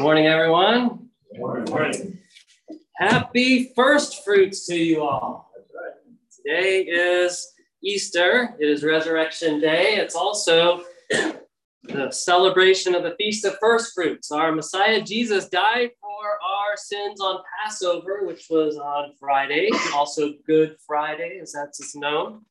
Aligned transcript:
morning, 0.00 0.28
everyone. 0.28 1.10
Good 1.30 1.68
morning. 1.68 2.18
Happy 2.96 3.70
first 3.76 4.24
fruits 4.24 4.66
to 4.66 4.74
you 4.74 5.02
all. 5.02 5.52
Today 6.34 6.84
is 6.84 7.52
Easter. 7.84 8.56
It 8.58 8.66
is 8.66 8.82
Resurrection 8.82 9.60
Day. 9.60 9.96
It's 9.96 10.14
also 10.14 10.84
the 11.82 12.10
celebration 12.10 12.94
of 12.94 13.02
the 13.02 13.14
Feast 13.18 13.44
of 13.44 13.58
First 13.60 13.92
Fruits. 13.94 14.32
Our 14.32 14.52
Messiah 14.52 15.02
Jesus 15.02 15.50
died 15.50 15.90
for 16.00 16.26
our 16.42 16.76
sins 16.78 17.20
on 17.20 17.42
Passover, 17.62 18.20
which 18.24 18.46
was 18.48 18.78
on 18.78 19.12
Friday, 19.20 19.68
also 19.94 20.32
Good 20.46 20.76
Friday, 20.86 21.40
as 21.42 21.52
that's 21.52 21.94
known. 21.94 22.46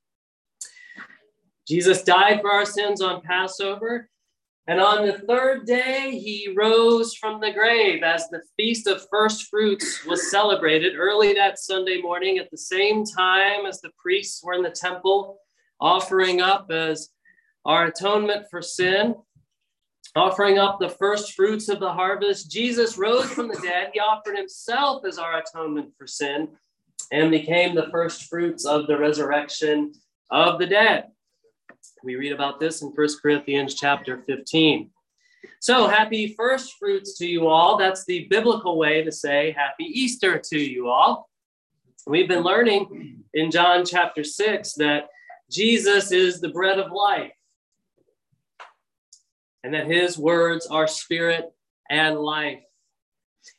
Jesus 1.67 2.03
died 2.03 2.41
for 2.41 2.51
our 2.51 2.65
sins 2.65 3.01
on 3.01 3.21
Passover. 3.21 4.07
And 4.67 4.79
on 4.79 5.05
the 5.05 5.13
third 5.27 5.65
day, 5.65 6.11
he 6.11 6.53
rose 6.55 7.15
from 7.15 7.41
the 7.41 7.51
grave 7.51 8.03
as 8.03 8.27
the 8.29 8.41
Feast 8.55 8.85
of 8.85 9.07
First 9.09 9.47
Fruits 9.49 10.05
was 10.05 10.29
celebrated 10.29 10.95
early 10.95 11.33
that 11.33 11.57
Sunday 11.57 11.99
morning 12.01 12.37
at 12.37 12.51
the 12.51 12.57
same 12.57 13.03
time 13.03 13.65
as 13.65 13.81
the 13.81 13.89
priests 13.97 14.43
were 14.43 14.53
in 14.53 14.61
the 14.61 14.69
temple 14.69 15.39
offering 15.81 16.41
up 16.41 16.69
as 16.71 17.09
our 17.65 17.85
atonement 17.85 18.45
for 18.49 18.61
sin, 18.61 19.15
offering 20.15 20.57
up 20.57 20.79
the 20.79 20.89
first 20.89 21.33
fruits 21.33 21.69
of 21.69 21.79
the 21.79 21.91
harvest. 21.91 22.51
Jesus 22.51 22.97
rose 22.97 23.29
from 23.31 23.47
the 23.47 23.59
dead. 23.61 23.89
He 23.93 23.99
offered 23.99 24.37
himself 24.37 25.05
as 25.05 25.17
our 25.17 25.39
atonement 25.39 25.93
for 25.97 26.07
sin 26.07 26.49
and 27.11 27.31
became 27.31 27.75
the 27.75 27.89
first 27.91 28.25
fruits 28.25 28.65
of 28.65 28.87
the 28.87 28.97
resurrection 28.97 29.93
of 30.29 30.59
the 30.59 30.67
dead. 30.67 31.05
We 32.03 32.15
read 32.15 32.31
about 32.31 32.59
this 32.59 32.81
in 32.81 32.93
First 32.93 33.21
Corinthians 33.21 33.75
chapter 33.75 34.23
15. 34.25 34.89
So, 35.59 35.87
happy 35.87 36.33
first 36.37 36.75
fruits 36.79 37.17
to 37.17 37.27
you 37.27 37.47
all. 37.47 37.77
That's 37.77 38.05
the 38.05 38.27
biblical 38.29 38.77
way 38.77 39.03
to 39.03 39.11
say 39.11 39.51
happy 39.51 39.85
Easter 39.85 40.37
to 40.37 40.57
you 40.57 40.89
all. 40.89 41.29
We've 42.07 42.27
been 42.27 42.43
learning 42.43 43.23
in 43.33 43.51
John 43.51 43.85
chapter 43.85 44.23
6 44.23 44.73
that 44.75 45.09
Jesus 45.49 46.11
is 46.11 46.39
the 46.39 46.49
bread 46.49 46.79
of 46.79 46.91
life 46.91 47.33
and 49.63 49.73
that 49.73 49.87
his 49.87 50.17
words 50.17 50.67
are 50.67 50.87
spirit 50.87 51.51
and 51.89 52.17
life. 52.17 52.61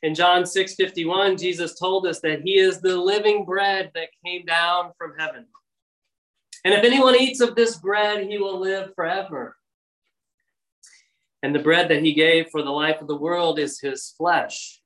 In 0.01 0.15
John 0.15 0.45
6 0.45 0.75
51, 0.75 1.37
Jesus 1.37 1.77
told 1.77 2.07
us 2.07 2.19
that 2.21 2.41
he 2.41 2.57
is 2.57 2.81
the 2.81 2.97
living 2.97 3.45
bread 3.45 3.91
that 3.93 4.09
came 4.25 4.45
down 4.45 4.91
from 4.97 5.13
heaven. 5.17 5.45
And 6.63 6.73
if 6.73 6.83
anyone 6.83 7.15
eats 7.15 7.41
of 7.41 7.55
this 7.55 7.77
bread, 7.77 8.27
he 8.27 8.37
will 8.37 8.59
live 8.59 8.93
forever. 8.95 9.57
And 11.43 11.55
the 11.55 11.59
bread 11.59 11.89
that 11.89 12.03
he 12.03 12.13
gave 12.13 12.49
for 12.49 12.61
the 12.61 12.69
life 12.69 13.01
of 13.01 13.07
the 13.07 13.15
world 13.15 13.57
is 13.57 13.79
his 13.79 14.13
flesh. 14.17 14.79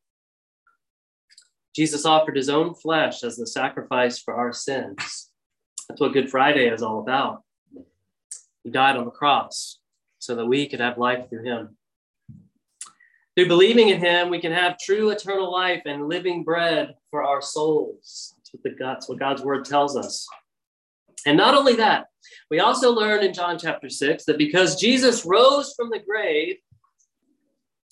Jesus 1.75 2.05
offered 2.05 2.37
his 2.37 2.47
own 2.47 2.73
flesh 2.73 3.23
as 3.23 3.35
the 3.35 3.45
sacrifice 3.45 4.19
for 4.19 4.33
our 4.33 4.53
sins. 4.53 5.29
That's 5.89 5.99
what 5.99 6.13
Good 6.13 6.29
Friday 6.29 6.69
is 6.69 6.81
all 6.81 6.99
about. 6.99 7.43
He 8.63 8.71
died 8.71 8.95
on 8.95 9.05
the 9.05 9.11
cross 9.11 9.79
so 10.19 10.35
that 10.35 10.45
we 10.45 10.67
could 10.67 10.79
have 10.79 10.97
life 10.97 11.29
through 11.29 11.43
him. 11.43 11.77
Through 13.35 13.49
believing 13.49 13.89
in 13.89 13.99
him, 13.99 14.29
we 14.29 14.39
can 14.39 14.53
have 14.53 14.79
true 14.79 15.09
eternal 15.09 15.51
life 15.51 15.81
and 15.85 16.07
living 16.07 16.45
bread 16.45 16.95
for 17.11 17.23
our 17.23 17.41
souls. 17.41 18.33
That's 18.37 18.53
what, 18.53 18.63
the, 18.63 18.75
that's 18.79 19.09
what 19.09 19.19
God's 19.19 19.41
word 19.41 19.65
tells 19.65 19.97
us. 19.97 20.25
And 21.25 21.37
not 21.37 21.55
only 21.55 21.75
that, 21.75 22.05
we 22.49 22.59
also 22.59 22.91
learn 22.91 23.23
in 23.23 23.33
John 23.33 23.57
chapter 23.57 23.89
6 23.89 24.25
that 24.25 24.37
because 24.37 24.79
Jesus 24.79 25.25
rose 25.25 25.73
from 25.75 25.89
the 25.89 25.99
grave 25.99 26.57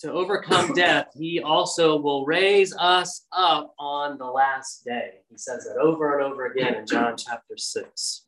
to 0.00 0.12
overcome 0.12 0.72
death, 0.74 1.08
he 1.14 1.40
also 1.40 1.96
will 1.96 2.24
raise 2.24 2.74
us 2.76 3.26
up 3.32 3.74
on 3.78 4.18
the 4.18 4.26
last 4.26 4.84
day. 4.84 5.20
He 5.30 5.38
says 5.38 5.64
that 5.64 5.80
over 5.80 6.18
and 6.18 6.32
over 6.32 6.46
again 6.46 6.74
in 6.74 6.86
John 6.86 7.16
chapter 7.16 7.56
6. 7.56 8.26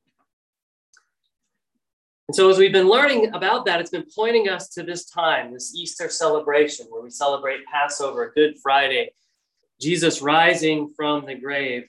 And 2.29 2.35
so, 2.35 2.51
as 2.51 2.59
we've 2.59 2.73
been 2.73 2.89
learning 2.89 3.33
about 3.35 3.67
that, 3.67 3.81
it's 3.81 3.91
been 3.91 4.07
pointing 4.13 4.49
us 4.49 4.71
to 4.71 4.83
this 4.83 5.09
time, 5.09 5.53
this 5.53 5.73
Easter 5.77 6.09
celebration 6.09 6.87
where 6.91 7.03
we 7.03 7.11
celebrate 7.11 7.65
Passover, 7.73 8.33
Good 8.35 8.57
Friday, 8.61 9.11
Jesus 9.81 10.21
rising 10.21 10.93
from 10.97 11.25
the 11.25 11.37
grave 11.37 11.85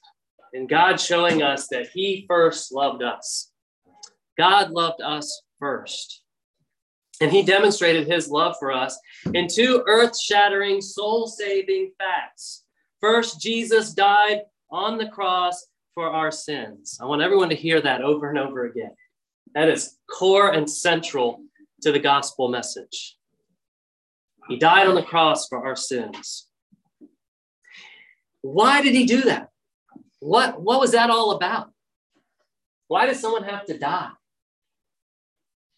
and 0.53 0.69
God 0.69 1.00
showing 1.00 1.41
us 1.41 1.68
that 1.69 1.90
He 1.94 2.25
first 2.28 2.74
loved 2.74 3.03
us. 3.03 3.52
God 4.38 4.72
loved 4.72 5.02
us 5.02 5.41
first. 5.59 6.24
And 7.22 7.31
He 7.31 7.44
demonstrated 7.44 8.08
His 8.08 8.30
love 8.30 8.56
for 8.59 8.72
us 8.72 8.97
in 9.34 9.47
two 9.47 9.84
earth 9.88 10.19
shattering, 10.19 10.81
soul 10.81 11.28
saving 11.28 11.91
facts. 11.97 12.63
First, 13.02 13.41
Jesus 13.41 13.94
died 13.94 14.41
on 14.69 14.97
the 14.97 15.09
cross 15.09 15.68
for 15.94 16.09
our 16.09 16.31
sins. 16.31 17.00
I 17.02 17.06
want 17.06 17.22
everyone 17.22 17.50
to 17.50 17.56
hear 17.56 17.81
that 17.81 18.02
over 18.02 18.29
and 18.29 18.38
over 18.38 18.66
again. 18.66 18.91
That 19.56 19.69
is 19.69 19.97
core 20.09 20.52
and 20.53 20.69
central 20.69 21.41
to 21.81 21.91
the 21.91 22.00
gospel 22.00 22.50
message. 22.50 23.18
He 24.47 24.58
died 24.58 24.88
on 24.88 24.96
the 24.96 25.03
cross 25.03 25.47
for 25.47 25.66
our 25.66 25.75
sins. 25.75 26.47
Why 28.41 28.81
did 28.81 28.94
he 28.94 29.06
do 29.06 29.22
that? 29.24 29.50
What, 30.19 30.61
what 30.61 30.79
was 30.79 30.91
that 30.91 31.09
all 31.09 31.31
about? 31.31 31.72
Why 32.88 33.05
did 33.05 33.17
someone 33.17 33.44
have 33.44 33.66
to 33.66 33.78
die? 33.78 34.09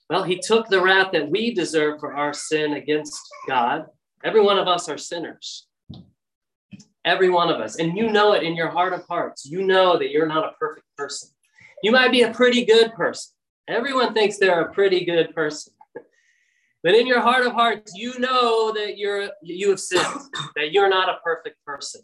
Well, 0.10 0.24
he 0.24 0.40
took 0.40 0.68
the 0.68 0.82
wrath 0.82 1.12
that 1.14 1.30
we 1.30 1.54
deserve 1.54 2.00
for 2.00 2.16
our 2.16 2.34
sin 2.34 2.74
against 2.74 3.20
God. 3.48 3.86
Every 4.24 4.42
one 4.42 4.58
of 4.58 4.68
us 4.68 4.90
are 4.90 4.98
sinners. 4.98 5.68
Every 7.06 7.30
one 7.30 7.50
of 7.50 7.60
us. 7.60 7.78
And 7.78 7.98
you 7.98 8.12
know 8.12 8.34
it 8.34 8.44
in 8.44 8.56
your 8.56 8.70
heart 8.70 8.94
of 8.94 9.06
hearts. 9.08 9.46
You 9.46 9.64
know 9.64 9.98
that 9.98 10.10
you're 10.10 10.28
not 10.28 10.46
a 10.46 10.54
perfect 10.60 10.86
person. 10.98 11.30
You 11.84 11.92
might 11.92 12.12
be 12.12 12.24
a 12.24 12.34
pretty 12.34 12.66
good 12.66 12.94
person. 12.94 13.34
Everyone 13.68 14.14
thinks 14.14 14.38
they're 14.38 14.62
a 14.62 14.74
pretty 14.74 15.06
good 15.06 15.34
person. 15.36 15.74
But 16.82 16.96
in 16.96 17.06
your 17.06 17.20
heart 17.20 17.46
of 17.46 17.52
hearts, 17.52 17.92
you 17.94 18.18
know 18.20 18.72
that 18.72 18.98
you're 18.98 19.32
you 19.42 19.70
have 19.72 19.82
sinned, 19.82 20.22
that 20.56 20.72
you're 20.72 20.88
not 20.88 21.10
a 21.10 21.18
perfect 21.26 21.58
person 21.66 22.02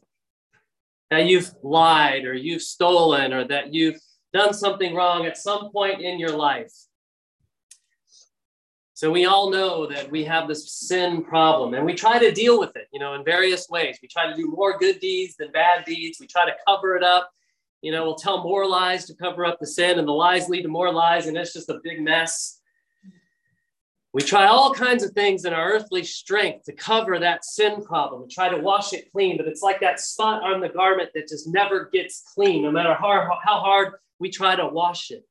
that 1.11 1.25
you've 1.25 1.51
lied 1.63 2.25
or 2.25 2.33
you've 2.33 2.61
stolen 2.61 3.33
or 3.33 3.47
that 3.47 3.73
you've 3.73 3.99
done 4.33 4.53
something 4.53 4.95
wrong 4.95 5.25
at 5.25 5.37
some 5.37 5.71
point 5.71 6.01
in 6.01 6.19
your 6.19 6.35
life. 6.35 6.71
So 8.93 9.11
we 9.11 9.25
all 9.25 9.49
know 9.49 9.87
that 9.87 10.09
we 10.09 10.23
have 10.23 10.47
this 10.47 10.71
sin 10.71 11.23
problem 11.23 11.73
and 11.73 11.85
we 11.85 11.93
try 11.93 12.17
to 12.17 12.31
deal 12.31 12.57
with 12.57 12.75
it, 12.77 12.87
you 12.93 12.99
know, 12.99 13.13
in 13.13 13.25
various 13.25 13.67
ways. 13.69 13.99
We 14.01 14.07
try 14.07 14.27
to 14.27 14.35
do 14.35 14.47
more 14.47 14.77
good 14.77 15.01
deeds 15.01 15.35
than 15.35 15.51
bad 15.51 15.83
deeds. 15.83 16.17
We 16.19 16.27
try 16.27 16.45
to 16.45 16.55
cover 16.65 16.95
it 16.95 17.03
up. 17.03 17.29
You 17.81 17.91
know, 17.91 18.03
we'll 18.03 18.15
tell 18.15 18.41
more 18.41 18.65
lies 18.65 19.05
to 19.05 19.13
cover 19.13 19.45
up 19.45 19.59
the 19.59 19.67
sin 19.67 19.99
and 19.99 20.07
the 20.07 20.13
lies 20.13 20.47
lead 20.47 20.61
to 20.61 20.69
more 20.69 20.93
lies 20.93 21.27
and 21.27 21.35
it's 21.35 21.51
just 21.51 21.69
a 21.69 21.81
big 21.83 22.01
mess. 22.01 22.61
We 24.15 24.21
try 24.21 24.47
all 24.47 24.73
kinds 24.73 25.03
of 25.03 25.11
things 25.11 25.43
in 25.43 25.51
our 25.51 25.73
earthly 25.73 26.01
strength 26.01 26.63
to 26.67 26.71
cover 26.71 27.19
that 27.19 27.43
sin 27.43 27.83
problem 27.83 28.21
and 28.21 28.31
try 28.31 28.47
to 28.47 28.55
wash 28.55 28.93
it 28.93 29.11
clean, 29.11 29.35
but 29.35 29.45
it's 29.45 29.61
like 29.61 29.81
that 29.81 29.99
spot 29.99 30.41
on 30.41 30.61
the 30.61 30.69
garment 30.69 31.09
that 31.13 31.27
just 31.27 31.49
never 31.49 31.89
gets 31.91 32.23
clean, 32.33 32.63
no 32.63 32.71
matter 32.71 32.93
how, 32.93 33.27
how 33.43 33.59
hard 33.59 33.95
we 34.17 34.29
try 34.29 34.55
to 34.55 34.67
wash 34.67 35.11
it. 35.11 35.27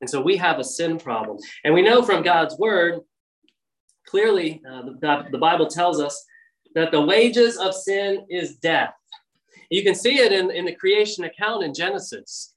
And 0.00 0.08
so 0.08 0.20
we 0.20 0.36
have 0.36 0.60
a 0.60 0.64
sin 0.64 0.98
problem. 0.98 1.38
And 1.64 1.74
we 1.74 1.82
know 1.82 2.00
from 2.00 2.22
God's 2.22 2.56
word, 2.60 3.00
clearly, 4.06 4.62
uh, 4.64 4.82
the, 5.00 5.24
the 5.32 5.38
Bible 5.38 5.66
tells 5.66 6.00
us 6.00 6.24
that 6.76 6.92
the 6.92 7.00
wages 7.00 7.56
of 7.56 7.74
sin 7.74 8.24
is 8.30 8.54
death. 8.58 8.94
You 9.68 9.82
can 9.82 9.96
see 9.96 10.18
it 10.18 10.30
in, 10.30 10.52
in 10.52 10.64
the 10.64 10.76
creation 10.76 11.24
account 11.24 11.64
in 11.64 11.74
Genesis. 11.74 12.54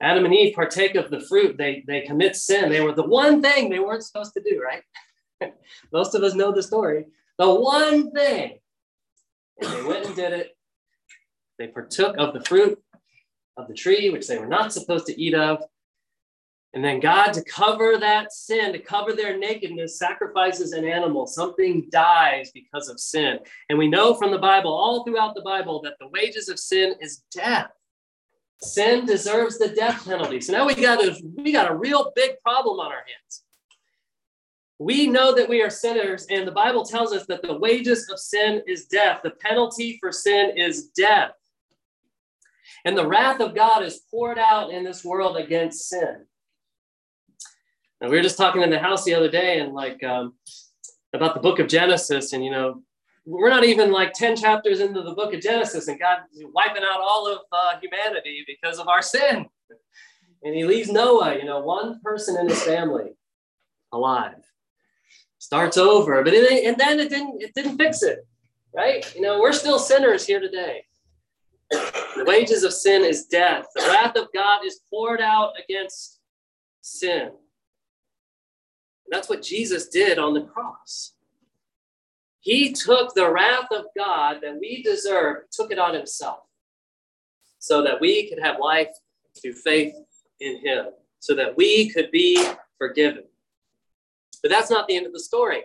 Adam 0.00 0.24
and 0.24 0.34
Eve 0.34 0.54
partake 0.54 0.94
of 0.94 1.10
the 1.10 1.20
fruit. 1.20 1.56
They, 1.56 1.84
they 1.86 2.02
commit 2.02 2.36
sin. 2.36 2.70
They 2.70 2.80
were 2.80 2.92
the 2.92 3.02
one 3.02 3.42
thing 3.42 3.68
they 3.68 3.80
weren't 3.80 4.04
supposed 4.04 4.34
to 4.34 4.42
do, 4.42 4.62
right? 4.62 5.52
Most 5.92 6.14
of 6.14 6.22
us 6.22 6.34
know 6.34 6.52
the 6.52 6.62
story. 6.62 7.06
The 7.38 7.52
one 7.52 8.12
thing. 8.12 8.58
And 9.60 9.72
they 9.72 9.82
went 9.82 10.06
and 10.06 10.14
did 10.14 10.32
it. 10.32 10.56
They 11.58 11.66
partook 11.66 12.16
of 12.18 12.32
the 12.32 12.44
fruit 12.44 12.80
of 13.56 13.66
the 13.66 13.74
tree, 13.74 14.10
which 14.10 14.28
they 14.28 14.38
were 14.38 14.46
not 14.46 14.72
supposed 14.72 15.06
to 15.06 15.20
eat 15.20 15.34
of. 15.34 15.62
And 16.74 16.84
then 16.84 17.00
God, 17.00 17.32
to 17.32 17.42
cover 17.42 17.96
that 17.98 18.32
sin, 18.32 18.72
to 18.72 18.78
cover 18.78 19.14
their 19.14 19.38
nakedness, 19.38 19.98
sacrifices 19.98 20.72
an 20.72 20.84
animal. 20.84 21.26
Something 21.26 21.88
dies 21.90 22.50
because 22.52 22.88
of 22.88 23.00
sin. 23.00 23.38
And 23.68 23.78
we 23.78 23.88
know 23.88 24.14
from 24.14 24.30
the 24.30 24.38
Bible, 24.38 24.72
all 24.72 25.02
throughout 25.02 25.34
the 25.34 25.42
Bible, 25.42 25.80
that 25.82 25.94
the 25.98 26.08
wages 26.08 26.48
of 26.48 26.58
sin 26.58 26.94
is 27.00 27.22
death. 27.32 27.70
Sin 28.60 29.06
deserves 29.06 29.58
the 29.58 29.68
death 29.68 30.04
penalty. 30.04 30.40
So 30.40 30.52
now 30.52 30.66
we 30.66 30.74
got 30.74 31.02
a 31.02 31.20
we 31.36 31.52
got 31.52 31.70
a 31.70 31.74
real 31.74 32.12
big 32.16 32.32
problem 32.42 32.80
on 32.80 32.86
our 32.86 33.04
hands. 33.06 33.44
We 34.80 35.06
know 35.06 35.34
that 35.34 35.48
we 35.48 35.62
are 35.62 35.70
sinners, 35.70 36.26
and 36.30 36.46
the 36.46 36.52
Bible 36.52 36.84
tells 36.84 37.12
us 37.12 37.26
that 37.26 37.42
the 37.42 37.58
wages 37.58 38.08
of 38.10 38.18
sin 38.18 38.62
is 38.66 38.86
death. 38.86 39.20
The 39.22 39.30
penalty 39.30 39.98
for 40.00 40.12
sin 40.12 40.56
is 40.56 40.88
death. 40.88 41.32
And 42.84 42.96
the 42.96 43.06
wrath 43.06 43.40
of 43.40 43.54
God 43.54 43.82
is 43.82 44.02
poured 44.10 44.38
out 44.38 44.70
in 44.70 44.84
this 44.84 45.04
world 45.04 45.36
against 45.36 45.88
sin. 45.88 46.24
And 48.00 48.10
we 48.10 48.16
were 48.16 48.22
just 48.22 48.36
talking 48.36 48.62
in 48.62 48.70
the 48.70 48.78
house 48.78 49.04
the 49.04 49.14
other 49.14 49.30
day, 49.30 49.58
and 49.58 49.72
like, 49.72 50.02
um, 50.04 50.34
about 51.12 51.34
the 51.34 51.40
book 51.40 51.58
of 51.58 51.66
Genesis, 51.66 52.32
and 52.32 52.44
you 52.44 52.50
know, 52.50 52.82
we're 53.28 53.50
not 53.50 53.64
even 53.64 53.92
like 53.92 54.14
10 54.14 54.36
chapters 54.36 54.80
into 54.80 55.02
the 55.02 55.12
book 55.12 55.34
of 55.34 55.42
Genesis, 55.42 55.88
and 55.88 56.00
God 56.00 56.20
wiping 56.54 56.82
out 56.82 57.00
all 57.00 57.30
of 57.30 57.40
uh, 57.52 57.78
humanity 57.80 58.42
because 58.46 58.78
of 58.78 58.88
our 58.88 59.02
sin. 59.02 59.46
And 60.42 60.54
he 60.54 60.64
leaves 60.64 60.90
Noah, 60.90 61.36
you 61.36 61.44
know, 61.44 61.60
one 61.60 62.00
person 62.00 62.38
in 62.40 62.48
his 62.48 62.62
family 62.62 63.10
alive. 63.92 64.36
Starts 65.38 65.76
over, 65.76 66.24
but 66.24 66.32
it, 66.32 66.64
and 66.64 66.76
then 66.78 66.98
it 66.98 67.10
didn't 67.10 67.42
it 67.42 67.52
didn't 67.54 67.76
fix 67.76 68.02
it, 68.02 68.26
right? 68.74 69.14
You 69.14 69.20
know, 69.20 69.40
we're 69.40 69.52
still 69.52 69.78
sinners 69.78 70.26
here 70.26 70.40
today. 70.40 70.84
The 71.70 72.24
wages 72.26 72.64
of 72.64 72.72
sin 72.72 73.04
is 73.04 73.26
death. 73.26 73.66
The 73.74 73.82
wrath 73.82 74.16
of 74.16 74.28
God 74.34 74.64
is 74.64 74.80
poured 74.90 75.20
out 75.20 75.52
against 75.62 76.18
sin. 76.80 77.28
And 77.28 77.32
that's 79.10 79.28
what 79.28 79.42
Jesus 79.42 79.88
did 79.88 80.18
on 80.18 80.34
the 80.34 80.42
cross. 80.42 81.12
He 82.48 82.72
took 82.72 83.12
the 83.12 83.30
wrath 83.30 83.70
of 83.72 83.84
God 83.94 84.38
that 84.40 84.58
we 84.58 84.82
deserve, 84.82 85.42
took 85.52 85.70
it 85.70 85.78
on 85.78 85.92
himself, 85.92 86.38
so 87.58 87.82
that 87.82 88.00
we 88.00 88.26
could 88.26 88.38
have 88.42 88.56
life 88.58 88.88
through 89.38 89.52
faith 89.52 89.92
in 90.40 90.58
him, 90.64 90.86
so 91.18 91.34
that 91.34 91.58
we 91.58 91.90
could 91.90 92.10
be 92.10 92.42
forgiven. 92.78 93.24
But 94.40 94.50
that's 94.50 94.70
not 94.70 94.88
the 94.88 94.96
end 94.96 95.04
of 95.04 95.12
the 95.12 95.20
story. 95.20 95.64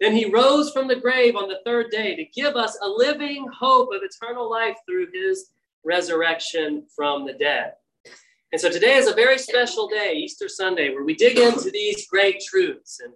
Then 0.00 0.16
he 0.16 0.24
rose 0.24 0.70
from 0.70 0.88
the 0.88 0.96
grave 0.96 1.36
on 1.36 1.46
the 1.46 1.60
third 1.66 1.90
day 1.90 2.16
to 2.16 2.24
give 2.24 2.56
us 2.56 2.78
a 2.80 2.88
living 2.88 3.46
hope 3.52 3.90
of 3.92 4.00
eternal 4.02 4.50
life 4.50 4.78
through 4.88 5.08
his 5.12 5.50
resurrection 5.84 6.86
from 6.96 7.26
the 7.26 7.34
dead. 7.34 7.72
And 8.50 8.58
so 8.58 8.70
today 8.70 8.94
is 8.94 9.08
a 9.08 9.14
very 9.14 9.36
special 9.36 9.88
day, 9.88 10.14
Easter 10.14 10.48
Sunday, 10.48 10.88
where 10.88 11.04
we 11.04 11.16
dig 11.16 11.36
into 11.36 11.70
these 11.70 12.08
great 12.08 12.40
truths. 12.40 13.00
And 13.04 13.12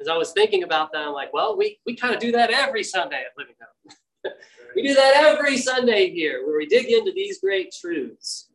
as 0.00 0.08
I 0.08 0.16
was 0.16 0.32
thinking 0.32 0.62
about 0.62 0.92
that, 0.92 1.06
I'm 1.06 1.12
like, 1.12 1.32
well, 1.32 1.56
we, 1.56 1.78
we 1.86 1.94
kind 1.94 2.14
of 2.14 2.20
do 2.20 2.32
that 2.32 2.50
every 2.50 2.82
Sunday 2.82 3.22
at 3.22 3.36
Living 3.36 3.54
Hope. 3.60 4.34
we 4.76 4.86
do 4.86 4.94
that 4.94 5.14
every 5.16 5.56
Sunday 5.56 6.10
here, 6.10 6.46
where 6.46 6.56
we 6.56 6.66
dig 6.66 6.86
into 6.86 7.12
these 7.12 7.40
great 7.40 7.74
truths. 7.78 8.48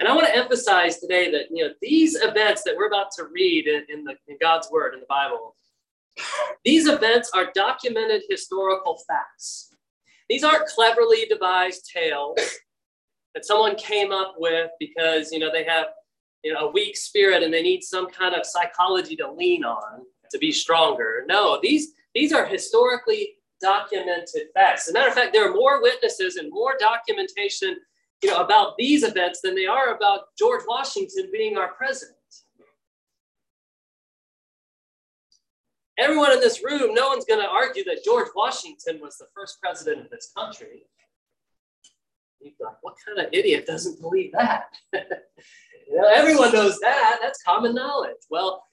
And 0.00 0.08
I 0.08 0.14
want 0.14 0.26
to 0.26 0.36
emphasize 0.36 0.98
today 0.98 1.30
that 1.30 1.46
you 1.50 1.64
know 1.64 1.72
these 1.80 2.16
events 2.16 2.62
that 2.64 2.76
we're 2.76 2.88
about 2.88 3.10
to 3.16 3.24
read 3.32 3.66
in, 3.66 3.84
in, 3.88 4.04
the, 4.04 4.16
in 4.28 4.36
God's 4.40 4.68
Word 4.70 4.94
in 4.94 5.00
the 5.00 5.06
Bible, 5.08 5.54
these 6.64 6.88
events 6.88 7.30
are 7.34 7.50
documented 7.54 8.22
historical 8.28 9.00
facts. 9.06 9.70
These 10.28 10.42
aren't 10.42 10.66
cleverly 10.66 11.26
devised 11.26 11.90
tales 11.94 12.38
that 13.34 13.44
someone 13.44 13.76
came 13.76 14.10
up 14.10 14.34
with 14.38 14.70
because 14.80 15.30
you 15.32 15.38
know 15.38 15.50
they 15.52 15.64
have 15.64 15.86
you 16.44 16.52
know 16.52 16.68
a 16.68 16.70
weak 16.70 16.96
spirit 16.96 17.42
and 17.42 17.52
they 17.52 17.62
need 17.62 17.82
some 17.82 18.08
kind 18.08 18.34
of 18.34 18.46
psychology 18.46 19.16
to 19.16 19.32
lean 19.32 19.64
on 19.64 20.02
to 20.30 20.38
be 20.38 20.52
stronger. 20.52 21.24
No, 21.26 21.58
these 21.60 21.92
these 22.14 22.32
are 22.32 22.46
historically 22.46 23.30
documented 23.60 24.48
facts. 24.54 24.86
As 24.86 24.90
a 24.90 24.92
matter 24.92 25.08
of 25.08 25.14
fact, 25.14 25.32
there 25.32 25.50
are 25.50 25.54
more 25.54 25.82
witnesses 25.82 26.36
and 26.36 26.50
more 26.50 26.74
documentation 26.78 27.76
you 28.22 28.30
know, 28.30 28.38
about 28.38 28.76
these 28.78 29.02
events 29.02 29.40
than 29.42 29.54
they 29.54 29.66
are 29.66 29.94
about 29.94 30.34
George 30.38 30.62
Washington 30.66 31.28
being 31.32 31.56
our 31.56 31.72
president. 31.74 32.16
Everyone 35.98 36.32
in 36.32 36.40
this 36.40 36.64
room, 36.64 36.94
no 36.94 37.08
one's 37.08 37.24
going 37.24 37.40
to 37.40 37.48
argue 37.48 37.84
that 37.84 38.02
George 38.04 38.28
Washington 38.34 38.98
was 39.00 39.16
the 39.16 39.26
first 39.34 39.60
president 39.62 40.06
of 40.06 40.10
this 40.10 40.32
country. 40.36 40.86
You'd 42.40 42.56
be 42.58 42.64
like, 42.64 42.76
what 42.82 42.94
kind 43.06 43.18
of 43.18 43.32
idiot 43.32 43.66
doesn't 43.66 44.00
believe 44.00 44.32
that? 44.32 44.74
you 45.88 45.96
know, 45.96 46.08
everyone 46.12 46.52
knows 46.52 46.78
that. 46.80 47.18
That's 47.20 47.42
common 47.42 47.74
knowledge. 47.74 48.16
Well, 48.30 48.64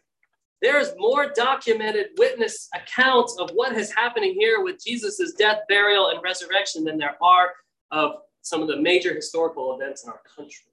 there's 0.61 0.89
more 0.97 1.31
documented 1.35 2.07
witness 2.17 2.69
accounts 2.75 3.35
of 3.39 3.49
what 3.51 3.75
is 3.75 3.91
happening 3.91 4.35
here 4.37 4.63
with 4.63 4.83
Jesus' 4.83 5.33
death, 5.33 5.59
burial, 5.67 6.09
and 6.09 6.21
resurrection 6.23 6.83
than 6.83 6.97
there 6.97 7.15
are 7.21 7.51
of 7.91 8.13
some 8.41 8.61
of 8.61 8.67
the 8.67 8.77
major 8.77 9.13
historical 9.13 9.75
events 9.75 10.03
in 10.03 10.09
our 10.09 10.21
country. 10.35 10.65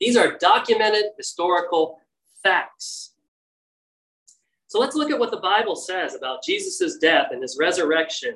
These 0.00 0.16
are 0.16 0.36
documented 0.38 1.06
historical 1.16 1.98
facts. 2.42 3.12
So 4.68 4.80
let's 4.80 4.96
look 4.96 5.10
at 5.10 5.18
what 5.18 5.30
the 5.30 5.36
Bible 5.36 5.76
says 5.76 6.14
about 6.14 6.42
Jesus' 6.42 6.98
death 6.98 7.28
and 7.30 7.42
his 7.42 7.56
resurrection. 7.60 8.34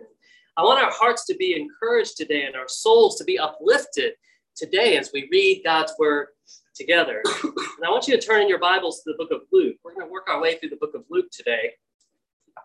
I 0.56 0.62
want 0.62 0.82
our 0.82 0.92
hearts 0.92 1.24
to 1.26 1.36
be 1.36 1.56
encouraged 1.58 2.16
today 2.16 2.44
and 2.44 2.56
our 2.56 2.68
souls 2.68 3.16
to 3.16 3.24
be 3.24 3.38
uplifted 3.38 4.12
today 4.54 4.96
as 4.96 5.10
we 5.12 5.28
read 5.30 5.62
God's 5.64 5.92
word 5.98 6.28
together. 6.76 7.22
And 7.42 7.84
I 7.84 7.90
want 7.90 8.06
you 8.06 8.18
to 8.18 8.24
turn 8.24 8.42
in 8.42 8.48
your 8.48 8.58
Bibles 8.58 9.02
to 9.02 9.12
the 9.12 9.16
book 9.16 9.30
of 9.30 9.48
Luke. 9.52 9.76
We're 9.82 9.94
going 9.94 10.06
to 10.06 10.12
work 10.12 10.28
our 10.28 10.40
way 10.40 10.58
through 10.58 10.70
the 10.70 10.76
book 10.76 10.94
of 10.94 11.04
Luke 11.10 11.30
today, 11.32 11.72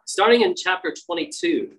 starting 0.06 0.42
in 0.42 0.56
chapter 0.56 0.94
22 1.06 1.72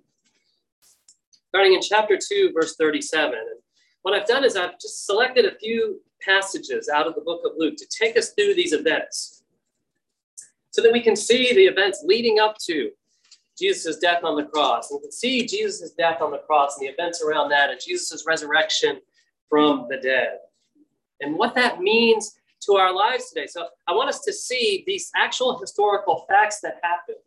starting 1.52 1.74
in 1.74 1.82
chapter 1.82 2.16
2, 2.18 2.52
verse 2.54 2.76
37. 2.76 3.34
And 3.34 3.60
what 4.00 4.18
I've 4.18 4.26
done 4.26 4.42
is 4.42 4.56
I've 4.56 4.80
just 4.80 5.04
selected 5.04 5.44
a 5.44 5.54
few 5.58 6.00
passages 6.26 6.88
out 6.88 7.06
of 7.06 7.14
the 7.14 7.20
book 7.20 7.42
of 7.44 7.52
Luke 7.58 7.76
to 7.76 7.86
take 7.86 8.16
us 8.16 8.30
through 8.30 8.54
these 8.54 8.72
events 8.72 9.42
so 10.70 10.80
that 10.80 10.94
we 10.94 11.02
can 11.02 11.14
see 11.14 11.52
the 11.52 11.66
events 11.66 12.02
leading 12.06 12.38
up 12.38 12.56
to 12.68 12.90
Jesus' 13.58 13.98
death 13.98 14.24
on 14.24 14.36
the 14.36 14.44
cross. 14.44 14.90
And 14.90 14.98
we 14.98 15.02
can 15.02 15.12
see 15.12 15.46
Jesus' 15.46 15.90
death 15.90 16.22
on 16.22 16.30
the 16.30 16.38
cross 16.38 16.78
and 16.78 16.88
the 16.88 16.90
events 16.90 17.22
around 17.22 17.50
that 17.50 17.68
and 17.68 17.78
Jesus' 17.78 18.24
resurrection 18.26 19.02
from 19.50 19.88
the 19.90 19.98
dead 19.98 20.38
and 21.22 21.36
what 21.36 21.54
that 21.54 21.80
means 21.80 22.34
to 22.66 22.74
our 22.74 22.94
lives 22.94 23.30
today. 23.30 23.46
So 23.46 23.66
I 23.88 23.92
want 23.92 24.08
us 24.08 24.20
to 24.20 24.32
see 24.32 24.84
these 24.86 25.10
actual 25.16 25.58
historical 25.58 26.26
facts 26.28 26.60
that 26.62 26.80
happened. 26.82 27.18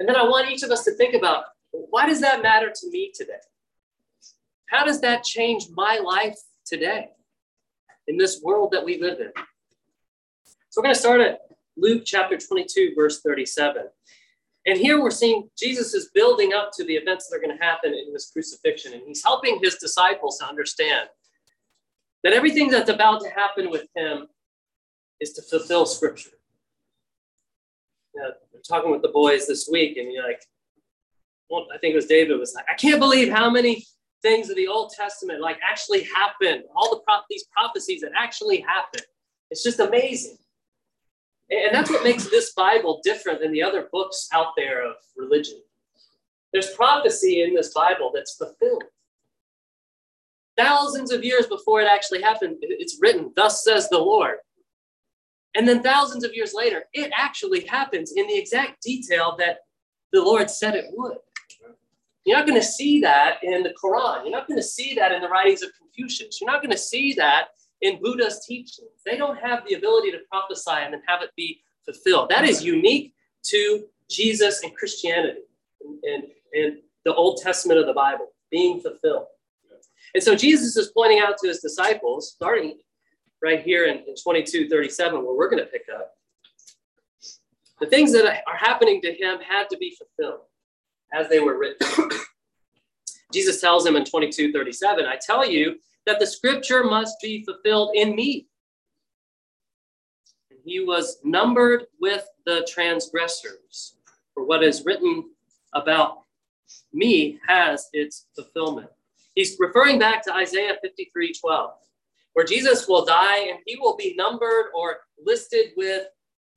And 0.00 0.08
then 0.08 0.16
I 0.16 0.22
want 0.24 0.50
each 0.50 0.62
of 0.62 0.70
us 0.70 0.84
to 0.84 0.92
think 0.92 1.14
about 1.14 1.44
why 1.70 2.06
does 2.06 2.20
that 2.20 2.42
matter 2.42 2.70
to 2.74 2.90
me 2.90 3.12
today? 3.14 3.40
How 4.66 4.84
does 4.84 5.00
that 5.00 5.24
change 5.24 5.66
my 5.72 5.98
life 5.98 6.38
today 6.66 7.08
in 8.06 8.16
this 8.16 8.40
world 8.42 8.70
that 8.72 8.84
we 8.84 9.00
live 9.00 9.20
in? 9.20 9.32
So 10.70 10.80
we're 10.80 10.84
going 10.84 10.94
to 10.94 11.00
start 11.00 11.20
at 11.20 11.40
Luke 11.76 12.02
chapter 12.04 12.36
22, 12.36 12.92
verse 12.96 13.20
37. 13.22 13.84
And 14.66 14.78
here 14.78 15.00
we're 15.00 15.10
seeing 15.10 15.48
Jesus 15.58 15.94
is 15.94 16.10
building 16.12 16.52
up 16.52 16.70
to 16.76 16.84
the 16.84 16.94
events 16.94 17.28
that 17.28 17.36
are 17.36 17.40
going 17.40 17.56
to 17.56 17.64
happen 17.64 17.94
in 17.94 18.12
this 18.12 18.30
crucifixion. 18.30 18.92
And 18.92 19.02
he's 19.06 19.22
helping 19.24 19.58
his 19.62 19.76
disciples 19.76 20.38
to 20.38 20.46
understand 20.46 21.08
that 22.24 22.32
everything 22.32 22.68
that's 22.68 22.90
about 22.90 23.20
to 23.22 23.30
happen 23.30 23.70
with 23.70 23.86
him 23.94 24.26
is 25.20 25.32
to 25.34 25.42
fulfill 25.42 25.86
scripture. 25.86 26.30
Know, 28.14 28.30
I'm 28.54 28.62
talking 28.68 28.90
with 28.90 29.02
the 29.02 29.08
boys 29.08 29.46
this 29.46 29.68
week, 29.70 29.96
and 29.96 30.12
you're 30.12 30.26
like, 30.26 30.42
well, 31.50 31.66
I 31.72 31.78
think 31.78 31.92
it 31.92 31.96
was 31.96 32.06
David 32.06 32.38
was 32.38 32.54
like, 32.54 32.66
I 32.70 32.74
can't 32.74 33.00
believe 33.00 33.30
how 33.30 33.50
many 33.50 33.84
things 34.22 34.50
of 34.50 34.56
the 34.56 34.66
Old 34.66 34.92
Testament 34.96 35.40
like 35.40 35.58
actually 35.68 36.02
happened. 36.04 36.64
All 36.74 36.90
the 36.90 37.00
pro- 37.06 37.20
these 37.30 37.44
prophecies 37.52 38.00
that 38.00 38.10
actually 38.16 38.60
happened. 38.60 39.06
It's 39.50 39.62
just 39.62 39.80
amazing. 39.80 40.36
And 41.50 41.74
that's 41.74 41.90
what 41.90 42.04
makes 42.04 42.28
this 42.28 42.52
Bible 42.52 43.00
different 43.02 43.40
than 43.40 43.52
the 43.52 43.62
other 43.62 43.88
books 43.90 44.28
out 44.32 44.48
there 44.56 44.86
of 44.86 44.96
religion. 45.16 45.60
There's 46.52 46.70
prophecy 46.74 47.42
in 47.42 47.54
this 47.54 47.72
Bible 47.72 48.10
that's 48.14 48.36
fulfilled. 48.36 48.84
Thousands 50.58 51.12
of 51.12 51.24
years 51.24 51.46
before 51.46 51.80
it 51.80 51.88
actually 51.88 52.20
happened, 52.20 52.56
it's 52.60 52.98
written, 53.00 53.32
Thus 53.36 53.64
says 53.64 53.88
the 53.88 53.98
Lord. 53.98 54.38
And 55.54 55.66
then 55.66 55.82
thousands 55.82 56.24
of 56.24 56.34
years 56.34 56.52
later, 56.54 56.84
it 56.92 57.10
actually 57.16 57.64
happens 57.64 58.12
in 58.14 58.26
the 58.26 58.36
exact 58.36 58.82
detail 58.82 59.36
that 59.38 59.58
the 60.12 60.20
Lord 60.20 60.50
said 60.50 60.74
it 60.74 60.86
would. 60.92 61.16
You're 62.24 62.36
not 62.36 62.46
going 62.46 62.60
to 62.60 62.66
see 62.66 63.00
that 63.00 63.38
in 63.42 63.62
the 63.62 63.72
Quran. 63.82 64.24
You're 64.24 64.32
not 64.32 64.48
going 64.48 64.58
to 64.58 64.66
see 64.66 64.94
that 64.96 65.12
in 65.12 65.22
the 65.22 65.28
writings 65.28 65.62
of 65.62 65.70
Confucius. 65.78 66.40
You're 66.40 66.50
not 66.50 66.60
going 66.60 66.72
to 66.72 66.78
see 66.78 67.14
that 67.14 67.48
in 67.80 68.00
Buddha's 68.02 68.44
teachings. 68.46 68.90
They 69.06 69.16
don't 69.16 69.38
have 69.38 69.62
the 69.66 69.76
ability 69.76 70.10
to 70.10 70.18
prophesy 70.30 70.72
and 70.84 70.92
then 70.92 71.02
have 71.06 71.22
it 71.22 71.30
be 71.36 71.60
fulfilled. 71.84 72.30
That 72.30 72.44
is 72.44 72.62
unique 72.62 73.14
to 73.44 73.84
Jesus 74.10 74.62
and 74.62 74.76
Christianity 74.76 75.40
and, 75.80 76.04
and, 76.04 76.24
and 76.52 76.78
the 77.04 77.14
Old 77.14 77.40
Testament 77.42 77.80
of 77.80 77.86
the 77.86 77.94
Bible 77.94 78.26
being 78.50 78.80
fulfilled. 78.80 79.26
And 80.14 80.22
so 80.22 80.34
Jesus 80.34 80.76
is 80.76 80.90
pointing 80.94 81.20
out 81.20 81.36
to 81.38 81.48
his 81.48 81.60
disciples, 81.60 82.32
starting 82.32 82.78
right 83.42 83.62
here 83.62 83.86
in, 83.86 83.98
in 83.98 84.14
22 84.22 84.68
37, 84.68 85.24
where 85.24 85.34
we're 85.34 85.50
going 85.50 85.62
to 85.62 85.70
pick 85.70 85.84
up, 85.94 86.12
the 87.80 87.86
things 87.86 88.12
that 88.12 88.42
are 88.46 88.56
happening 88.56 89.00
to 89.02 89.12
him 89.12 89.38
had 89.40 89.68
to 89.70 89.76
be 89.76 89.96
fulfilled 89.96 90.40
as 91.12 91.28
they 91.28 91.40
were 91.40 91.58
written. 91.58 92.10
Jesus 93.32 93.60
tells 93.60 93.86
him 93.86 93.96
in 93.96 94.04
22 94.04 94.52
37, 94.52 95.06
I 95.06 95.18
tell 95.24 95.48
you 95.48 95.76
that 96.06 96.18
the 96.18 96.26
scripture 96.26 96.82
must 96.84 97.16
be 97.22 97.44
fulfilled 97.44 97.90
in 97.94 98.16
me. 98.16 98.46
He 100.64 100.80
was 100.80 101.18
numbered 101.24 101.84
with 102.00 102.26
the 102.46 102.66
transgressors, 102.70 103.94
for 104.34 104.44
what 104.44 104.62
is 104.62 104.84
written 104.84 105.24
about 105.74 106.22
me 106.92 107.38
has 107.46 107.88
its 107.92 108.26
fulfillment. 108.34 108.90
He's 109.38 109.56
referring 109.60 110.00
back 110.00 110.24
to 110.24 110.34
Isaiah 110.34 110.74
53 110.82 111.32
12, 111.32 111.70
where 112.32 112.44
Jesus 112.44 112.88
will 112.88 113.04
die 113.04 113.38
and 113.50 113.60
he 113.66 113.76
will 113.76 113.94
be 113.96 114.16
numbered 114.16 114.66
or 114.74 114.96
listed 115.24 115.70
with 115.76 116.08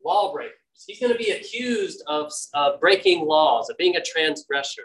lawbreakers 0.03 0.55
He's 0.87 0.99
going 0.99 1.11
to 1.11 1.17
be 1.17 1.29
accused 1.29 2.01
of 2.07 2.31
breaking 2.79 3.27
laws, 3.27 3.69
of 3.69 3.77
being 3.77 3.97
a 3.97 4.01
transgressor. 4.01 4.81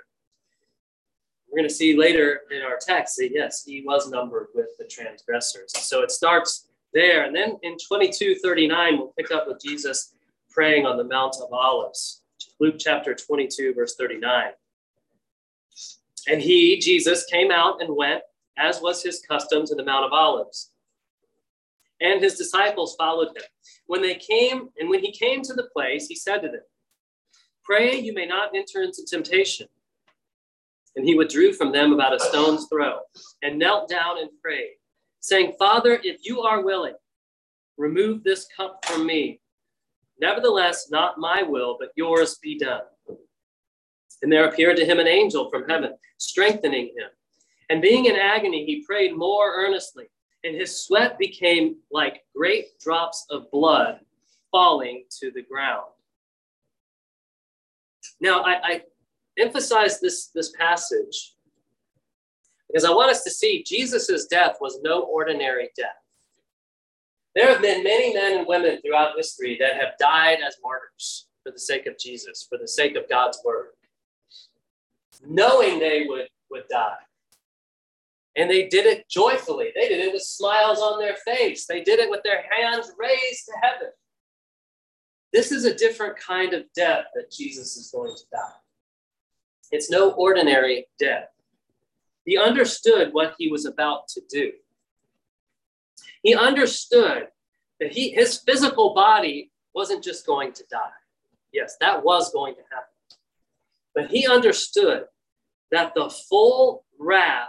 We're 1.48 1.60
going 1.60 1.70
to 1.70 1.74
see 1.74 1.96
later 1.96 2.42
in 2.50 2.60
our 2.60 2.78
text 2.78 3.16
that 3.16 3.30
yes, 3.32 3.64
he 3.64 3.82
was 3.86 4.10
numbered 4.10 4.48
with 4.54 4.68
the 4.78 4.84
transgressors. 4.84 5.72
So 5.74 6.02
it 6.02 6.10
starts 6.10 6.68
there. 6.92 7.24
And 7.24 7.34
then 7.34 7.56
in 7.62 7.78
2239, 7.78 8.98
we'll 8.98 9.14
pick 9.18 9.30
up 9.30 9.48
with 9.48 9.62
Jesus 9.64 10.12
praying 10.50 10.84
on 10.84 10.98
the 10.98 11.04
Mount 11.04 11.36
of 11.42 11.50
Olives. 11.50 12.20
Luke 12.60 12.76
chapter 12.78 13.14
22, 13.14 13.72
verse 13.72 13.94
39. 13.98 14.50
And 16.28 16.40
he, 16.40 16.78
Jesus, 16.78 17.24
came 17.26 17.50
out 17.50 17.80
and 17.80 17.94
went, 17.94 18.22
as 18.58 18.80
was 18.80 19.02
his 19.02 19.20
custom, 19.20 19.64
to 19.66 19.74
the 19.74 19.84
Mount 19.84 20.04
of 20.04 20.12
Olives. 20.12 20.72
And 22.00 22.22
his 22.22 22.36
disciples 22.36 22.96
followed 22.98 23.28
him. 23.28 23.44
When 23.86 24.02
they 24.02 24.16
came, 24.16 24.68
and 24.78 24.88
when 24.88 25.00
he 25.00 25.12
came 25.12 25.42
to 25.42 25.54
the 25.54 25.68
place, 25.72 26.06
he 26.06 26.14
said 26.14 26.42
to 26.42 26.48
them, 26.48 26.62
Pray 27.64 27.98
you 27.98 28.12
may 28.12 28.26
not 28.26 28.54
enter 28.54 28.82
into 28.82 29.04
temptation. 29.04 29.66
And 30.94 31.04
he 31.04 31.14
withdrew 31.14 31.52
from 31.52 31.72
them 31.72 31.92
about 31.92 32.14
a 32.14 32.20
stone's 32.20 32.66
throw 32.68 33.00
and 33.42 33.58
knelt 33.58 33.88
down 33.88 34.18
and 34.18 34.30
prayed, 34.42 34.76
saying, 35.20 35.54
Father, 35.58 36.00
if 36.02 36.20
you 36.22 36.42
are 36.42 36.64
willing, 36.64 36.94
remove 37.76 38.24
this 38.24 38.46
cup 38.56 38.84
from 38.86 39.06
me. 39.06 39.40
Nevertheless, 40.18 40.88
not 40.90 41.18
my 41.18 41.42
will, 41.42 41.76
but 41.78 41.90
yours 41.96 42.38
be 42.42 42.58
done. 42.58 42.82
And 44.22 44.32
there 44.32 44.48
appeared 44.48 44.76
to 44.76 44.86
him 44.86 44.98
an 44.98 45.06
angel 45.06 45.50
from 45.50 45.68
heaven, 45.68 45.94
strengthening 46.18 46.86
him. 46.86 47.10
And 47.68 47.82
being 47.82 48.06
in 48.06 48.16
agony, 48.16 48.64
he 48.64 48.84
prayed 48.84 49.16
more 49.16 49.52
earnestly, 49.54 50.06
and 50.44 50.54
his 50.54 50.84
sweat 50.84 51.18
became 51.18 51.76
like 51.90 52.24
great 52.34 52.78
drops 52.78 53.26
of 53.30 53.50
blood 53.50 54.00
falling 54.50 55.04
to 55.20 55.30
the 55.30 55.42
ground. 55.42 55.86
Now, 58.20 58.42
I, 58.42 58.54
I 58.62 58.82
emphasize 59.38 60.00
this, 60.00 60.28
this 60.34 60.52
passage 60.52 61.34
because 62.68 62.84
I 62.84 62.94
want 62.94 63.10
us 63.10 63.22
to 63.24 63.30
see 63.30 63.62
Jesus' 63.64 64.26
death 64.26 64.56
was 64.60 64.80
no 64.82 65.02
ordinary 65.02 65.70
death. 65.76 65.96
There 67.34 67.48
have 67.52 67.60
been 67.60 67.84
many 67.84 68.14
men 68.14 68.38
and 68.38 68.46
women 68.46 68.80
throughout 68.80 69.16
history 69.16 69.56
that 69.60 69.74
have 69.74 69.98
died 70.00 70.38
as 70.46 70.56
martyrs 70.62 71.28
for 71.42 71.52
the 71.52 71.58
sake 71.58 71.86
of 71.86 71.98
Jesus, 71.98 72.46
for 72.48 72.58
the 72.58 72.66
sake 72.66 72.96
of 72.96 73.08
God's 73.08 73.38
word, 73.44 73.68
knowing 75.24 75.78
they 75.78 76.06
would, 76.08 76.28
would 76.50 76.64
die. 76.68 76.96
And 78.36 78.50
they 78.50 78.68
did 78.68 78.86
it 78.86 79.08
joyfully. 79.08 79.72
They 79.74 79.88
did 79.88 80.00
it 80.00 80.12
with 80.12 80.22
smiles 80.22 80.78
on 80.78 80.98
their 80.98 81.16
face. 81.16 81.66
They 81.66 81.82
did 81.82 81.98
it 81.98 82.10
with 82.10 82.22
their 82.22 82.44
hands 82.50 82.92
raised 82.98 83.46
to 83.46 83.52
heaven. 83.62 83.88
This 85.32 85.52
is 85.52 85.64
a 85.64 85.74
different 85.74 86.18
kind 86.18 86.52
of 86.52 86.64
death 86.74 87.06
that 87.14 87.30
Jesus 87.30 87.76
is 87.76 87.90
going 87.90 88.14
to 88.14 88.22
die. 88.30 88.58
It's 89.72 89.90
no 89.90 90.12
ordinary 90.12 90.86
death. 90.98 91.28
He 92.24 92.36
understood 92.36 93.12
what 93.12 93.34
he 93.38 93.50
was 93.50 93.64
about 93.64 94.08
to 94.08 94.22
do. 94.28 94.52
He 96.22 96.34
understood 96.34 97.28
that 97.80 97.92
he, 97.92 98.10
his 98.10 98.38
physical 98.38 98.94
body 98.94 99.50
wasn't 99.74 100.02
just 100.02 100.26
going 100.26 100.52
to 100.52 100.64
die. 100.70 100.90
Yes, 101.52 101.76
that 101.80 102.04
was 102.04 102.32
going 102.32 102.54
to 102.54 102.62
happen. 102.70 102.95
But 103.96 104.10
he 104.10 104.28
understood 104.28 105.06
that 105.72 105.94
the 105.94 106.10
full 106.28 106.84
wrath 106.98 107.48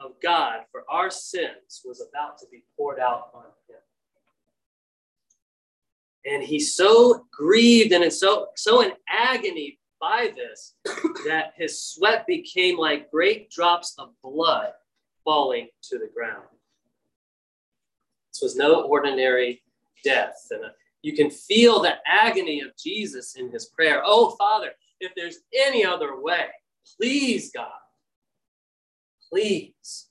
of 0.00 0.20
God 0.20 0.62
for 0.72 0.82
our 0.90 1.10
sins 1.10 1.80
was 1.84 2.06
about 2.06 2.38
to 2.38 2.46
be 2.50 2.64
poured 2.76 2.98
out 2.98 3.30
on 3.32 3.44
him. 3.44 3.76
And 6.26 6.42
he 6.42 6.58
so 6.58 7.24
grieved 7.32 7.92
and 7.92 8.12
so, 8.12 8.48
so 8.56 8.82
in 8.82 8.92
agony 9.08 9.78
by 10.00 10.32
this 10.36 10.74
that 11.24 11.52
his 11.56 11.80
sweat 11.80 12.26
became 12.26 12.76
like 12.76 13.10
great 13.12 13.48
drops 13.48 13.94
of 13.96 14.10
blood 14.24 14.72
falling 15.24 15.68
to 15.84 15.98
the 15.98 16.10
ground. 16.12 16.42
This 18.32 18.42
was 18.42 18.56
no 18.56 18.82
ordinary 18.82 19.62
death. 20.04 20.36
And 20.50 20.64
uh, 20.64 20.68
you 21.02 21.14
can 21.14 21.30
feel 21.30 21.80
the 21.80 21.94
agony 22.04 22.60
of 22.60 22.76
Jesus 22.76 23.36
in 23.36 23.50
his 23.52 23.66
prayer. 23.66 24.02
Oh, 24.04 24.30
Father, 24.36 24.72
if 25.00 25.12
there's 25.16 25.38
any 25.54 25.84
other 25.84 26.20
way, 26.20 26.46
please, 26.98 27.50
God, 27.52 27.68
please. 29.30 30.08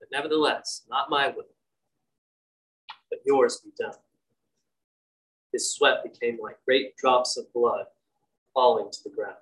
But 0.00 0.08
nevertheless, 0.12 0.82
not 0.88 1.10
my 1.10 1.28
will, 1.28 1.44
but 3.10 3.20
yours 3.24 3.60
be 3.64 3.70
done. 3.78 3.94
His 5.52 5.74
sweat 5.74 6.02
became 6.02 6.38
like 6.42 6.56
great 6.64 6.96
drops 6.96 7.36
of 7.36 7.52
blood 7.52 7.86
falling 8.54 8.90
to 8.90 8.98
the 9.04 9.10
ground. 9.10 9.36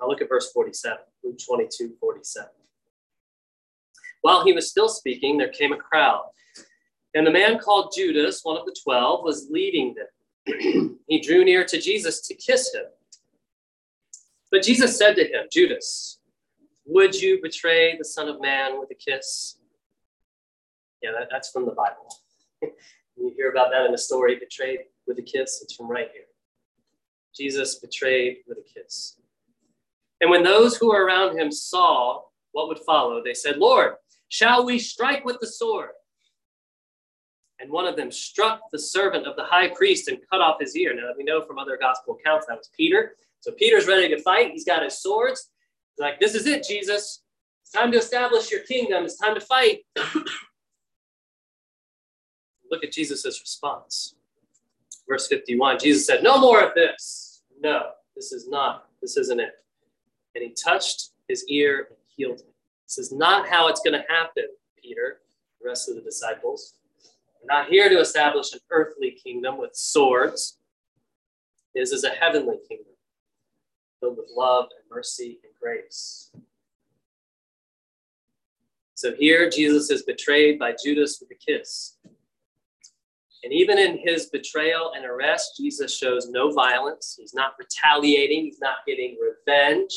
Now 0.00 0.08
look 0.08 0.20
at 0.20 0.28
verse 0.28 0.50
47, 0.52 0.98
Luke 1.22 1.38
22, 1.46 1.94
47. 2.00 2.48
While 4.22 4.44
he 4.44 4.52
was 4.52 4.70
still 4.70 4.88
speaking, 4.88 5.36
there 5.36 5.48
came 5.48 5.72
a 5.72 5.76
crowd. 5.76 6.24
And 7.14 7.26
the 7.26 7.30
man 7.30 7.58
called 7.58 7.92
Judas, 7.94 8.40
one 8.42 8.56
of 8.56 8.64
the 8.64 8.74
twelve, 8.82 9.22
was 9.22 9.48
leading 9.50 9.94
them. 9.94 10.06
he 11.06 11.20
drew 11.20 11.44
near 11.44 11.64
to 11.64 11.80
Jesus 11.80 12.20
to 12.26 12.34
kiss 12.34 12.74
him. 12.74 12.84
But 14.50 14.62
Jesus 14.62 14.98
said 14.98 15.14
to 15.14 15.24
him, 15.24 15.46
Judas, 15.50 16.18
would 16.84 17.14
you 17.14 17.40
betray 17.42 17.96
the 17.96 18.04
Son 18.04 18.28
of 18.28 18.40
Man 18.40 18.78
with 18.78 18.90
a 18.90 18.94
kiss? 18.94 19.58
Yeah, 21.02 21.10
that, 21.18 21.28
that's 21.30 21.50
from 21.50 21.64
the 21.64 21.72
Bible. 21.72 22.18
you 23.16 23.32
hear 23.36 23.50
about 23.50 23.70
that 23.72 23.86
in 23.86 23.92
the 23.92 23.98
story, 23.98 24.38
betrayed 24.38 24.80
with 25.06 25.18
a 25.18 25.22
kiss. 25.22 25.60
It's 25.62 25.74
from 25.74 25.90
right 25.90 26.08
here. 26.12 26.24
Jesus 27.34 27.76
betrayed 27.76 28.38
with 28.46 28.58
a 28.58 28.62
kiss. 28.62 29.16
And 30.20 30.30
when 30.30 30.42
those 30.42 30.76
who 30.76 30.88
were 30.88 31.04
around 31.04 31.38
him 31.38 31.50
saw 31.50 32.22
what 32.52 32.68
would 32.68 32.78
follow, 32.80 33.22
they 33.24 33.34
said, 33.34 33.56
Lord, 33.56 33.94
shall 34.28 34.64
we 34.64 34.78
strike 34.78 35.24
with 35.24 35.38
the 35.40 35.46
sword? 35.46 35.90
And 37.62 37.70
one 37.70 37.86
of 37.86 37.94
them 37.94 38.10
struck 38.10 38.60
the 38.72 38.78
servant 38.78 39.24
of 39.24 39.36
the 39.36 39.44
high 39.44 39.68
priest 39.68 40.08
and 40.08 40.18
cut 40.28 40.40
off 40.40 40.56
his 40.60 40.76
ear. 40.76 40.92
Now, 40.96 41.12
we 41.16 41.22
know 41.22 41.40
from 41.42 41.60
other 41.60 41.78
gospel 41.80 42.18
accounts 42.20 42.46
that 42.48 42.58
was 42.58 42.68
Peter. 42.76 43.14
So 43.38 43.52
Peter's 43.52 43.86
ready 43.86 44.08
to 44.08 44.20
fight. 44.20 44.50
He's 44.50 44.64
got 44.64 44.82
his 44.82 44.98
swords. 44.98 45.50
He's 45.94 46.02
like, 46.02 46.18
This 46.18 46.34
is 46.34 46.48
it, 46.48 46.64
Jesus. 46.64 47.22
It's 47.62 47.70
time 47.70 47.92
to 47.92 47.98
establish 47.98 48.50
your 48.50 48.62
kingdom. 48.62 49.04
It's 49.04 49.16
time 49.16 49.36
to 49.36 49.40
fight. 49.40 49.86
Look 52.70 52.82
at 52.82 52.90
Jesus' 52.90 53.24
response. 53.24 54.16
Verse 55.08 55.28
51 55.28 55.78
Jesus 55.78 56.04
said, 56.04 56.24
No 56.24 56.40
more 56.40 56.60
of 56.62 56.74
this. 56.74 57.42
No, 57.60 57.90
this 58.16 58.32
is 58.32 58.48
not. 58.48 58.88
This 59.00 59.16
isn't 59.16 59.38
it. 59.38 59.52
And 60.34 60.42
he 60.42 60.50
touched 60.50 61.10
his 61.28 61.44
ear 61.48 61.86
and 61.90 61.98
healed 62.16 62.40
him. 62.40 62.48
This 62.88 62.98
is 62.98 63.12
not 63.12 63.46
how 63.46 63.68
it's 63.68 63.82
going 63.82 64.00
to 64.00 64.04
happen, 64.12 64.46
Peter, 64.82 65.20
the 65.60 65.68
rest 65.68 65.88
of 65.88 65.94
the 65.94 66.02
disciples. 66.02 66.74
We're 67.42 67.56
not 67.56 67.68
here 67.68 67.88
to 67.88 67.98
establish 67.98 68.52
an 68.52 68.60
earthly 68.70 69.10
kingdom 69.10 69.58
with 69.58 69.74
swords. 69.74 70.58
This 71.74 71.90
is 71.90 72.04
a 72.04 72.10
heavenly 72.10 72.58
kingdom 72.68 72.92
filled 74.00 74.18
with 74.18 74.30
love 74.36 74.64
and 74.64 74.90
mercy 74.90 75.40
and 75.42 75.52
grace. 75.60 76.30
So 78.94 79.14
here, 79.14 79.50
Jesus 79.50 79.90
is 79.90 80.02
betrayed 80.02 80.60
by 80.60 80.74
Judas 80.82 81.18
with 81.20 81.30
a 81.32 81.34
kiss. 81.34 81.96
And 83.42 83.52
even 83.52 83.76
in 83.76 83.98
his 83.98 84.26
betrayal 84.26 84.92
and 84.94 85.04
arrest, 85.04 85.56
Jesus 85.56 85.96
shows 85.96 86.28
no 86.30 86.52
violence. 86.52 87.16
He's 87.18 87.34
not 87.34 87.54
retaliating, 87.58 88.44
he's 88.44 88.60
not 88.60 88.86
getting 88.86 89.16
revenge. 89.20 89.92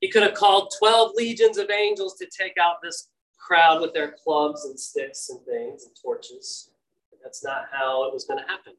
He 0.00 0.08
could 0.08 0.24
have 0.24 0.34
called 0.34 0.74
12 0.80 1.12
legions 1.14 1.58
of 1.58 1.70
angels 1.70 2.16
to 2.16 2.26
take 2.26 2.58
out 2.58 2.82
this 2.82 3.08
crowd 3.44 3.80
with 3.80 3.92
their 3.92 4.14
clubs 4.22 4.64
and 4.64 4.78
sticks 4.78 5.30
and 5.30 5.40
things 5.44 5.84
and 5.84 5.92
torches. 6.00 6.70
That's 7.22 7.44
not 7.44 7.66
how 7.70 8.04
it 8.04 8.12
was 8.14 8.24
going 8.24 8.40
to 8.42 8.48
happen. 8.48 8.74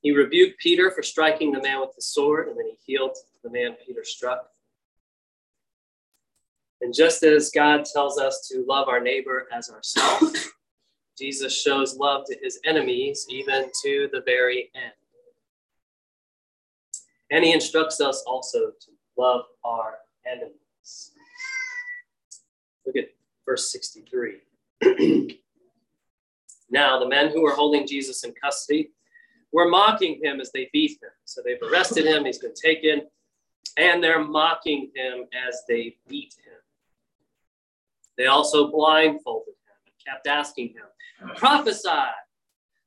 He 0.00 0.10
rebuked 0.12 0.58
Peter 0.58 0.90
for 0.90 1.02
striking 1.02 1.52
the 1.52 1.60
man 1.60 1.80
with 1.80 1.94
the 1.94 2.02
sword, 2.02 2.48
and 2.48 2.58
then 2.58 2.66
he 2.66 2.92
healed 2.92 3.16
the 3.44 3.50
man 3.50 3.76
Peter 3.86 4.04
struck. 4.04 4.48
And 6.80 6.92
just 6.92 7.22
as 7.22 7.50
God 7.54 7.84
tells 7.84 8.18
us 8.18 8.48
to 8.48 8.64
love 8.66 8.88
our 8.88 9.00
neighbor 9.00 9.46
as 9.52 9.70
ourselves, 9.70 10.48
Jesus 11.18 11.56
shows 11.56 11.96
love 11.96 12.24
to 12.26 12.36
his 12.42 12.58
enemies 12.64 13.26
even 13.28 13.70
to 13.84 14.08
the 14.12 14.22
very 14.26 14.70
end. 14.74 14.92
And 17.30 17.44
he 17.44 17.52
instructs 17.52 18.00
us 18.00 18.24
also 18.26 18.70
to 18.70 18.90
love 19.16 19.42
our 19.64 19.98
enemies. 20.26 20.61
Look 22.86 22.96
at 22.96 23.08
verse 23.46 23.70
63. 23.70 24.38
now, 26.70 26.98
the 26.98 27.08
men 27.08 27.30
who 27.30 27.42
were 27.42 27.54
holding 27.54 27.86
Jesus 27.86 28.24
in 28.24 28.32
custody 28.32 28.90
were 29.52 29.68
mocking 29.68 30.20
him 30.22 30.40
as 30.40 30.50
they 30.52 30.68
beat 30.72 30.92
him. 30.92 31.10
So 31.24 31.42
they've 31.44 31.62
arrested 31.62 32.06
him, 32.06 32.24
he's 32.24 32.38
been 32.38 32.54
taken, 32.54 33.02
and 33.76 34.02
they're 34.02 34.24
mocking 34.24 34.90
him 34.94 35.26
as 35.48 35.62
they 35.68 35.96
beat 36.08 36.34
him. 36.44 36.54
They 38.16 38.26
also 38.26 38.70
blindfolded 38.70 39.54
him 39.54 39.76
and 39.86 39.94
kept 40.04 40.26
asking 40.26 40.68
him, 40.68 41.36
Prophesy, 41.36 41.88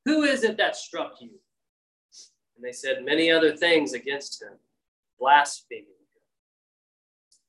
who 0.04 0.22
is 0.22 0.44
it 0.44 0.56
that 0.58 0.76
struck 0.76 1.20
you? 1.20 1.30
And 2.56 2.64
they 2.64 2.72
said 2.72 3.04
many 3.04 3.30
other 3.30 3.56
things 3.56 3.92
against 3.92 4.42
him, 4.42 4.52
blaspheming 5.18 5.95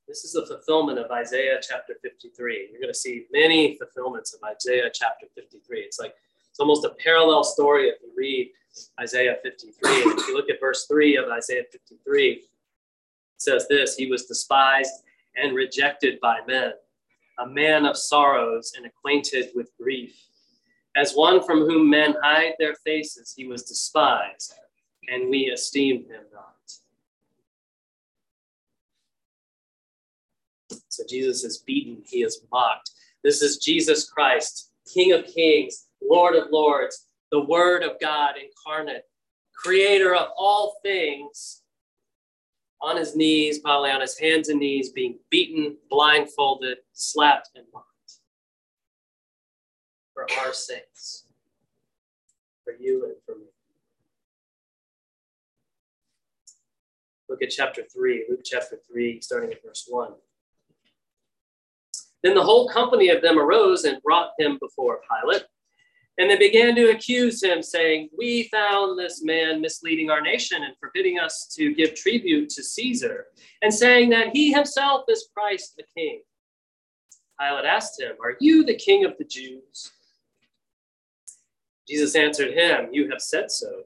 this 0.07 0.23
is 0.23 0.33
the 0.33 0.45
fulfillment 0.45 0.99
of 0.99 1.11
Isaiah 1.11 1.59
chapter 1.61 1.95
53. 2.01 2.69
You're 2.71 2.79
going 2.79 2.93
to 2.93 2.97
see 2.97 3.25
many 3.31 3.77
fulfillments 3.77 4.33
of 4.33 4.41
Isaiah 4.43 4.89
chapter 4.93 5.27
53. 5.35 5.79
It's 5.81 5.99
like 5.99 6.15
it's 6.49 6.59
almost 6.59 6.85
a 6.85 6.95
parallel 7.03 7.43
story 7.43 7.89
if 7.89 7.97
you 8.01 8.09
read 8.17 8.49
Isaiah 8.99 9.37
53. 9.43 10.03
And 10.03 10.19
if 10.19 10.27
you 10.27 10.35
look 10.35 10.49
at 10.49 10.59
verse 10.59 10.85
3 10.87 11.17
of 11.17 11.29
Isaiah 11.29 11.63
53, 11.71 12.31
it 12.31 12.41
says 13.37 13.67
this 13.67 13.95
He 13.95 14.09
was 14.09 14.25
despised 14.25 15.03
and 15.35 15.55
rejected 15.55 16.19
by 16.21 16.39
men, 16.47 16.71
a 17.39 17.45
man 17.45 17.85
of 17.85 17.97
sorrows 17.97 18.73
and 18.77 18.85
acquainted 18.85 19.49
with 19.55 19.69
grief. 19.79 20.15
As 20.95 21.13
one 21.13 21.43
from 21.43 21.59
whom 21.59 21.89
men 21.89 22.15
hide 22.23 22.53
their 22.57 22.73
faces, 22.75 23.33
he 23.37 23.45
was 23.45 23.63
despised, 23.63 24.53
and 25.09 25.29
we 25.29 25.51
esteemed 25.53 26.07
him 26.07 26.23
not. 26.33 26.56
So 30.97 31.03
Jesus 31.07 31.43
is 31.43 31.59
beaten, 31.59 32.01
he 32.03 32.23
is 32.23 32.41
mocked. 32.51 32.89
This 33.23 33.43
is 33.43 33.57
Jesus 33.57 34.09
Christ, 34.09 34.71
King 34.91 35.11
of 35.11 35.27
kings, 35.27 35.85
Lord 36.01 36.35
of 36.35 36.47
lords, 36.49 37.05
the 37.31 37.43
Word 37.43 37.83
of 37.83 37.99
God 38.01 38.33
incarnate, 38.35 39.03
creator 39.53 40.15
of 40.15 40.29
all 40.35 40.79
things, 40.81 41.61
on 42.81 42.97
his 42.97 43.15
knees, 43.15 43.59
probably 43.59 43.91
on 43.91 44.01
his 44.01 44.17
hands 44.17 44.49
and 44.49 44.59
knees, 44.59 44.91
being 44.91 45.19
beaten, 45.29 45.77
blindfolded, 45.87 46.79
slapped, 46.93 47.49
and 47.55 47.65
mocked 47.71 47.85
for 50.15 50.25
our 50.39 50.51
sakes, 50.51 51.25
for 52.63 52.73
you 52.73 53.05
and 53.05 53.13
for 53.23 53.35
me. 53.35 53.45
Look 57.29 57.43
at 57.43 57.51
chapter 57.51 57.83
3, 57.83 58.25
Luke 58.31 58.41
chapter 58.43 58.79
3, 58.91 59.21
starting 59.21 59.51
at 59.51 59.63
verse 59.63 59.85
1. 59.87 60.13
Then 62.23 62.33
the 62.33 62.43
whole 62.43 62.67
company 62.69 63.09
of 63.09 63.21
them 63.21 63.37
arose 63.37 63.83
and 63.83 64.01
brought 64.01 64.31
him 64.39 64.57
before 64.59 65.01
Pilate. 65.23 65.43
And 66.19 66.29
they 66.29 66.37
began 66.37 66.75
to 66.75 66.89
accuse 66.89 67.43
him, 67.43 67.61
saying, 67.61 68.09
We 68.17 68.49
found 68.49 68.97
this 68.97 69.23
man 69.23 69.61
misleading 69.61 70.09
our 70.09 70.21
nation 70.21 70.63
and 70.63 70.73
forbidding 70.79 71.19
us 71.19 71.47
to 71.55 71.75
give 71.75 71.93
tribute 71.93 72.49
to 72.49 72.63
Caesar, 72.63 73.25
and 73.61 73.71
saying 73.71 74.09
that 74.09 74.29
he 74.33 74.51
himself 74.51 75.03
is 75.09 75.29
Christ 75.35 75.75
the 75.77 75.83
King. 75.95 76.21
Pilate 77.39 77.65
asked 77.65 78.01
him, 78.01 78.13
Are 78.23 78.35
you 78.39 78.65
the 78.65 78.75
king 78.75 79.05
of 79.05 79.13
the 79.19 79.25
Jews? 79.25 79.91
Jesus 81.87 82.15
answered 82.15 82.53
him, 82.53 82.89
You 82.91 83.09
have 83.11 83.21
said 83.21 83.51
so. 83.51 83.83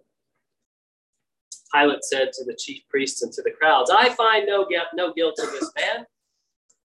Pilate 1.74 2.04
said 2.04 2.32
to 2.34 2.46
the 2.46 2.56
chief 2.56 2.82
priests 2.90 3.22
and 3.24 3.32
to 3.34 3.42
the 3.42 3.52
crowds, 3.52 3.92
I 3.92 4.10
find 4.10 4.46
no, 4.48 4.66
no 4.94 5.14
guilt 5.14 5.40
in 5.40 5.52
this 5.52 5.72
man. 5.76 6.06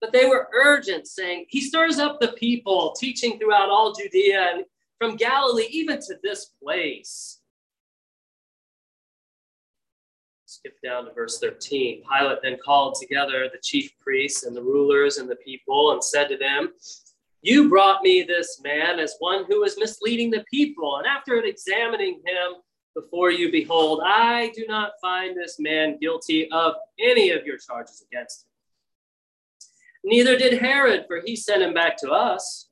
But 0.04 0.12
they 0.12 0.26
were 0.26 0.50
urgent, 0.52 1.08
saying, 1.08 1.46
He 1.48 1.62
stirs 1.62 1.98
up 1.98 2.20
the 2.20 2.32
people, 2.32 2.92
teaching 2.92 3.38
throughout 3.38 3.70
all 3.70 3.94
Judea 3.94 4.50
and 4.52 4.64
from 4.98 5.16
Galilee 5.16 5.66
even 5.70 5.98
to 5.98 6.16
this 6.22 6.50
place. 6.62 7.40
Skip 10.44 10.74
down 10.84 11.06
to 11.06 11.14
verse 11.14 11.38
13. 11.38 12.02
Pilate 12.02 12.38
then 12.42 12.58
called 12.62 12.96
together 13.00 13.48
the 13.50 13.58
chief 13.62 13.98
priests 13.98 14.44
and 14.44 14.54
the 14.54 14.62
rulers 14.62 15.16
and 15.16 15.26
the 15.26 15.36
people 15.36 15.92
and 15.92 16.04
said 16.04 16.28
to 16.28 16.36
them, 16.36 16.74
You 17.40 17.70
brought 17.70 18.02
me 18.02 18.24
this 18.24 18.60
man 18.62 18.98
as 18.98 19.16
one 19.20 19.46
who 19.48 19.64
is 19.64 19.78
misleading 19.78 20.30
the 20.30 20.44
people. 20.50 20.98
And 20.98 21.06
after 21.06 21.42
examining 21.42 22.20
him 22.26 22.60
before 22.94 23.30
you, 23.30 23.50
behold, 23.50 24.02
I 24.04 24.52
do 24.54 24.66
not 24.68 24.90
find 25.00 25.34
this 25.34 25.56
man 25.58 25.96
guilty 25.98 26.50
of 26.50 26.74
any 27.00 27.30
of 27.30 27.46
your 27.46 27.56
charges 27.56 28.04
against 28.06 28.42
him. 28.42 28.53
Neither 30.04 30.36
did 30.36 30.60
Herod, 30.60 31.06
for 31.06 31.20
he 31.24 31.34
sent 31.34 31.62
him 31.62 31.74
back 31.74 31.96
to 31.98 32.10
us. 32.10 32.68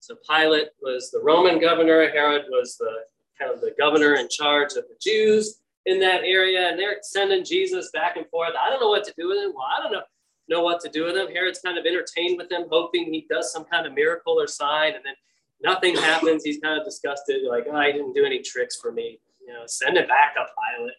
So 0.00 0.16
Pilate 0.28 0.68
was 0.82 1.10
the 1.10 1.20
Roman 1.20 1.58
governor, 1.60 2.08
Herod 2.08 2.44
was 2.50 2.76
the 2.76 3.04
kind 3.38 3.52
of 3.52 3.60
the 3.60 3.74
governor 3.78 4.14
in 4.14 4.28
charge 4.28 4.72
of 4.72 4.84
the 4.88 4.96
Jews 5.00 5.60
in 5.86 5.98
that 6.00 6.22
area, 6.22 6.68
and 6.68 6.78
they're 6.78 6.98
sending 7.02 7.44
Jesus 7.44 7.90
back 7.92 8.16
and 8.16 8.26
forth. 8.28 8.52
I 8.60 8.68
don't 8.70 8.80
know 8.80 8.88
what 8.88 9.04
to 9.04 9.14
do 9.16 9.28
with 9.28 9.38
him. 9.38 9.52
Well, 9.54 9.66
I 9.76 9.82
don't 9.82 9.92
know 9.92 10.02
know 10.50 10.62
what 10.62 10.80
to 10.80 10.90
do 10.90 11.04
with 11.04 11.16
him. 11.16 11.28
Herod's 11.28 11.60
kind 11.60 11.78
of 11.78 11.86
entertained 11.86 12.36
with 12.36 12.50
him, 12.50 12.64
hoping 12.70 13.12
he 13.12 13.26
does 13.30 13.52
some 13.52 13.64
kind 13.64 13.86
of 13.86 13.94
miracle 13.94 14.38
or 14.38 14.46
sign, 14.46 14.94
and 14.94 15.04
then 15.04 15.14
nothing 15.62 15.94
happens. 15.94 16.44
He's 16.44 16.58
kind 16.58 16.78
of 16.78 16.84
disgusted, 16.84 17.42
like, 17.48 17.66
oh, 17.70 17.82
didn't 17.82 18.14
do 18.14 18.24
any 18.24 18.40
tricks 18.40 18.76
for 18.76 18.92
me. 18.92 19.20
You 19.46 19.54
know, 19.54 19.62
send 19.66 19.96
him 19.96 20.08
back 20.08 20.34
up, 20.38 20.52
Pilate. 20.76 20.94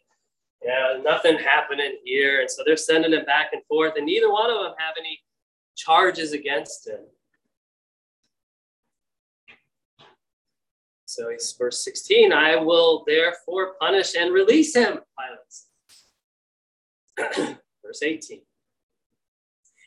Yeah, 0.64 1.02
nothing 1.04 1.38
happening 1.38 1.98
here. 2.04 2.40
And 2.42 2.50
so 2.50 2.64
they're 2.66 2.78
sending 2.78 3.14
him 3.14 3.26
back 3.26 3.50
and 3.52 3.62
forth, 3.66 3.94
and 3.98 4.06
neither 4.06 4.32
one 4.32 4.50
of 4.50 4.64
them 4.64 4.74
have 4.78 4.96
any 4.98 5.20
charges 5.76 6.34
against 6.34 6.88
him. 6.88 7.00
So 11.06 11.30
he's 11.30 11.54
verse 11.60 11.84
16, 11.84 12.32
I 12.32 12.56
will 12.56 13.04
therefore 13.06 13.74
punish 13.82 14.16
and 14.16 14.34
release 14.34 14.74
him, 14.74 15.00
Pilate. 17.18 17.58
verse 17.86 18.02
18. 18.02 18.42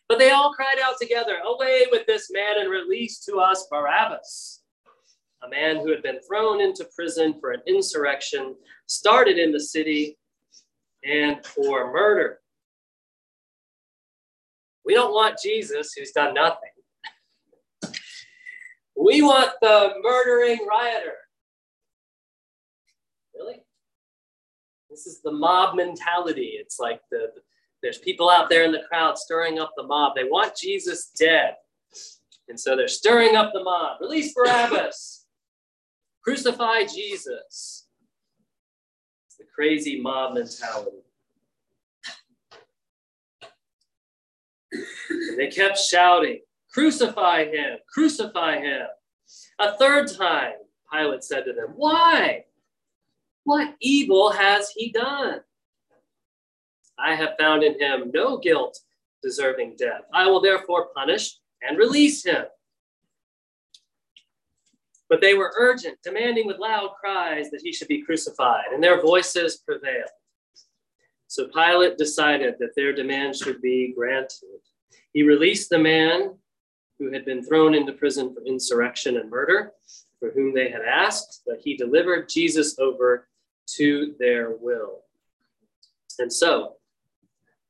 But 0.06 0.18
they 0.18 0.30
all 0.32 0.52
cried 0.52 0.78
out 0.84 0.96
together, 1.00 1.38
Away 1.46 1.86
with 1.90 2.06
this 2.06 2.30
man 2.30 2.60
and 2.60 2.70
release 2.70 3.24
to 3.24 3.36
us 3.36 3.66
Barabbas, 3.70 4.62
a 5.42 5.48
man 5.48 5.76
who 5.76 5.90
had 5.90 6.02
been 6.02 6.20
thrown 6.28 6.60
into 6.60 6.86
prison 6.94 7.40
for 7.40 7.52
an 7.52 7.62
insurrection 7.66 8.54
started 8.86 9.38
in 9.38 9.50
the 9.50 9.60
city 9.60 10.18
and 11.04 11.44
for 11.44 11.90
murder. 11.90 12.40
We 14.84 14.94
don't 14.94 15.12
want 15.12 15.38
Jesus 15.42 15.92
who's 15.96 16.12
done 16.12 16.34
nothing. 16.34 16.70
we 18.96 19.22
want 19.22 19.52
the 19.60 19.94
murdering 20.02 20.66
rioter. 20.68 21.16
Really? 23.34 23.62
This 24.90 25.06
is 25.06 25.20
the 25.22 25.32
mob 25.32 25.74
mentality. 25.76 26.56
It's 26.60 26.78
like 26.78 27.00
the 27.10 27.28
there's 27.84 27.98
people 27.98 28.30
out 28.30 28.48
there 28.48 28.64
in 28.64 28.72
the 28.72 28.82
crowd 28.88 29.18
stirring 29.18 29.58
up 29.58 29.70
the 29.76 29.82
mob. 29.82 30.14
They 30.16 30.24
want 30.24 30.56
Jesus 30.56 31.10
dead. 31.18 31.56
And 32.48 32.58
so 32.58 32.76
they're 32.76 32.88
stirring 32.88 33.36
up 33.36 33.52
the 33.52 33.62
mob. 33.62 34.00
Release 34.00 34.32
Barabbas. 34.32 35.26
Crucify 36.22 36.84
Jesus. 36.84 37.86
It's 39.26 39.36
the 39.38 39.44
crazy 39.54 40.00
mob 40.00 40.32
mentality. 40.32 41.03
They 45.36 45.48
kept 45.48 45.78
shouting, 45.78 46.40
Crucify 46.74 47.44
him, 47.44 47.78
crucify 47.92 48.58
him. 48.58 48.86
A 49.60 49.76
third 49.76 50.10
time, 50.10 50.54
Pilate 50.92 51.22
said 51.22 51.44
to 51.44 51.52
them, 51.52 51.74
Why? 51.76 52.44
What 53.44 53.76
evil 53.80 54.30
has 54.30 54.70
he 54.70 54.90
done? 54.90 55.40
I 56.98 57.14
have 57.14 57.36
found 57.38 57.62
in 57.62 57.78
him 57.78 58.10
no 58.12 58.38
guilt 58.38 58.78
deserving 59.22 59.76
death. 59.78 60.02
I 60.12 60.26
will 60.26 60.40
therefore 60.40 60.88
punish 60.94 61.38
and 61.62 61.78
release 61.78 62.24
him. 62.24 62.44
But 65.08 65.20
they 65.20 65.34
were 65.34 65.54
urgent, 65.56 65.98
demanding 66.02 66.46
with 66.46 66.58
loud 66.58 66.90
cries 66.98 67.50
that 67.50 67.60
he 67.62 67.72
should 67.72 67.88
be 67.88 68.02
crucified, 68.02 68.72
and 68.72 68.82
their 68.82 69.00
voices 69.00 69.58
prevailed. 69.58 70.08
So 71.28 71.48
Pilate 71.48 71.98
decided 71.98 72.54
that 72.58 72.74
their 72.74 72.92
demand 72.92 73.36
should 73.36 73.60
be 73.60 73.92
granted. 73.96 74.60
He 75.14 75.22
released 75.22 75.70
the 75.70 75.78
man 75.78 76.34
who 76.98 77.12
had 77.12 77.24
been 77.24 77.42
thrown 77.42 77.74
into 77.74 77.92
prison 77.92 78.34
for 78.34 78.44
insurrection 78.44 79.16
and 79.16 79.30
murder, 79.30 79.72
for 80.18 80.32
whom 80.32 80.52
they 80.52 80.68
had 80.68 80.82
asked, 80.82 81.42
but 81.46 81.60
he 81.60 81.76
delivered 81.76 82.28
Jesus 82.28 82.78
over 82.80 83.28
to 83.76 84.14
their 84.18 84.56
will. 84.60 85.02
And 86.18 86.32
so, 86.32 86.74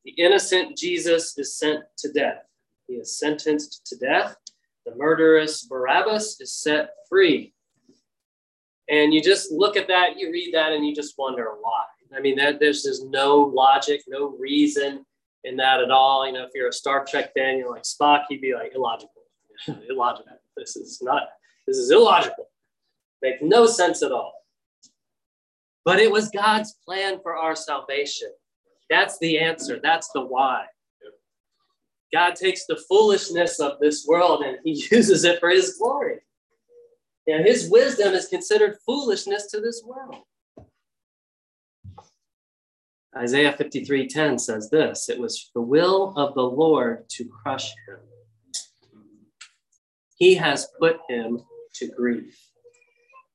the 0.04 0.12
innocent 0.12 0.76
Jesus 0.76 1.36
is 1.38 1.54
sent 1.54 1.84
to 1.98 2.12
death. 2.12 2.44
He 2.86 2.94
is 2.94 3.18
sentenced 3.18 3.86
to 3.86 3.96
death. 3.96 4.36
The 4.86 4.94
murderous 4.96 5.64
Barabbas 5.64 6.40
is 6.40 6.52
set 6.52 6.90
free. 7.08 7.52
And 8.88 9.12
you 9.12 9.22
just 9.22 9.52
look 9.52 9.76
at 9.76 9.88
that, 9.88 10.18
you 10.18 10.30
read 10.30 10.52
that, 10.54 10.72
and 10.72 10.86
you 10.86 10.94
just 10.94 11.14
wonder 11.18 11.52
why. 11.60 11.84
I 12.16 12.20
mean, 12.20 12.36
that, 12.36 12.58
there's 12.58 12.82
just 12.82 13.06
no 13.06 13.40
logic, 13.40 14.02
no 14.08 14.28
reason 14.38 15.04
in 15.44 15.56
that 15.56 15.80
at 15.80 15.90
all. 15.90 16.26
You 16.26 16.32
know, 16.32 16.44
if 16.44 16.50
you're 16.54 16.68
a 16.68 16.72
Star 16.72 17.04
Trek 17.04 17.32
fan, 17.34 17.58
you're 17.58 17.70
like 17.70 17.82
Spock, 17.82 18.24
he'd 18.28 18.40
be 18.40 18.54
like 18.54 18.72
illogical, 18.74 19.22
illogical. 19.88 20.38
This 20.56 20.76
is 20.76 21.00
not. 21.02 21.28
This 21.66 21.76
is 21.76 21.90
illogical. 21.90 22.48
Makes 23.22 23.42
no 23.42 23.66
sense 23.66 24.02
at 24.02 24.12
all. 24.12 24.34
But 25.84 26.00
it 26.00 26.10
was 26.10 26.30
God's 26.30 26.76
plan 26.84 27.20
for 27.22 27.36
our 27.36 27.54
salvation. 27.54 28.28
That's 28.90 29.18
the 29.18 29.38
answer. 29.38 29.80
That's 29.82 30.10
the 30.14 30.22
why. 30.22 30.66
God 32.12 32.36
takes 32.36 32.66
the 32.66 32.80
foolishness 32.88 33.58
of 33.60 33.80
this 33.80 34.06
world 34.06 34.42
and 34.42 34.58
he 34.64 34.86
uses 34.90 35.24
it 35.24 35.40
for 35.40 35.50
his 35.50 35.76
glory. 35.76 36.18
Now, 37.26 37.42
his 37.42 37.70
wisdom 37.70 38.14
is 38.14 38.28
considered 38.28 38.76
foolishness 38.84 39.46
to 39.50 39.60
this 39.60 39.82
world. 39.84 40.16
Isaiah 43.16 43.52
53:10 43.52 44.40
says 44.40 44.70
this, 44.70 45.08
it 45.08 45.18
was 45.18 45.50
the 45.54 45.60
will 45.60 46.14
of 46.16 46.34
the 46.34 46.42
Lord 46.42 47.08
to 47.10 47.24
crush 47.24 47.72
him. 47.86 47.98
He 50.16 50.34
has 50.34 50.68
put 50.78 50.98
him 51.08 51.42
to 51.74 51.88
grief. 51.88 52.50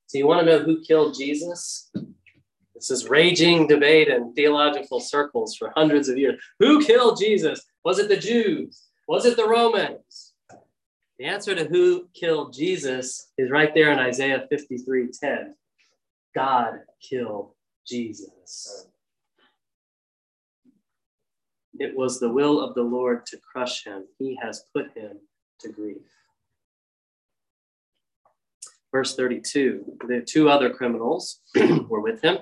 So 0.07 0.17
you 0.17 0.27
want 0.27 0.45
to 0.45 0.45
know 0.45 0.63
who 0.63 0.81
killed 0.81 1.15
Jesus? 1.15 1.91
This 2.73 2.91
is 2.91 3.09
raging 3.09 3.67
debate 3.67 4.07
in 4.07 4.33
theological 4.33 4.99
circles 4.99 5.55
for 5.55 5.71
hundreds 5.75 6.09
of 6.09 6.17
years. 6.17 6.41
Who 6.59 6.83
killed 6.83 7.19
Jesus? 7.19 7.61
Was 7.83 7.99
it 7.99 8.07
the 8.07 8.17
Jews? 8.17 8.87
Was 9.07 9.25
it 9.25 9.37
the 9.37 9.47
Romans? 9.47 10.33
The 11.17 11.25
answer 11.25 11.53
to 11.53 11.65
who 11.65 12.07
killed 12.13 12.53
Jesus 12.53 13.31
is 13.37 13.51
right 13.51 13.73
there 13.73 13.91
in 13.91 13.99
Isaiah 13.99 14.45
53 14.49 15.09
10. 15.11 15.55
God 16.33 16.79
killed 17.01 17.51
Jesus. 17.85 18.87
It 21.79 21.95
was 21.95 22.19
the 22.19 22.29
will 22.29 22.59
of 22.59 22.75
the 22.75 22.83
Lord 22.83 23.25
to 23.27 23.37
crush 23.37 23.85
him. 23.85 24.05
He 24.17 24.37
has 24.41 24.65
put 24.75 24.91
him 24.95 25.17
to 25.61 25.69
grief. 25.69 25.97
Verse 28.91 29.15
32 29.15 29.97
the 30.07 30.21
two 30.21 30.49
other 30.49 30.71
criminals 30.71 31.41
were 31.87 32.01
with 32.01 32.21
him. 32.21 32.39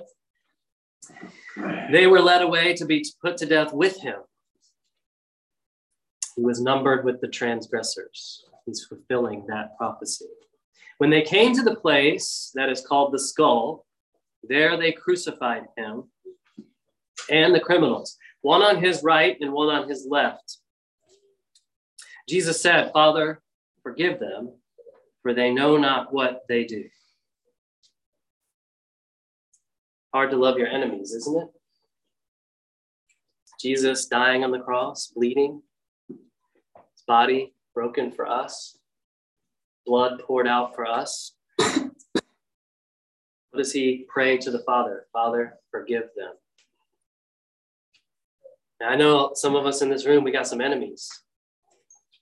They 1.92 2.08
were 2.08 2.22
led 2.22 2.42
away 2.42 2.74
to 2.76 2.86
be 2.86 3.06
put 3.22 3.38
to 3.38 3.46
death 3.46 3.74
with 3.74 4.00
him. 4.02 4.20
He 6.36 6.44
was 6.44 6.62
numbered 6.62 7.06
with 7.06 7.22
the 7.22 7.28
transgressors. 7.28 8.46
He's 8.66 8.86
fulfilling 8.86 9.46
that 9.48 9.78
prophecy. 9.78 10.26
When 10.98 11.10
they 11.10 11.22
came 11.22 11.54
to 11.54 11.64
the 11.64 11.76
place 11.76 12.52
that 12.56 12.70
is 12.70 12.82
called 12.82 13.14
the 13.14 13.20
skull, 13.20 13.86
there 14.44 14.78
they 14.78 14.92
crucified 14.92 15.64
him 15.76 16.06
and 17.30 17.54
the 17.54 17.60
criminals, 17.60 18.18
one 18.48 18.62
on 18.62 18.82
his 18.82 19.04
right 19.04 19.36
and 19.42 19.52
one 19.52 19.68
on 19.68 19.90
his 19.90 20.08
left. 20.10 20.60
Jesus 22.30 22.62
said, 22.62 22.94
Father, 22.94 23.42
forgive 23.84 24.22
them, 24.22 24.54
for 25.22 25.34
they 25.34 25.52
know 25.52 25.76
not 25.76 26.14
what 26.14 26.46
they 26.48 26.64
do. 26.64 26.86
Hard 30.14 30.32
to 30.32 30.38
love 30.38 30.58
your 30.58 30.70
enemies, 30.70 31.12
isn't 31.12 31.42
it? 31.42 31.50
Jesus 33.60 34.06
dying 34.06 34.46
on 34.46 34.52
the 34.52 34.60
cross, 34.60 35.12
bleeding, 35.14 35.62
his 36.08 37.04
body 37.06 37.54
broken 37.76 38.14
for 38.14 38.26
us, 38.26 38.78
blood 39.86 40.22
poured 40.26 40.48
out 40.48 40.74
for 40.74 40.86
us. 40.86 41.34
what 41.58 41.92
does 43.58 43.74
he 43.74 44.06
pray 44.08 44.38
to 44.38 44.52
the 44.52 44.60
Father? 44.60 45.06
Father, 45.12 45.56
forgive 45.70 46.08
them. 46.16 46.32
I 48.82 48.96
know 48.96 49.32
some 49.34 49.56
of 49.56 49.66
us 49.66 49.82
in 49.82 49.90
this 49.90 50.06
room, 50.06 50.24
we 50.24 50.32
got 50.32 50.48
some 50.48 50.62
enemies. 50.62 51.10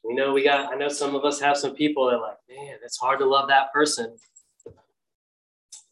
We 0.03 0.13
know 0.13 0.33
we 0.33 0.43
got, 0.43 0.71
I 0.71 0.77
know 0.77 0.87
some 0.87 1.15
of 1.15 1.25
us 1.25 1.39
have 1.39 1.57
some 1.57 1.75
people 1.75 2.09
that 2.09 2.17
like, 2.17 2.37
man, 2.49 2.77
it's 2.83 2.97
hard 2.97 3.19
to 3.19 3.25
love 3.25 3.49
that 3.49 3.73
person. 3.73 4.15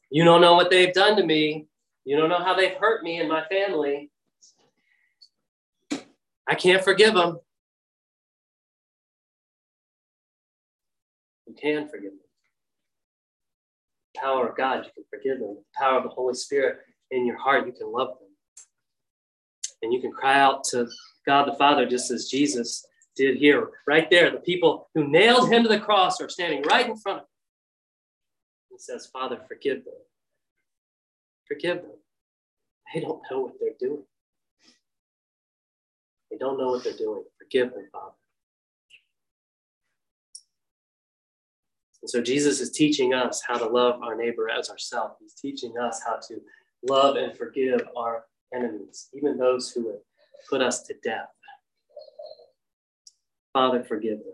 You 0.10 0.24
don't 0.24 0.42
know 0.42 0.54
what 0.54 0.70
they've 0.70 0.94
done 0.94 1.18
to 1.18 1.26
me. 1.26 1.68
You 2.06 2.18
don't 2.18 2.30
know 2.30 2.44
how 2.44 2.54
they've 2.54 2.76
hurt 2.76 3.04
me 3.04 3.20
and 3.20 3.28
my 3.28 3.44
family. 3.46 4.12
I 6.48 6.56
can't 6.56 6.84
forgive 6.84 7.14
them. 7.14 7.40
You 11.48 11.56
can 11.60 11.88
forgive 11.88 12.12
them. 12.12 12.20
The 14.14 14.20
power 14.22 14.50
of 14.50 14.58
God, 14.58 14.86
you 14.86 14.92
can 14.94 15.04
forgive 15.10 15.40
them. 15.40 15.56
The 15.56 15.64
power 15.80 15.98
of 15.98 16.04
the 16.04 16.10
Holy 16.10 16.36
Spirit 16.36 16.80
in 17.12 17.26
your 17.26 17.38
heart, 17.38 17.66
you 17.66 17.74
can 17.74 17.92
love 17.92 18.10
them. 18.20 18.23
And 19.84 19.94
you 19.94 20.00
can 20.00 20.12
cry 20.12 20.40
out 20.40 20.64
to 20.72 20.88
God 21.26 21.46
the 21.46 21.56
Father 21.56 21.86
just 21.86 22.10
as 22.10 22.30
Jesus 22.30 22.86
did 23.16 23.36
here, 23.38 23.70
right 23.86 24.10
there. 24.10 24.32
The 24.32 24.40
people 24.40 24.90
who 24.96 25.08
nailed 25.08 25.52
him 25.52 25.64
to 25.64 25.70
the 25.70 25.80
cross 25.80 26.20
are 26.22 26.30
standing 26.30 26.64
right 26.64 26.88
in 26.90 26.96
front 26.96 27.20
of 27.20 27.24
him. 27.24 27.30
He 28.72 28.78
says, 28.80 29.06
Father, 29.06 29.40
forgive 29.48 29.84
them. 29.84 29.94
Forgive 31.48 31.82
them. 31.82 31.92
They 32.94 33.02
don't 33.02 33.22
know 33.30 33.42
what 33.42 33.54
they're 33.60 33.78
doing. 33.80 34.04
They 36.32 36.38
don't 36.38 36.58
know 36.58 36.70
what 36.70 36.84
they're 36.84 36.94
doing. 36.94 37.24
Forgive 37.38 37.74
them, 37.74 37.88
Father. 37.92 38.14
And 42.02 42.10
so 42.10 42.22
Jesus 42.22 42.60
is 42.60 42.72
teaching 42.72 43.14
us 43.14 43.42
how 43.48 43.58
to 43.58 43.66
love 43.66 44.02
our 44.02 44.16
neighbor 44.16 44.50
as 44.50 44.70
ourselves. 44.70 45.16
He's 45.20 45.34
teaching 45.34 45.78
us 45.78 46.02
how 46.06 46.20
to 46.28 46.42
love 46.88 47.16
and 47.18 47.38
forgive 47.38 47.82
our 47.96 48.26
enemies, 48.54 49.10
even 49.14 49.38
those 49.38 49.72
who 49.72 49.86
would 49.86 50.00
put 50.50 50.62
us 50.62 50.84
to 50.84 50.96
death. 51.04 51.30
Father, 53.54 53.84
forgive 53.84 54.20
them, 54.20 54.34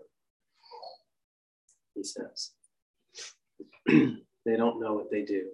he 1.94 2.02
says. 2.02 2.50
they 3.86 4.56
don't 4.56 4.80
know 4.80 4.94
what 4.94 5.10
they 5.10 5.22
do. 5.22 5.48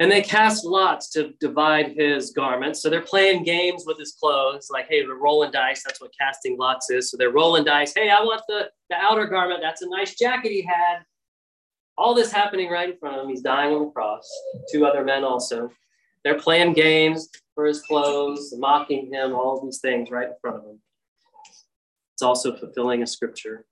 And 0.00 0.10
they 0.10 0.22
cast 0.22 0.64
lots 0.64 1.08
to 1.10 1.32
divide 1.40 1.94
his 1.96 2.32
garments. 2.32 2.82
So 2.82 2.90
they're 2.90 3.00
playing 3.00 3.44
games 3.44 3.84
with 3.86 3.96
his 3.96 4.16
clothes, 4.18 4.68
like, 4.70 4.88
hey, 4.88 5.06
we're 5.06 5.20
rolling 5.20 5.52
dice. 5.52 5.84
That's 5.84 6.00
what 6.00 6.10
casting 6.20 6.58
lots 6.58 6.90
is. 6.90 7.10
So 7.10 7.16
they're 7.16 7.30
rolling 7.30 7.64
dice. 7.64 7.94
Hey, 7.94 8.10
I 8.10 8.20
want 8.20 8.42
the, 8.48 8.70
the 8.90 8.96
outer 8.96 9.26
garment. 9.26 9.60
That's 9.62 9.82
a 9.82 9.88
nice 9.88 10.16
jacket 10.16 10.50
he 10.50 10.62
had. 10.62 11.04
All 11.96 12.12
this 12.12 12.32
happening 12.32 12.70
right 12.70 12.90
in 12.90 12.98
front 12.98 13.16
of 13.16 13.24
him. 13.24 13.30
He's 13.30 13.40
dying 13.40 13.72
on 13.72 13.84
the 13.84 13.90
cross. 13.90 14.28
Two 14.72 14.84
other 14.84 15.04
men 15.04 15.22
also. 15.22 15.70
They're 16.24 16.38
playing 16.38 16.72
games 16.72 17.28
for 17.54 17.66
his 17.66 17.82
clothes, 17.82 18.52
mocking 18.56 19.12
him, 19.12 19.34
all 19.34 19.62
these 19.62 19.80
things 19.80 20.10
right 20.10 20.28
in 20.28 20.34
front 20.40 20.56
of 20.56 20.64
him. 20.64 20.80
It's 22.14 22.22
also 22.22 22.56
fulfilling 22.56 23.02
a 23.02 23.06
scripture. 23.06 23.66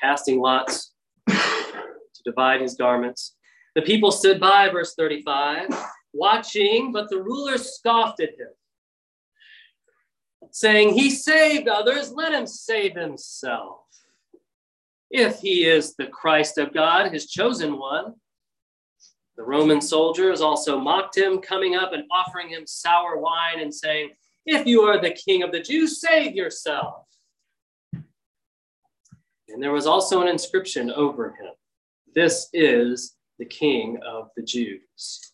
Casting 0.00 0.40
lots 0.40 0.92
to 1.28 2.22
divide 2.24 2.60
his 2.60 2.74
garments. 2.74 3.36
The 3.74 3.82
people 3.82 4.12
stood 4.12 4.38
by, 4.38 4.68
verse 4.68 4.94
35, 4.94 5.68
watching, 6.12 6.92
but 6.92 7.08
the 7.08 7.22
rulers 7.22 7.74
scoffed 7.74 8.20
at 8.20 8.30
him, 8.30 8.50
saying, 10.50 10.94
He 10.94 11.10
saved 11.10 11.68
others, 11.68 12.12
let 12.12 12.32
him 12.32 12.46
save 12.46 12.94
himself. 12.94 13.80
If 15.10 15.38
he 15.38 15.64
is 15.64 15.94
the 15.96 16.06
Christ 16.06 16.58
of 16.58 16.74
God, 16.74 17.12
his 17.12 17.30
chosen 17.30 17.78
one. 17.78 18.14
The 19.36 19.42
Roman 19.42 19.80
soldiers 19.80 20.40
also 20.40 20.78
mocked 20.78 21.16
him, 21.16 21.40
coming 21.40 21.74
up 21.74 21.92
and 21.92 22.04
offering 22.10 22.48
him 22.48 22.66
sour 22.66 23.18
wine 23.18 23.60
and 23.60 23.74
saying, 23.74 24.10
If 24.46 24.66
you 24.66 24.82
are 24.82 25.00
the 25.00 25.10
king 25.10 25.42
of 25.42 25.50
the 25.50 25.60
Jews, 25.60 26.00
save 26.00 26.34
yourself. 26.34 27.06
And 29.48 29.62
there 29.62 29.72
was 29.72 29.86
also 29.86 30.20
an 30.20 30.28
inscription 30.28 30.90
over 30.90 31.30
him 31.30 31.52
This 32.14 32.48
is 32.52 33.14
the 33.38 33.44
King 33.44 33.98
of 34.06 34.30
the 34.36 34.42
Jews. 34.42 35.32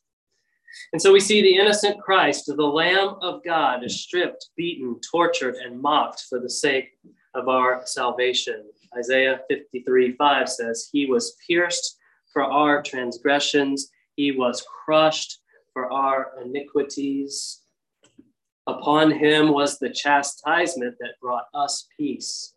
And 0.92 1.00
so 1.00 1.12
we 1.12 1.20
see 1.20 1.42
the 1.42 1.56
innocent 1.56 2.00
Christ, 2.00 2.46
the 2.46 2.54
Lamb 2.62 3.16
of 3.20 3.44
God, 3.44 3.84
is 3.84 4.02
stripped, 4.02 4.48
beaten, 4.56 4.98
tortured, 5.10 5.56
and 5.56 5.80
mocked 5.80 6.24
for 6.28 6.40
the 6.40 6.50
sake 6.50 6.90
of 7.34 7.48
our 7.48 7.82
salvation. 7.84 8.64
Isaiah 8.96 9.40
53 9.48 10.16
5 10.16 10.48
says, 10.48 10.88
He 10.90 11.06
was 11.06 11.36
pierced 11.46 11.96
for 12.32 12.42
our 12.42 12.82
transgressions, 12.82 13.90
He 14.16 14.32
was 14.32 14.64
crushed 14.84 15.40
for 15.72 15.92
our 15.92 16.32
iniquities. 16.42 17.60
Upon 18.66 19.10
Him 19.10 19.52
was 19.52 19.78
the 19.78 19.90
chastisement 19.90 20.96
that 21.00 21.20
brought 21.20 21.46
us 21.54 21.86
peace. 21.98 22.54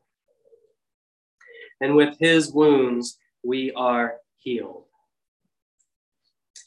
And 1.81 1.95
with 1.95 2.17
His 2.19 2.51
wounds, 2.51 3.17
we 3.43 3.71
are 3.73 4.17
healed. 4.37 4.85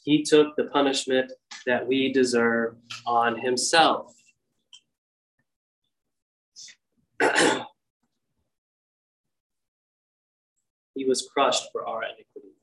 He 0.03 0.23
took 0.23 0.55
the 0.55 0.65
punishment 0.65 1.33
that 1.65 1.85
we 1.85 2.13
deserve 2.13 2.77
on 3.05 3.37
himself. 3.37 4.15
he 10.95 11.03
was 11.05 11.27
crushed 11.33 11.67
for 11.73 11.85
our 11.85 12.03
iniquities. 12.03 12.56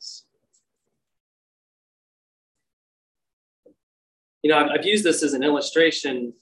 You 4.44 4.50
know, 4.50 4.58
I've, 4.58 4.70
I've 4.70 4.86
used 4.86 5.02
this 5.02 5.24
as 5.24 5.32
an 5.32 5.42
illustration 5.42 6.32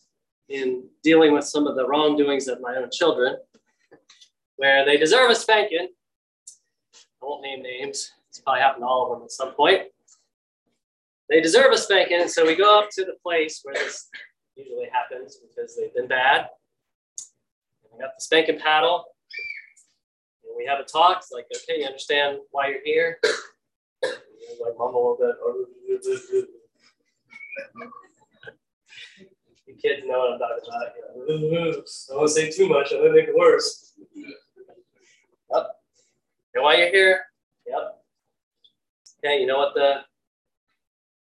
in 0.50 0.84
dealing 1.02 1.32
with 1.32 1.44
some 1.44 1.66
of 1.66 1.76
the 1.76 1.86
wrongdoings 1.86 2.48
of 2.48 2.60
my 2.60 2.76
own 2.76 2.90
children, 2.92 3.36
where 4.56 4.84
they 4.84 4.98
deserve 4.98 5.30
a 5.30 5.34
spanking. 5.34 5.88
I 7.22 7.24
won't 7.24 7.42
name 7.42 7.62
names. 7.62 8.12
It's 8.28 8.40
probably 8.40 8.60
happened 8.60 8.82
to 8.82 8.86
all 8.86 9.10
of 9.10 9.18
them 9.18 9.24
at 9.24 9.30
some 9.30 9.54
point 9.54 9.82
they 11.32 11.40
deserve 11.40 11.72
a 11.72 11.78
spanking. 11.78 12.28
So 12.28 12.46
we 12.46 12.54
go 12.54 12.78
up 12.78 12.90
to 12.92 13.04
the 13.04 13.14
place 13.22 13.60
where 13.62 13.74
this 13.74 14.08
usually 14.54 14.88
happens 14.92 15.38
because 15.38 15.74
they've 15.76 15.94
been 15.94 16.06
bad. 16.06 16.40
And 17.82 17.92
we 17.92 17.98
got 17.98 18.10
the 18.16 18.22
spanking 18.22 18.58
paddle. 18.58 19.06
And 20.44 20.54
we 20.56 20.66
have 20.66 20.78
a 20.78 20.84
talk. 20.84 21.18
It's 21.18 21.32
like, 21.32 21.46
okay, 21.56 21.80
you 21.80 21.86
understand 21.86 22.38
why 22.50 22.68
you're 22.68 22.84
here? 22.84 23.18
like 24.02 24.76
mumble 24.78 25.16
a 25.18 25.24
little 25.24 25.66
bit. 25.90 26.48
You 29.66 29.74
kids 29.80 30.02
know 30.06 30.18
what 30.18 30.32
I'm 30.32 30.38
talking 30.38 30.64
about. 30.68 30.94
You 31.28 31.50
know, 31.50 31.82
I 32.12 32.16
won't 32.16 32.30
say 32.30 32.50
too 32.50 32.68
much, 32.68 32.92
I'm 32.92 32.98
gonna 32.98 33.12
make 33.12 33.28
it 33.28 33.36
worse. 33.36 33.94
Yep. 34.14 35.66
And 36.54 36.64
why 36.64 36.76
you're 36.76 36.90
here? 36.90 37.20
Yep. 37.66 38.04
Okay, 39.24 39.40
you 39.40 39.46
know 39.46 39.58
what 39.58 39.74
the 39.74 40.00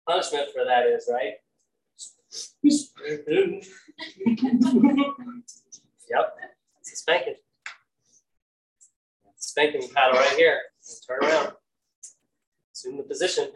punishment 0.06 0.48
for 0.52 0.64
that 0.64 0.86
is, 0.86 1.08
right? 1.10 1.34
yep, 6.10 6.36
it's 6.80 6.92
a 6.92 6.96
spanking. 6.96 7.34
Spanking 9.36 9.88
paddle 9.94 10.18
right 10.18 10.36
here. 10.36 10.60
Turn 11.06 11.18
around. 11.22 11.52
Assume 12.72 12.96
the 12.96 13.02
position. 13.02 13.48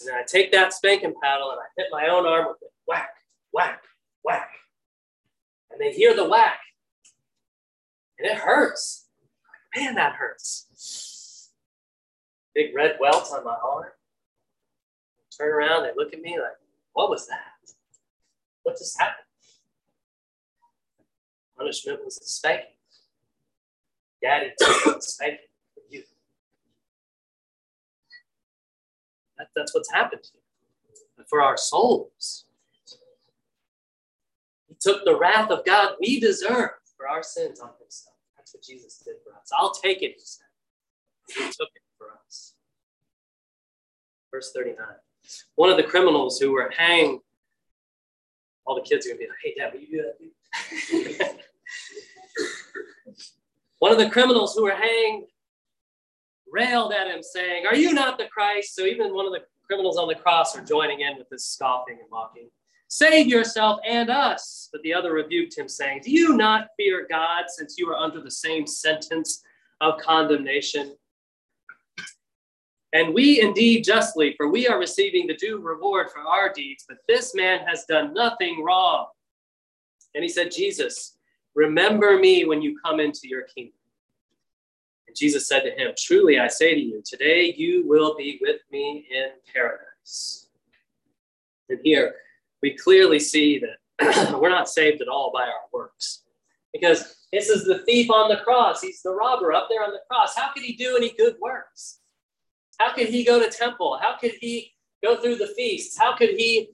And 0.00 0.16
I 0.16 0.22
take 0.22 0.52
that 0.52 0.72
spanking 0.72 1.14
paddle 1.22 1.50
and 1.50 1.60
I 1.60 1.64
hit 1.76 1.88
my 1.90 2.08
own 2.08 2.26
arm 2.26 2.46
with 2.48 2.62
it. 2.62 2.72
Whack, 2.86 3.10
whack, 3.52 3.82
whack. 4.24 4.50
And 5.70 5.80
they 5.80 5.92
hear 5.92 6.14
the 6.14 6.28
whack. 6.28 6.60
And 8.18 8.30
it 8.30 8.38
hurts. 8.38 9.08
Man, 9.76 9.94
that 9.96 10.14
hurts. 10.14 11.50
Big 12.54 12.74
red 12.74 12.96
welts 13.00 13.32
on 13.32 13.44
my 13.44 13.56
arm. 13.62 13.86
Turn 15.36 15.52
around, 15.52 15.84
they 15.84 15.90
look 15.96 16.12
at 16.12 16.20
me 16.20 16.38
like, 16.38 16.56
what 16.92 17.08
was 17.08 17.26
that? 17.28 17.38
What 18.62 18.76
just 18.78 18.98
happened? 18.98 19.24
Punishment 21.56 22.04
was 22.04 22.18
a 22.18 22.24
spanking. 22.24 22.66
Daddy 24.22 24.52
took 24.58 24.96
the 24.96 25.00
spanking 25.00 25.38
That, 29.40 29.48
that's 29.56 29.74
what's 29.74 29.90
happened. 29.90 30.22
For 31.28 31.42
our 31.42 31.56
souls, 31.56 32.44
He 34.68 34.74
took 34.80 35.04
the 35.04 35.16
wrath 35.16 35.50
of 35.50 35.64
God 35.64 35.94
we 36.00 36.20
deserve 36.20 36.70
for 36.96 37.08
our 37.08 37.22
sins 37.22 37.60
on 37.60 37.70
Himself. 37.80 38.16
That's 38.36 38.54
what 38.54 38.62
Jesus 38.62 38.98
did 39.04 39.16
for 39.24 39.34
us. 39.34 39.50
I'll 39.56 39.72
take 39.72 40.02
it, 40.02 40.12
He 40.18 40.22
said. 40.22 40.46
He 41.28 41.44
took 41.44 41.68
it 41.74 41.82
for 41.96 42.08
us. 42.26 42.54
Verse 44.30 44.52
39. 44.54 44.86
One 45.54 45.70
of 45.70 45.78
the 45.78 45.84
criminals 45.84 46.38
who 46.38 46.52
were 46.52 46.70
hanged, 46.76 47.20
all 48.66 48.74
the 48.74 48.82
kids 48.82 49.06
are 49.06 49.10
going 49.10 49.20
to 49.20 49.24
be 49.24 49.28
like, 49.28 49.38
hey, 49.42 49.54
Dad, 49.56 49.72
will 49.72 49.80
you 49.80 50.12
do 50.90 51.18
that? 51.18 51.38
One 53.78 53.92
of 53.92 53.98
the 53.98 54.10
criminals 54.10 54.54
who 54.54 54.64
were 54.64 54.74
hanged 54.74 55.24
railed 56.52 56.92
at 56.92 57.06
him, 57.06 57.22
saying, 57.22 57.66
Are 57.66 57.74
you 57.74 57.92
not 57.92 58.18
the 58.18 58.26
Christ? 58.26 58.74
So 58.74 58.84
even 58.84 59.14
one 59.14 59.26
of 59.26 59.32
the 59.32 59.42
criminals 59.66 59.98
on 59.98 60.08
the 60.08 60.14
cross 60.14 60.56
are 60.56 60.64
joining 60.64 61.00
in 61.00 61.16
with 61.16 61.28
this 61.28 61.46
scoffing 61.46 61.98
and 62.00 62.10
mocking. 62.10 62.50
Save 62.88 63.28
yourself 63.28 63.78
and 63.86 64.10
us. 64.10 64.68
But 64.72 64.82
the 64.82 64.92
other 64.92 65.12
rebuked 65.12 65.56
him, 65.56 65.68
saying, 65.68 66.02
Do 66.04 66.10
you 66.10 66.36
not 66.36 66.68
fear 66.76 67.06
God, 67.08 67.44
since 67.48 67.76
you 67.78 67.88
are 67.88 67.96
under 67.96 68.20
the 68.20 68.30
same 68.30 68.66
sentence 68.66 69.42
of 69.80 70.00
condemnation? 70.00 70.96
And 72.92 73.14
we 73.14 73.40
indeed 73.40 73.84
justly, 73.84 74.34
for 74.36 74.50
we 74.50 74.66
are 74.66 74.78
receiving 74.78 75.28
the 75.28 75.36
due 75.36 75.60
reward 75.60 76.08
for 76.10 76.20
our 76.20 76.52
deeds, 76.52 76.84
but 76.88 76.98
this 77.06 77.34
man 77.34 77.60
has 77.66 77.84
done 77.84 78.12
nothing 78.12 78.64
wrong. 78.64 79.06
And 80.16 80.24
he 80.24 80.28
said, 80.28 80.50
Jesus, 80.50 81.16
remember 81.54 82.18
me 82.18 82.44
when 82.44 82.60
you 82.60 82.76
come 82.84 82.98
into 82.98 83.28
your 83.28 83.42
kingdom. 83.42 83.74
And 85.10 85.16
Jesus 85.16 85.48
said 85.48 85.62
to 85.64 85.70
him, 85.70 85.92
Truly 85.98 86.38
I 86.38 86.46
say 86.46 86.72
to 86.72 86.80
you, 86.80 87.02
today 87.04 87.52
you 87.56 87.84
will 87.84 88.16
be 88.16 88.38
with 88.40 88.60
me 88.70 89.08
in 89.10 89.30
paradise. 89.52 90.48
And 91.68 91.80
here 91.82 92.14
we 92.62 92.76
clearly 92.76 93.18
see 93.18 93.60
that 93.98 94.38
we're 94.40 94.50
not 94.50 94.68
saved 94.68 95.02
at 95.02 95.08
all 95.08 95.32
by 95.34 95.42
our 95.42 95.68
works. 95.72 96.22
Because 96.72 97.16
this 97.32 97.48
is 97.48 97.64
the 97.64 97.80
thief 97.80 98.08
on 98.08 98.28
the 98.28 98.36
cross. 98.36 98.80
He's 98.82 99.02
the 99.02 99.10
robber 99.10 99.52
up 99.52 99.66
there 99.68 99.82
on 99.82 99.90
the 99.90 100.00
cross. 100.08 100.36
How 100.36 100.52
could 100.52 100.62
he 100.62 100.74
do 100.74 100.96
any 100.96 101.12
good 101.18 101.34
works? 101.40 101.98
How 102.78 102.94
could 102.94 103.08
he 103.08 103.24
go 103.24 103.42
to 103.42 103.50
temple? 103.50 103.98
How 104.00 104.16
could 104.16 104.34
he 104.40 104.74
go 105.02 105.20
through 105.20 105.36
the 105.36 105.52
feasts? 105.56 105.98
How 105.98 106.16
could 106.16 106.30
he 106.30 106.70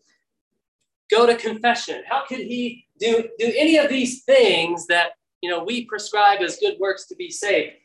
go 1.10 1.24
to 1.24 1.36
confession? 1.36 2.02
How 2.06 2.26
could 2.26 2.40
he 2.40 2.86
do, 2.98 3.28
do 3.38 3.52
any 3.56 3.78
of 3.78 3.88
these 3.88 4.24
things 4.24 4.86
that 4.88 5.12
you 5.40 5.50
know 5.50 5.64
we 5.64 5.86
prescribe 5.86 6.40
as 6.42 6.58
good 6.58 6.76
works 6.78 7.06
to 7.06 7.16
be 7.16 7.30
saved? 7.30 7.76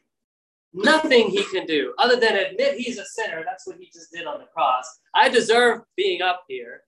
Nothing 0.74 1.30
he 1.30 1.44
can 1.44 1.66
do 1.66 1.94
other 1.98 2.16
than 2.16 2.36
admit 2.36 2.76
he's 2.76 2.98
a 2.98 3.06
sinner. 3.06 3.44
That's 3.46 3.68
what 3.68 3.78
he 3.78 3.88
just 3.88 4.12
did 4.12 4.26
on 4.26 4.40
the 4.40 4.46
cross. 4.46 4.86
I 5.14 5.28
deserve 5.30 5.82
being 5.98 6.22
up 6.22 6.46
here. 6.48 6.84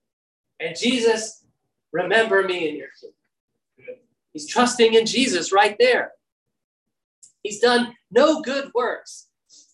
And 0.60 0.76
Jesus, 0.78 1.46
remember 1.91 2.43
me 2.43 2.69
in 2.69 2.78
your 2.78 2.88
kingdom. 3.78 3.96
He's 4.32 4.48
trusting 4.48 4.93
in 4.93 5.06
Jesus 5.06 5.52
right 5.52 5.76
there. 5.80 6.12
He's 7.43 7.60
done 7.60 7.93
no 8.10 8.41
good 8.41 8.72
works. 8.74 9.28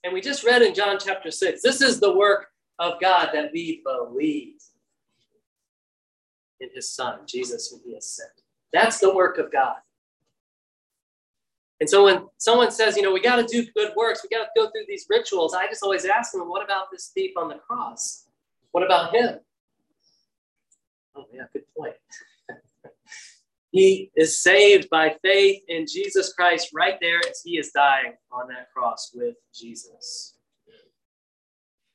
And 0.04 0.13
we 0.13 0.22
just 0.22 0.43
read 0.43 0.62
in 0.62 0.74
John 0.74 0.98
chapter 1.00 1.30
6 1.30 1.62
this 1.62 1.82
is 1.82 2.00
the 2.00 2.15
work 2.15 2.48
of 2.80 3.00
God 3.00 3.30
that 3.34 3.52
we 3.54 3.84
believe 3.86 4.56
in 6.60 6.69
his 6.74 6.89
Son, 6.89 7.19
Jesus, 7.28 7.69
whom 7.69 7.82
he 7.86 7.93
has 7.93 8.10
sent. 8.10 8.32
That's 8.74 9.00
the 9.00 9.13
work 9.13 9.38
of 9.38 9.52
God. 9.52 9.76
And 11.80 11.89
so 11.89 12.06
when 12.06 12.28
someone 12.38 12.72
says, 12.72 12.98
you 12.98 13.04
know, 13.04 13.13
we 13.13 13.22
got 13.22 13.38
to 13.38 13.46
do 13.46 13.65
good 13.76 13.94
works, 13.96 14.22
we 14.24 14.36
got 14.36 14.44
to 14.44 14.50
go 14.56 14.70
through 14.70 14.84
these 14.88 15.06
rituals, 15.10 15.54
I 15.54 15.68
just 15.68 15.82
always 15.82 16.06
ask 16.06 16.34
them, 16.34 16.50
what 16.50 16.63
about 16.63 16.88
this 16.92 17.12
thief 17.13 17.32
on 17.38 17.48
the 17.48 17.56
cross? 17.56 18.26
What 18.72 18.84
about 18.84 19.15
him? 19.15 19.39
Oh, 21.15 21.26
yeah, 21.34 21.44
good 21.54 21.63
point. 21.78 21.96
He 23.72 24.10
is 24.15 24.42
saved 24.42 24.89
by 24.89 25.15
faith 25.22 25.62
in 25.68 25.86
Jesus 25.88 26.34
Christ 26.34 26.70
right 26.74 26.98
there 27.00 27.20
as 27.30 27.44
he 27.46 27.60
is 27.60 27.70
dying 27.70 28.13
on 28.32 28.48
that 28.48 28.72
cross 28.74 29.12
with 29.13 29.36
Jesus. 29.54 30.34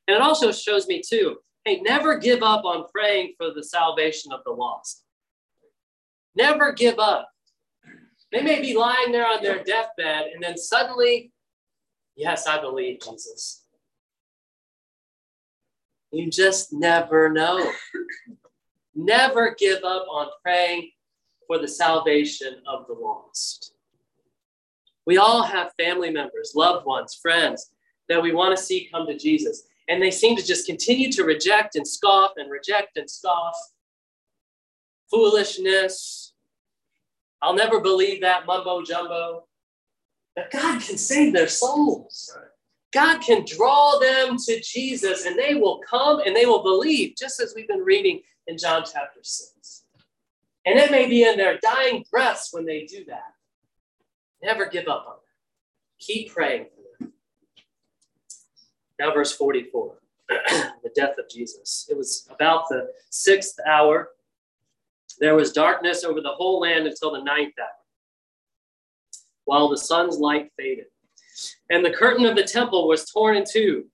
And 0.06 0.14
it 0.14 0.22
also 0.22 0.52
shows 0.52 0.86
me, 0.86 1.02
too, 1.04 1.38
hey, 1.64 1.80
never 1.80 2.16
give 2.16 2.44
up 2.44 2.64
on 2.64 2.86
praying 2.94 3.34
for 3.36 3.52
the 3.52 3.64
salvation 3.64 4.32
of 4.32 4.40
the 4.44 4.52
lost. 4.52 5.02
Never 6.36 6.72
give 6.72 7.00
up. 7.00 7.28
They 8.34 8.42
may 8.42 8.60
be 8.60 8.76
lying 8.76 9.12
there 9.12 9.28
on 9.28 9.44
their 9.44 9.62
deathbed, 9.62 10.32
and 10.34 10.42
then 10.42 10.58
suddenly, 10.58 11.30
yes, 12.16 12.48
I 12.48 12.60
believe 12.60 12.98
Jesus. 12.98 13.62
You 16.10 16.28
just 16.28 16.72
never 16.72 17.28
know. 17.28 17.70
Never 18.96 19.54
give 19.56 19.84
up 19.84 20.06
on 20.10 20.30
praying 20.42 20.90
for 21.46 21.58
the 21.58 21.68
salvation 21.68 22.56
of 22.66 22.88
the 22.88 22.94
lost. 22.94 23.74
We 25.06 25.16
all 25.16 25.44
have 25.44 25.70
family 25.78 26.10
members, 26.10 26.54
loved 26.56 26.86
ones, 26.86 27.16
friends 27.22 27.70
that 28.08 28.20
we 28.20 28.32
want 28.32 28.56
to 28.56 28.62
see 28.62 28.88
come 28.92 29.06
to 29.06 29.16
Jesus. 29.16 29.62
And 29.88 30.02
they 30.02 30.10
seem 30.10 30.36
to 30.36 30.44
just 30.44 30.66
continue 30.66 31.12
to 31.12 31.22
reject 31.22 31.76
and 31.76 31.86
scoff 31.86 32.32
and 32.36 32.50
reject 32.50 32.96
and 32.96 33.08
scoff. 33.08 33.54
Foolishness. 35.08 36.33
I'll 37.44 37.54
never 37.54 37.78
believe 37.78 38.22
that 38.22 38.46
mumbo 38.46 38.82
jumbo. 38.82 39.44
But 40.34 40.50
God 40.50 40.80
can 40.80 40.96
save 40.96 41.34
their 41.34 41.46
souls. 41.46 42.34
God 42.90 43.20
can 43.20 43.44
draw 43.46 43.98
them 43.98 44.38
to 44.46 44.60
Jesus 44.62 45.26
and 45.26 45.38
they 45.38 45.54
will 45.54 45.78
come 45.88 46.20
and 46.24 46.34
they 46.34 46.46
will 46.46 46.62
believe, 46.62 47.16
just 47.18 47.40
as 47.40 47.52
we've 47.54 47.68
been 47.68 47.84
reading 47.84 48.22
in 48.46 48.56
John 48.56 48.82
chapter 48.90 49.20
6. 49.22 49.84
And 50.64 50.78
it 50.78 50.90
may 50.90 51.06
be 51.06 51.24
in 51.24 51.36
their 51.36 51.58
dying 51.58 52.06
breaths 52.10 52.48
when 52.52 52.64
they 52.64 52.84
do 52.84 53.04
that. 53.08 53.34
Never 54.42 54.64
give 54.64 54.88
up 54.88 55.04
on 55.06 55.12
them. 55.12 55.20
Keep 55.98 56.32
praying 56.32 56.68
for 56.74 57.04
them. 57.04 57.12
Now, 58.98 59.12
verse 59.12 59.36
44 59.36 59.98
the 60.28 60.90
death 60.94 61.18
of 61.18 61.28
Jesus. 61.28 61.86
It 61.90 61.96
was 61.98 62.26
about 62.30 62.68
the 62.70 62.88
sixth 63.10 63.56
hour. 63.68 64.08
There 65.20 65.34
was 65.34 65.52
darkness 65.52 66.04
over 66.04 66.20
the 66.20 66.32
whole 66.32 66.60
land 66.60 66.86
until 66.86 67.12
the 67.12 67.22
ninth 67.22 67.54
hour, 67.58 67.68
while 69.44 69.68
the 69.68 69.78
sun's 69.78 70.18
light 70.18 70.50
faded. 70.56 70.86
And 71.70 71.84
the 71.84 71.92
curtain 71.92 72.26
of 72.26 72.36
the 72.36 72.44
temple 72.44 72.88
was 72.88 73.10
torn 73.10 73.36
in 73.36 73.44
two. 73.50 73.86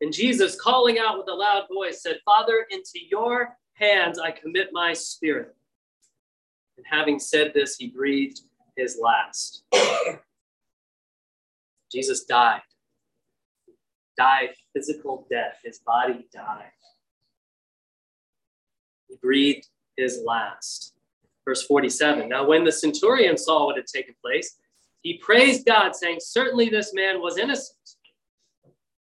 And 0.00 0.12
Jesus, 0.12 0.60
calling 0.60 0.98
out 0.98 1.18
with 1.18 1.28
a 1.28 1.34
loud 1.34 1.64
voice, 1.72 2.02
said, 2.02 2.18
Father, 2.24 2.66
into 2.70 2.98
your 3.08 3.56
hands 3.74 4.18
I 4.18 4.30
commit 4.30 4.68
my 4.72 4.92
spirit. 4.92 5.54
And 6.76 6.86
having 6.88 7.18
said 7.18 7.52
this, 7.54 7.76
he 7.76 7.88
breathed 7.88 8.40
his 8.76 8.98
last. 9.00 9.64
Jesus 11.92 12.24
died. 12.24 12.60
Died 14.18 14.50
physical 14.74 15.26
death. 15.30 15.58
His 15.64 15.78
body 15.78 16.26
died. 16.32 16.72
He 19.08 19.16
breathed 19.16 19.68
his 19.96 20.20
last. 20.24 20.94
Verse 21.44 21.62
47 21.64 22.28
Now, 22.28 22.46
when 22.46 22.64
the 22.64 22.72
centurion 22.72 23.36
saw 23.36 23.66
what 23.66 23.76
had 23.76 23.86
taken 23.86 24.14
place, 24.22 24.56
he 25.02 25.18
praised 25.18 25.66
God, 25.66 25.94
saying, 25.94 26.18
Certainly 26.20 26.68
this 26.68 26.92
man 26.92 27.20
was 27.20 27.38
innocent. 27.38 27.78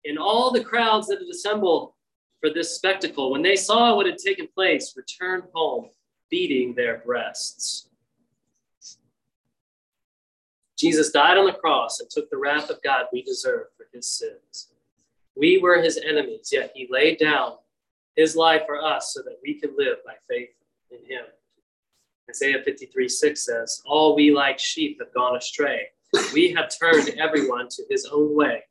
And 0.04 0.18
all 0.18 0.50
the 0.50 0.62
crowds 0.62 1.08
that 1.08 1.18
had 1.18 1.28
assembled 1.28 1.92
for 2.40 2.50
this 2.50 2.74
spectacle, 2.74 3.32
when 3.32 3.42
they 3.42 3.56
saw 3.56 3.96
what 3.96 4.06
had 4.06 4.18
taken 4.18 4.46
place, 4.54 4.94
returned 4.96 5.44
home, 5.52 5.88
beating 6.30 6.74
their 6.74 6.98
breasts. 6.98 7.88
Jesus 10.78 11.10
died 11.10 11.36
on 11.36 11.46
the 11.46 11.52
cross 11.52 11.98
and 11.98 12.08
took 12.08 12.30
the 12.30 12.36
wrath 12.36 12.70
of 12.70 12.80
God 12.82 13.06
we 13.12 13.22
deserve 13.22 13.66
for 13.76 13.86
his 13.92 14.08
sins. 14.08 14.68
We 15.34 15.58
were 15.58 15.82
his 15.82 15.98
enemies, 15.98 16.50
yet 16.52 16.72
he 16.74 16.86
laid 16.88 17.18
down 17.18 17.54
his 18.14 18.36
life 18.36 18.62
for 18.66 18.80
us 18.80 19.12
so 19.12 19.22
that 19.22 19.38
we 19.42 19.54
could 19.54 19.72
live 19.76 19.96
by 20.06 20.14
faith 20.28 20.50
in 20.90 20.98
him. 20.98 21.24
Isaiah 22.30 22.62
53 22.64 23.08
6 23.08 23.44
says, 23.44 23.82
All 23.86 24.14
we 24.14 24.30
like 24.30 24.58
sheep 24.58 24.98
have 25.00 25.12
gone 25.14 25.36
astray. 25.36 25.88
We 26.32 26.52
have 26.52 26.70
turned 26.78 27.10
everyone 27.18 27.68
to 27.68 27.84
his 27.90 28.06
own 28.10 28.34
way. 28.34 28.64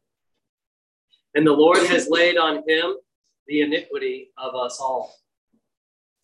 And 1.35 1.45
the 1.45 1.53
Lord 1.53 1.85
has 1.87 2.09
laid 2.09 2.37
on 2.37 2.63
him 2.67 2.95
the 3.47 3.61
iniquity 3.61 4.31
of 4.37 4.55
us 4.55 4.79
all. 4.79 5.13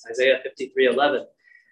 Isaiah 0.09 0.39
53 0.43 0.87
11. 0.87 1.25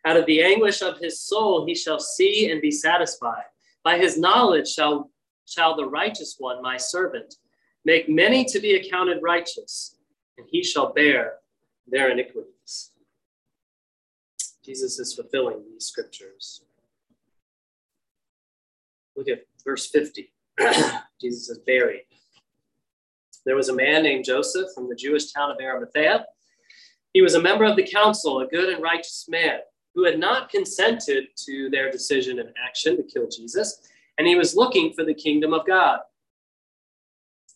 Out 0.05 0.17
of 0.17 0.25
the 0.25 0.41
anguish 0.41 0.81
of 0.81 0.97
his 0.99 1.21
soul 1.21 1.65
he 1.65 1.75
shall 1.75 1.99
see 1.99 2.51
and 2.51 2.61
be 2.61 2.71
satisfied. 2.71 3.43
By 3.83 3.97
his 3.97 4.17
knowledge 4.17 4.67
shall, 4.67 5.11
shall 5.47 5.75
the 5.75 5.85
righteous 5.85 6.35
one, 6.37 6.61
my 6.61 6.77
servant, 6.77 7.35
make 7.83 8.09
many 8.09 8.45
to 8.45 8.59
be 8.59 8.75
accounted 8.75 9.19
righteous, 9.21 9.97
and 10.37 10.47
he 10.49 10.63
shall 10.63 10.93
bear 10.93 11.33
their 11.87 12.09
iniquities. 12.09 12.90
Jesus 14.71 14.99
is 14.99 15.13
fulfilling 15.13 15.61
these 15.69 15.85
scriptures. 15.85 16.61
Look 19.17 19.27
at 19.27 19.41
verse 19.65 19.89
50. 19.89 20.31
Jesus 21.21 21.49
is 21.49 21.57
buried. 21.67 22.05
There 23.45 23.57
was 23.57 23.67
a 23.67 23.75
man 23.75 24.01
named 24.03 24.23
Joseph 24.23 24.69
from 24.73 24.87
the 24.87 24.95
Jewish 24.95 25.33
town 25.33 25.51
of 25.51 25.57
Arimathea. 25.59 26.25
He 27.11 27.21
was 27.21 27.35
a 27.35 27.41
member 27.41 27.65
of 27.65 27.75
the 27.75 27.85
council, 27.85 28.39
a 28.39 28.47
good 28.47 28.73
and 28.73 28.81
righteous 28.81 29.25
man 29.27 29.59
who 29.93 30.05
had 30.05 30.17
not 30.17 30.49
consented 30.49 31.25
to 31.47 31.69
their 31.69 31.91
decision 31.91 32.39
and 32.39 32.53
action 32.65 32.95
to 32.95 33.03
kill 33.03 33.27
Jesus, 33.27 33.81
and 34.17 34.25
he 34.25 34.37
was 34.37 34.55
looking 34.55 34.93
for 34.93 35.03
the 35.03 35.13
kingdom 35.13 35.53
of 35.53 35.67
God. 35.67 35.99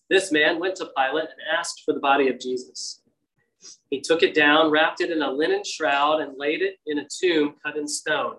This 0.10 0.34
man 0.34 0.60
went 0.60 0.76
to 0.78 0.92
Pilate 0.98 1.30
and 1.30 1.58
asked 1.58 1.84
for 1.86 1.94
the 1.94 2.02
body 2.02 2.28
of 2.28 2.42
Jesus. 2.42 3.00
He 3.90 4.02
took 4.02 4.24
it 4.24 4.34
down, 4.34 4.72
wrapped 4.72 5.02
it 5.02 5.12
in 5.12 5.22
a 5.22 5.32
linen 5.32 5.64
shroud, 5.64 6.22
and 6.22 6.38
laid 6.38 6.62
it 6.62 6.78
in 6.86 7.00
a 7.00 7.08
tomb 7.08 7.56
cut 7.64 7.78
in 7.78 7.88
stone, 7.88 8.36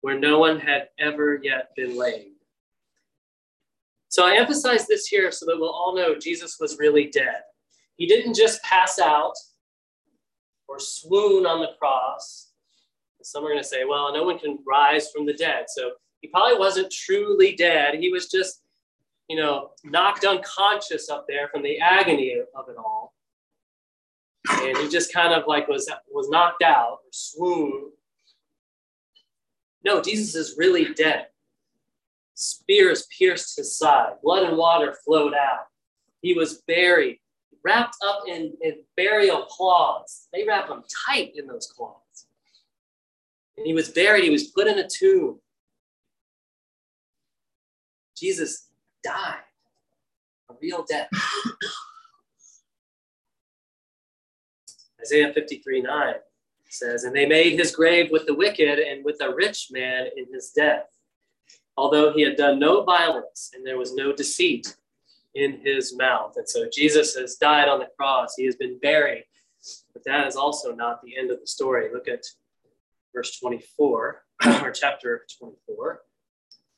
where 0.00 0.18
no 0.18 0.38
one 0.38 0.58
had 0.58 0.88
ever 0.98 1.40
yet 1.42 1.70
been 1.76 1.96
laid. 1.96 2.32
So 4.08 4.26
I 4.26 4.36
emphasize 4.36 4.86
this 4.86 5.06
here 5.06 5.30
so 5.30 5.46
that 5.46 5.58
we'll 5.58 5.70
all 5.70 5.94
know 5.94 6.18
Jesus 6.18 6.56
was 6.58 6.78
really 6.78 7.08
dead. 7.08 7.42
He 7.96 8.06
didn't 8.06 8.34
just 8.34 8.62
pass 8.62 8.98
out 8.98 9.34
or 10.66 10.78
swoon 10.78 11.46
on 11.46 11.60
the 11.60 11.72
cross. 11.78 12.52
Some 13.22 13.44
are 13.44 13.48
going 13.48 13.62
to 13.62 13.68
say, 13.68 13.84
well, 13.84 14.12
no 14.12 14.22
one 14.22 14.38
can 14.38 14.58
rise 14.66 15.10
from 15.10 15.26
the 15.26 15.34
dead. 15.34 15.66
So 15.68 15.92
he 16.20 16.28
probably 16.28 16.58
wasn't 16.58 16.90
truly 16.90 17.54
dead. 17.56 17.94
He 17.96 18.10
was 18.10 18.30
just, 18.30 18.62
you 19.28 19.36
know, 19.36 19.70
knocked 19.84 20.24
unconscious 20.24 21.10
up 21.10 21.26
there 21.28 21.48
from 21.48 21.62
the 21.62 21.78
agony 21.78 22.40
of 22.54 22.68
it 22.68 22.76
all 22.78 23.12
and 24.50 24.76
he 24.78 24.88
just 24.88 25.12
kind 25.12 25.32
of 25.32 25.44
like 25.46 25.68
was 25.68 25.90
was 26.10 26.28
knocked 26.28 26.62
out 26.62 26.98
or 27.04 27.10
swooned. 27.10 27.92
No, 29.84 30.02
Jesus 30.02 30.34
is 30.34 30.56
really 30.58 30.92
dead. 30.94 31.28
Spears 32.34 33.06
pierced 33.16 33.56
his 33.56 33.76
side, 33.76 34.14
blood 34.22 34.44
and 34.44 34.56
water 34.56 34.96
flowed 35.04 35.34
out. 35.34 35.66
He 36.20 36.34
was 36.34 36.62
buried, 36.66 37.18
wrapped 37.64 37.96
up 38.04 38.22
in, 38.26 38.52
in 38.62 38.82
burial 38.96 39.46
cloths. 39.46 40.28
They 40.32 40.44
wrap 40.46 40.68
him 40.68 40.82
tight 41.06 41.32
in 41.36 41.46
those 41.46 41.66
cloths. 41.66 42.26
And 43.56 43.66
he 43.66 43.72
was 43.72 43.88
buried, 43.88 44.24
he 44.24 44.30
was 44.30 44.44
put 44.44 44.66
in 44.66 44.78
a 44.78 44.88
tomb. 44.88 45.40
Jesus 48.16 48.68
died 49.02 49.38
a 50.50 50.54
real 50.60 50.84
death. 50.88 51.08
Isaiah 55.00 55.32
53 55.32 55.82
9 55.82 56.14
says, 56.68 57.04
And 57.04 57.14
they 57.14 57.26
made 57.26 57.58
his 57.58 57.74
grave 57.74 58.10
with 58.10 58.26
the 58.26 58.34
wicked 58.34 58.78
and 58.78 59.04
with 59.04 59.20
a 59.20 59.34
rich 59.34 59.68
man 59.70 60.06
in 60.16 60.26
his 60.32 60.50
death, 60.50 60.86
although 61.76 62.12
he 62.12 62.22
had 62.22 62.36
done 62.36 62.58
no 62.58 62.84
violence 62.84 63.50
and 63.54 63.66
there 63.66 63.78
was 63.78 63.94
no 63.94 64.12
deceit 64.12 64.76
in 65.34 65.60
his 65.62 65.96
mouth. 65.96 66.34
And 66.36 66.48
so 66.48 66.68
Jesus 66.72 67.14
has 67.14 67.36
died 67.36 67.68
on 67.68 67.78
the 67.78 67.88
cross, 67.96 68.34
he 68.36 68.44
has 68.46 68.56
been 68.56 68.78
buried. 68.78 69.24
But 69.92 70.04
that 70.04 70.26
is 70.26 70.36
also 70.36 70.74
not 70.74 71.02
the 71.02 71.16
end 71.16 71.30
of 71.30 71.40
the 71.40 71.46
story. 71.46 71.88
Look 71.92 72.08
at 72.08 72.24
verse 73.14 73.38
24, 73.38 74.22
or 74.62 74.70
chapter 74.70 75.26
24, 75.38 76.00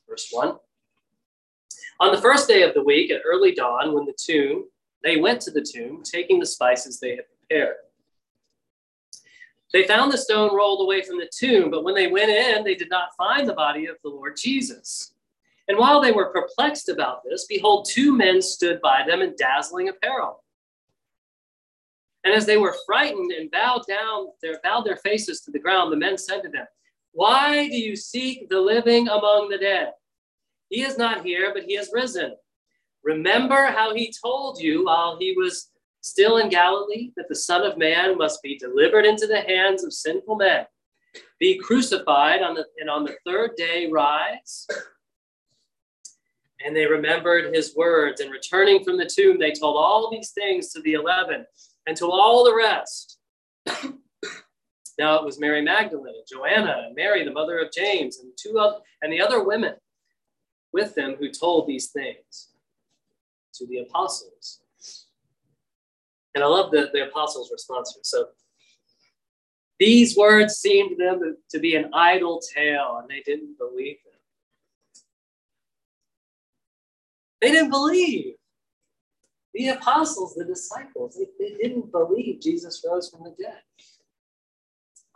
verse 0.09 0.29
1. 0.31 0.57
On 2.01 2.15
the 2.15 2.21
first 2.21 2.49
day 2.49 2.63
of 2.63 2.73
the 2.73 2.83
week 2.83 3.11
at 3.11 3.21
early 3.27 3.55
dawn, 3.55 3.93
when 3.93 4.07
the 4.07 4.17
tomb, 4.19 4.65
they 5.03 5.19
went 5.19 5.41
to 5.43 5.51
the 5.51 5.63
tomb, 5.63 6.03
taking 6.03 6.41
the 6.41 6.47
spices 6.47 6.99
they 6.99 7.11
had 7.11 7.25
prepared. 7.29 7.77
They 9.73 9.87
found 9.87 10.13
the 10.13 10.19
stone 10.19 10.55
rolled 10.55 10.81
away 10.81 11.03
from 11.03 11.19
the 11.19 11.31
tomb, 11.33 11.71
but 11.71 11.85
when 11.85 11.95
they 11.95 12.09
went 12.09 12.31
in, 12.31 12.65
they 12.65 12.75
did 12.75 12.91
not 12.91 13.15
find 13.17 13.49
the 13.49 13.55
body 13.55 13.87
of 13.87 13.97
the 14.03 14.11
Lord 14.11 14.37
Jesus. 14.37 15.15
And 15.69 15.79
while 15.79 16.01
they 16.01 16.11
were 16.11 16.33
perplexed 16.33 16.89
about 16.89 17.23
this, 17.23 17.47
behold, 17.47 17.87
two 17.89 18.17
men 18.17 18.43
stood 18.43 18.81
by 18.81 19.05
them 19.07 19.23
in 19.23 19.37
dazzling 19.39 19.89
apparel. 19.89 20.43
And 22.25 22.35
as 22.35 22.45
they 22.45 22.57
were 22.57 22.77
frightened 22.85 23.31
and 23.31 23.51
bowed 23.51 23.83
down, 23.87 24.29
their, 24.43 24.59
bowed 24.63 24.85
their 24.85 24.97
faces 24.97 25.41
to 25.43 25.53
the 25.53 25.61
ground, 25.61 25.93
the 25.93 25.97
men 25.97 26.19
said 26.19 26.43
to 26.43 26.49
them, 26.49 26.67
Why 27.13 27.69
do 27.69 27.77
you 27.77 27.95
seek 27.95 28.49
the 28.49 28.61
living 28.61 29.09
among 29.09 29.49
the 29.49 29.59
dead? 29.59 29.93
He 30.69 30.83
is 30.83 30.99
not 30.99 31.25
here, 31.25 31.53
but 31.55 31.65
he 31.65 31.77
has 31.77 31.91
risen. 31.93 32.35
Remember 33.03 33.67
how 33.67 33.95
he 33.95 34.13
told 34.23 34.61
you 34.61 34.85
while 34.85 35.17
he 35.19 35.35
was 35.37 35.71
still 36.01 36.39
in 36.39 36.49
Galilee, 36.49 37.13
that 37.17 37.29
the 37.29 37.35
Son 37.35 37.63
of 37.63 37.79
Man 37.79 38.17
must 38.17 38.43
be 38.43 38.57
delivered 38.59 39.05
into 39.05 39.27
the 39.27 39.41
hands 39.41 39.85
of 39.85 39.93
sinful 39.93 40.37
men, 40.37 40.67
be 41.39 41.59
crucified 41.59 42.43
on 42.43 42.55
the, 42.55 42.65
and 42.79 42.89
on 42.89 43.05
the 43.05 43.17
third 43.27 43.53
day 43.57 43.89
rise. 43.91 44.67
And 46.65 46.77
they 46.77 46.87
remembered 46.87 47.55
his 47.55 47.75
words, 47.75 48.21
and 48.21 48.31
returning 48.31 48.85
from 48.85 48.99
the 48.99 49.11
tomb, 49.13 49.39
they 49.39 49.53
told 49.53 49.77
all 49.77 50.11
these 50.11 50.31
things 50.31 50.73
to 50.73 50.83
the 50.83 50.93
eleven 50.93 51.47
and 51.87 51.97
to 51.97 52.07
all 52.07 52.45
the 52.45 52.55
rest. 52.55 53.19
now 54.99 55.17
it 55.17 55.25
was 55.25 55.41
Mary 55.41 55.63
Magdalene, 55.63 56.15
and 56.17 56.27
Joanna, 56.31 56.85
and 56.87 56.95
Mary, 56.95 57.25
the 57.25 57.33
mother 57.33 57.59
of 57.59 57.73
James, 57.73 58.19
and 58.19 58.33
two 58.37 58.59
other, 58.59 58.79
and 59.01 59.11
the 59.11 59.23
other 59.23 59.43
women 59.43 59.75
with 60.73 60.95
them 60.95 61.17
who 61.19 61.31
told 61.31 61.67
these 61.67 61.89
things 61.89 62.49
to 63.55 63.67
the 63.67 63.79
apostles. 63.79 64.61
And 66.35 66.45
I 66.45 66.47
love 66.47 66.71
the, 66.71 66.91
the 66.93 67.09
apostles' 67.09 67.51
response 67.53 67.93
here. 67.95 68.03
So 68.05 68.29
these 69.79 70.17
words 70.17 70.57
seemed 70.57 70.91
to 70.91 71.05
them 71.05 71.37
to 71.51 71.59
be 71.59 71.75
an 71.75 71.91
idle 71.93 72.41
tale, 72.55 72.99
and 73.01 73.09
they 73.09 73.23
didn't 73.25 73.59
believe 73.59 73.97
them. 74.05 74.21
They 77.41 77.53
didn't 77.53 77.71
believe. 77.71 78.35
The 79.55 79.69
apostles, 79.69 80.35
the 80.35 80.45
disciples, 80.45 81.17
they, 81.19 81.27
they 81.45 81.55
didn't 81.57 81.91
believe 81.91 82.41
Jesus 82.41 82.85
rose 82.89 83.11
from 83.11 83.25
the 83.25 83.35
dead. 83.43 83.63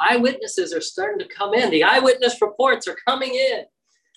Eyewitnesses 0.00 0.72
are 0.74 0.80
starting 0.80 1.20
to 1.20 1.32
come 1.32 1.54
in. 1.54 1.70
The 1.70 1.84
eyewitness 1.84 2.42
reports 2.42 2.88
are 2.88 2.96
coming 3.06 3.34
in 3.34 3.64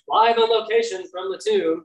live 0.08 0.38
on 0.38 0.48
location 0.50 1.04
from 1.10 1.30
the 1.30 1.38
tomb 1.38 1.84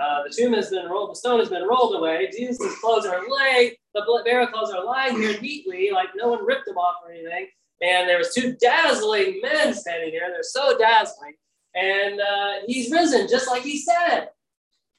uh, 0.00 0.22
the 0.24 0.34
tomb 0.34 0.52
has 0.54 0.70
been 0.70 0.86
rolled, 0.86 1.10
the 1.10 1.16
stone 1.16 1.38
has 1.38 1.48
been 1.48 1.66
rolled 1.66 1.94
away. 1.94 2.30
Jesus' 2.36 2.80
clothes 2.80 3.06
are 3.06 3.22
laid, 3.28 3.76
the 3.94 4.22
burial 4.24 4.48
clothes 4.48 4.70
are 4.70 4.84
lying 4.84 5.16
here 5.16 5.40
neatly, 5.40 5.90
like 5.92 6.08
no 6.16 6.28
one 6.28 6.44
ripped 6.44 6.66
them 6.66 6.78
off 6.78 6.96
or 7.04 7.12
anything. 7.12 7.48
And 7.82 8.08
there 8.08 8.18
was 8.18 8.32
two 8.32 8.54
dazzling 8.54 9.40
men 9.42 9.74
standing 9.74 10.10
here. 10.10 10.28
They're 10.28 10.42
so 10.42 10.78
dazzling. 10.78 11.34
And 11.74 12.20
uh, 12.20 12.52
he's 12.66 12.92
risen, 12.92 13.28
just 13.28 13.48
like 13.48 13.62
he 13.62 13.78
said. 13.78 14.28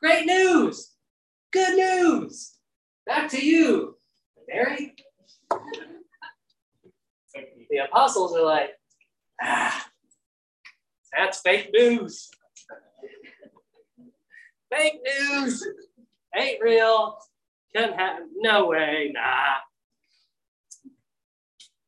Great 0.02 0.26
news. 0.26 0.92
Good 1.54 1.76
news. 1.76 2.58
Back 3.06 3.30
to 3.32 3.46
you, 3.46 3.96
Mary. 4.48 4.96
The 7.70 7.78
apostles 7.78 8.36
are 8.36 8.44
like, 8.44 8.72
ah, 9.42 9.88
that's 11.18 11.40
fake 11.40 11.70
news. 11.74 12.30
Fake 14.76 15.02
news. 15.20 15.68
Ain't 16.36 16.62
real. 16.62 17.18
Can't 17.76 17.96
happen. 17.96 18.30
No 18.38 18.68
way. 18.68 19.12
Nah. 19.14 19.56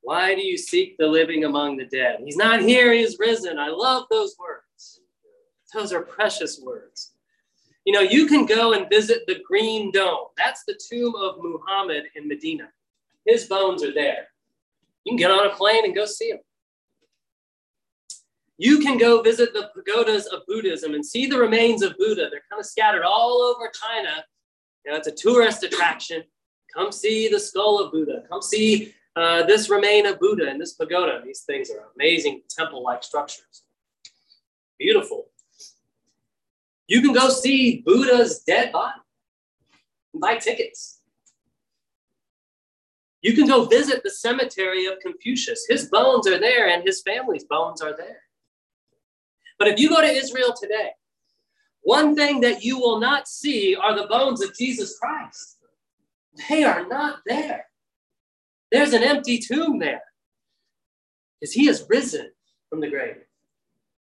Why 0.02 0.36
do 0.36 0.46
you 0.46 0.58
seek 0.58 0.98
the 0.98 1.08
living 1.08 1.46
among 1.46 1.78
the 1.78 1.86
dead? 1.86 2.20
He's 2.24 2.38
not 2.38 2.62
here, 2.62 2.94
he 2.94 3.02
is 3.02 3.18
risen. 3.20 3.58
I 3.58 3.70
love 3.70 4.06
those 4.12 4.36
words. 4.40 5.00
Those 5.74 5.92
are 5.92 6.02
precious 6.02 6.62
words. 6.64 7.14
You 7.86 7.94
know, 7.94 8.02
you 8.02 8.28
can 8.28 8.46
go 8.46 8.74
and 8.74 8.88
visit 8.90 9.24
the 9.26 9.42
Green 9.48 9.92
Dome. 9.92 10.28
That's 10.38 10.64
the 10.68 10.80
tomb 10.90 11.16
of 11.16 11.38
Muhammad 11.40 12.04
in 12.16 12.28
Medina. 12.28 12.70
His 13.26 13.46
bones 13.46 13.84
are 13.84 13.94
there. 13.94 14.28
You 15.06 15.12
can 15.12 15.18
get 15.18 15.32
on 15.32 15.48
a 15.48 15.56
plane 15.56 15.86
and 15.86 15.96
go 15.96 16.06
see 16.06 16.30
him. 16.30 16.40
You 18.58 18.80
can 18.80 18.97
go 18.97 19.22
visit 19.22 19.53
the 19.53 19.70
pagodas 19.76 20.28
of 20.28 20.45
Buddhism 20.47 20.93
and 20.93 21.06
see 21.06 21.26
the 21.26 21.38
remains 21.38 21.82
of 21.82 21.97
Buddha. 21.97 22.28
They're 22.32 22.43
kind 22.49 22.60
of 22.60 22.66
scattered 22.66 23.03
all 23.03 23.41
over 23.41 23.70
China. 23.70 24.24
You 24.86 24.91
know, 24.91 24.97
it's 24.97 25.08
a 25.08 25.12
tourist 25.12 25.64
attraction. 25.64 26.24
Come 26.74 26.91
see 26.91 27.28
the 27.28 27.39
skull 27.39 27.80
of 27.80 27.91
Buddha. 27.91 28.24
Come 28.30 28.41
see 28.41 28.93
uh, 29.16 29.43
this 29.43 29.70
remain 29.70 30.06
of 30.06 30.20
Buddha 30.20 30.49
and 30.49 30.60
this 30.60 30.74
pagoda. 30.74 31.22
These 31.26 31.41
things 31.41 31.70
are 31.70 31.89
amazing 31.95 32.41
temple 32.49 32.84
like 32.84 33.03
structures. 33.03 33.64
Beautiful. 34.80 35.26
You 36.88 37.01
can 37.01 37.14
go 37.14 37.30
see 37.30 37.82
Buddha's 37.86 38.39
dead 38.39 38.72
body 38.72 38.99
and 40.14 40.22
buy 40.22 40.38
tickets. 40.38 41.01
You 43.22 43.34
can 43.34 43.47
go 43.47 43.66
visit 43.66 44.03
the 44.03 44.12
cemetery 44.12 44.86
of 44.86 44.99
Confucius. 44.99 45.66
His 45.68 45.89
bones 45.89 46.28
are 46.28 46.39
there 46.39 46.70
and 46.70 46.84
his 46.84 47.01
family's 47.01 47.43
bones 47.45 47.82
are 47.82 47.95
there. 47.97 48.22
But 49.58 49.68
if 49.70 49.80
you 49.80 49.89
go 49.89 50.01
to 50.01 50.08
Israel 50.08 50.53
today, 50.60 50.91
one 51.82 52.16
thing 52.16 52.41
that 52.41 52.64
you 52.64 52.80
will 52.80 52.99
not 52.99 53.28
see 53.28 53.76
are 53.76 53.95
the 53.95 54.08
bones 54.08 54.41
of 54.41 54.56
Jesus 54.56 54.97
Christ. 54.97 55.58
They 56.49 56.64
are 56.64 56.88
not 56.88 57.20
there. 57.26 57.66
There's 58.72 58.93
an 58.93 59.03
empty 59.03 59.38
tomb 59.38 59.80
there 59.80 60.01
because 61.39 61.53
he 61.53 61.68
has 61.68 61.86
risen 61.88 62.32
from 62.70 62.82
the 62.82 62.89
grave. 62.89 63.18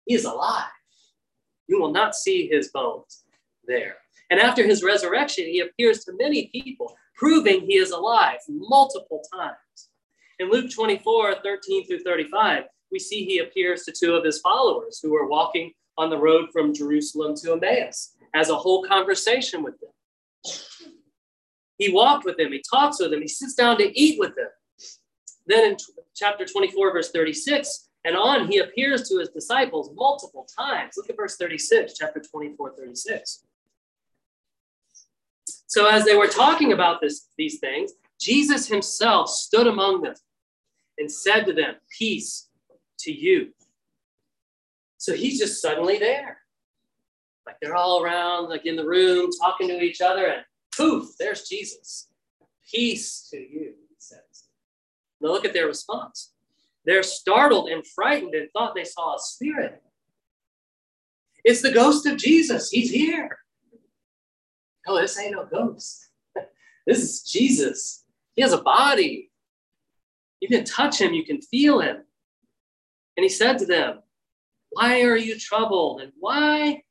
He 0.05 0.13
is 0.15 0.25
alive. 0.25 0.69
You 1.67 1.81
will 1.81 1.91
not 1.91 2.15
see 2.15 2.47
his 2.47 2.69
bones 2.69 3.23
there. 3.65 3.95
And 4.29 4.39
after 4.39 4.63
his 4.65 4.83
resurrection, 4.83 5.45
he 5.45 5.59
appears 5.59 6.03
to 6.05 6.13
many 6.19 6.47
people, 6.47 6.95
proving 7.15 7.61
he 7.61 7.75
is 7.75 7.91
alive 7.91 8.39
multiple 8.47 9.23
times. 9.33 9.89
In 10.39 10.49
Luke 10.49 10.71
24, 10.71 11.35
13 11.43 11.87
through 11.87 12.03
35, 12.03 12.63
we 12.93 12.99
see 12.99 13.25
he 13.25 13.39
appears 13.39 13.83
to 13.83 13.91
two 13.91 14.13
of 14.13 14.23
his 14.23 14.39
followers 14.39 14.99
who 15.01 15.15
are 15.15 15.27
walking 15.27 15.73
on 15.97 16.11
the 16.11 16.17
road 16.17 16.49
from 16.53 16.73
Jerusalem 16.73 17.35
to 17.37 17.53
Emmaus, 17.53 18.15
has 18.33 18.49
a 18.49 18.55
whole 18.55 18.83
conversation 18.83 19.63
with 19.63 19.73
them. 19.79 19.89
He 21.77 21.91
walked 21.91 22.23
with 22.23 22.37
them, 22.37 22.51
he 22.51 22.63
talks 22.71 23.01
with 23.01 23.11
them, 23.11 23.21
he 23.21 23.27
sits 23.27 23.55
down 23.55 23.79
to 23.79 23.99
eat 23.99 24.19
with 24.19 24.35
them. 24.35 24.49
Then 25.47 25.71
in 25.71 25.77
chapter 26.15 26.45
24, 26.45 26.93
verse 26.93 27.11
36 27.11 27.89
and 28.05 28.15
on, 28.15 28.47
he 28.47 28.59
appears 28.59 29.09
to 29.09 29.19
his 29.19 29.29
disciples 29.29 29.89
multiple 29.95 30.47
times. 30.57 30.93
Look 30.95 31.09
at 31.09 31.15
verse 31.15 31.37
36, 31.37 31.93
chapter 31.97 32.21
24, 32.21 32.75
36. 32.77 33.45
So 35.67 35.87
as 35.87 36.05
they 36.05 36.15
were 36.15 36.27
talking 36.27 36.73
about 36.73 37.01
this, 37.01 37.27
these 37.37 37.59
things, 37.59 37.93
Jesus 38.19 38.67
himself 38.67 39.29
stood 39.29 39.67
among 39.67 40.03
them 40.03 40.13
and 40.97 41.11
said 41.11 41.45
to 41.45 41.53
them, 41.53 41.75
Peace 41.97 42.49
to 43.03 43.11
you. 43.11 43.53
So 44.97 45.13
he's 45.13 45.39
just 45.39 45.61
suddenly 45.61 45.97
there. 45.97 46.37
Like 47.45 47.57
they're 47.61 47.75
all 47.75 48.03
around, 48.03 48.49
like 48.49 48.65
in 48.65 48.75
the 48.75 48.85
room, 48.85 49.29
talking 49.41 49.67
to 49.67 49.81
each 49.81 50.01
other, 50.01 50.27
and 50.27 50.43
poof, 50.75 51.09
there's 51.19 51.47
Jesus. 51.47 52.07
Peace 52.71 53.27
to 53.31 53.37
you, 53.37 53.73
he 53.89 53.95
says. 53.97 54.47
Now 55.19 55.29
look 55.29 55.45
at 55.45 55.53
their 55.53 55.67
response. 55.67 56.31
They're 56.85 57.03
startled 57.03 57.69
and 57.69 57.85
frightened 57.85 58.33
and 58.35 58.49
thought 58.51 58.75
they 58.75 58.83
saw 58.83 59.15
a 59.15 59.19
spirit. 59.19 59.81
It's 61.43 61.61
the 61.61 61.71
ghost 61.71 62.05
of 62.05 62.17
Jesus. 62.17 62.69
He's 62.69 62.91
here. 62.91 63.37
Oh, 64.87 64.99
this 64.99 65.17
ain't 65.19 65.33
no 65.33 65.45
ghost. 65.45 66.09
this 66.87 66.99
is 66.99 67.21
Jesus. 67.23 68.03
He 68.35 68.41
has 68.41 68.53
a 68.53 68.61
body. 68.61 69.31
You 70.39 70.47
can 70.47 70.65
touch 70.65 70.99
him, 70.99 71.13
you 71.13 71.23
can 71.23 71.41
feel 71.41 71.79
him. 71.79 72.03
And 73.17 73.23
he 73.23 73.29
said 73.29 73.57
to 73.59 73.65
them, 73.65 73.99
Why 74.71 75.01
are 75.03 75.17
you 75.17 75.37
troubled? 75.37 76.01
And 76.01 76.11
why 76.19 76.83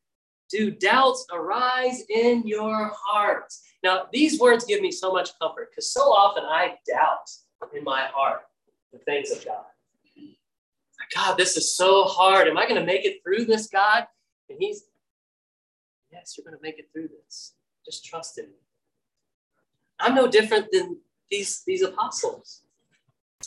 do 0.51 0.71
doubts 0.71 1.27
arise 1.33 2.03
in 2.09 2.47
your 2.47 2.93
hearts? 2.95 3.63
Now, 3.83 4.07
these 4.13 4.39
words 4.39 4.65
give 4.65 4.81
me 4.81 4.93
so 4.93 5.13
much 5.13 5.31
comfort 5.41 5.71
because 5.71 5.93
so 5.93 6.03
often 6.03 6.45
I 6.45 6.75
doubt 6.87 7.31
in 7.75 7.83
my 7.85 8.07
heart 8.15 8.43
the 8.93 8.99
things 8.99 9.31
of 9.31 9.45
God. 9.45 9.65
God, 11.15 11.37
this 11.37 11.57
is 11.57 11.75
so 11.75 12.05
hard. 12.05 12.49
Am 12.49 12.57
I 12.57 12.67
going 12.67 12.81
to 12.81 12.87
make 12.87 13.05
it 13.05 13.23
through 13.23 13.45
this, 13.45 13.67
God? 13.67 14.07
And 14.49 14.59
he's, 14.61 14.85
Yes, 16.13 16.37
you're 16.37 16.45
going 16.45 16.57
to 16.57 16.63
make 16.63 16.79
it 16.79 16.89
through 16.93 17.09
this. 17.09 17.55
Just 17.85 18.05
trust 18.05 18.39
in 18.39 18.47
me. 18.47 18.57
I'm 19.99 20.15
no 20.15 20.29
different 20.29 20.67
than 20.71 20.99
these, 21.31 21.63
these 21.67 21.83
apostles. 21.83 22.63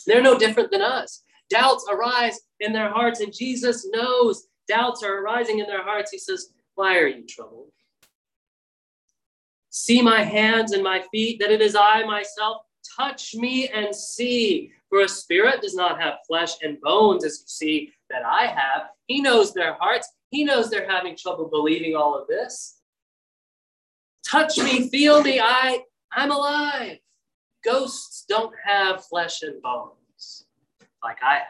They're 0.06 0.22
no 0.22 0.36
different 0.36 0.70
than 0.70 0.82
us. 0.82 1.22
Doubts 1.48 1.86
arise 1.90 2.40
in 2.60 2.72
their 2.72 2.90
hearts, 2.90 3.20
and 3.20 3.32
Jesus 3.32 3.86
knows 3.90 4.48
doubts 4.68 5.02
are 5.02 5.18
arising 5.18 5.58
in 5.58 5.66
their 5.66 5.82
hearts. 5.82 6.10
He 6.10 6.18
says, 6.18 6.50
Why 6.74 6.98
are 6.98 7.06
you 7.06 7.24
troubled? 7.26 7.70
See 9.70 10.00
my 10.00 10.22
hands 10.22 10.72
and 10.72 10.82
my 10.82 11.04
feet, 11.10 11.38
that 11.40 11.50
it 11.50 11.60
is 11.60 11.76
I 11.76 12.02
myself. 12.04 12.62
Touch 12.96 13.34
me 13.34 13.68
and 13.68 13.94
see. 13.94 14.72
For 14.88 15.00
a 15.00 15.08
spirit 15.08 15.60
does 15.60 15.74
not 15.74 16.00
have 16.00 16.14
flesh 16.26 16.52
and 16.62 16.80
bones, 16.80 17.24
as 17.24 17.40
you 17.40 17.44
see 17.46 17.92
that 18.08 18.22
I 18.24 18.46
have. 18.46 18.88
He 19.06 19.20
knows 19.20 19.52
their 19.52 19.74
hearts. 19.74 20.08
He 20.30 20.44
knows 20.44 20.70
they're 20.70 20.90
having 20.90 21.16
trouble 21.16 21.48
believing 21.48 21.94
all 21.94 22.16
of 22.18 22.26
this. 22.28 22.80
Touch 24.26 24.58
me, 24.58 24.88
feel 24.88 25.22
me. 25.22 25.40
I, 25.40 25.80
I'm 26.12 26.30
alive. 26.30 26.98
Ghosts 27.64 28.24
don't 28.28 28.54
have 28.64 29.04
flesh 29.04 29.42
and 29.42 29.60
bones 29.60 30.46
like 31.02 31.18
I 31.22 31.34
have. 31.34 31.46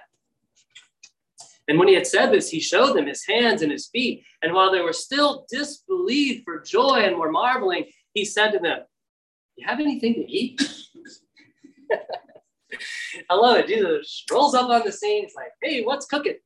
And 1.69 1.79
when 1.79 1.89
he 1.89 1.95
had 1.95 2.07
said 2.07 2.31
this, 2.31 2.49
he 2.49 2.61
showed 2.61 2.95
them 2.95 3.07
his 3.07 3.25
hands 3.27 3.63
and 3.63 3.73
his 3.73 3.89
feet. 3.89 4.25
And 4.43 4.53
while 4.53 4.71
they 4.71 4.81
were 4.81 4.93
still 4.93 5.47
disbelieved 5.51 6.45
for 6.45 6.61
joy 6.61 7.01
and 7.05 7.17
were 7.17 7.33
marveling, 7.33 7.87
he 8.15 8.25
said 8.25 8.53
to 8.53 8.59
them, 8.59 8.81
You 9.57 9.67
have 9.67 9.81
anything 9.81 10.15
to 10.15 10.31
eat? 10.33 10.63
I 13.31 13.35
love 13.35 13.59
it. 13.59 13.69
Jesus 13.69 14.25
rolls 14.31 14.55
up 14.55 14.69
on 14.69 14.83
the 14.85 14.93
scene. 14.93 15.25
It's 15.25 15.35
like, 15.35 15.53
hey, 15.63 15.83
what's 15.83 16.07
cooking? 16.07 16.37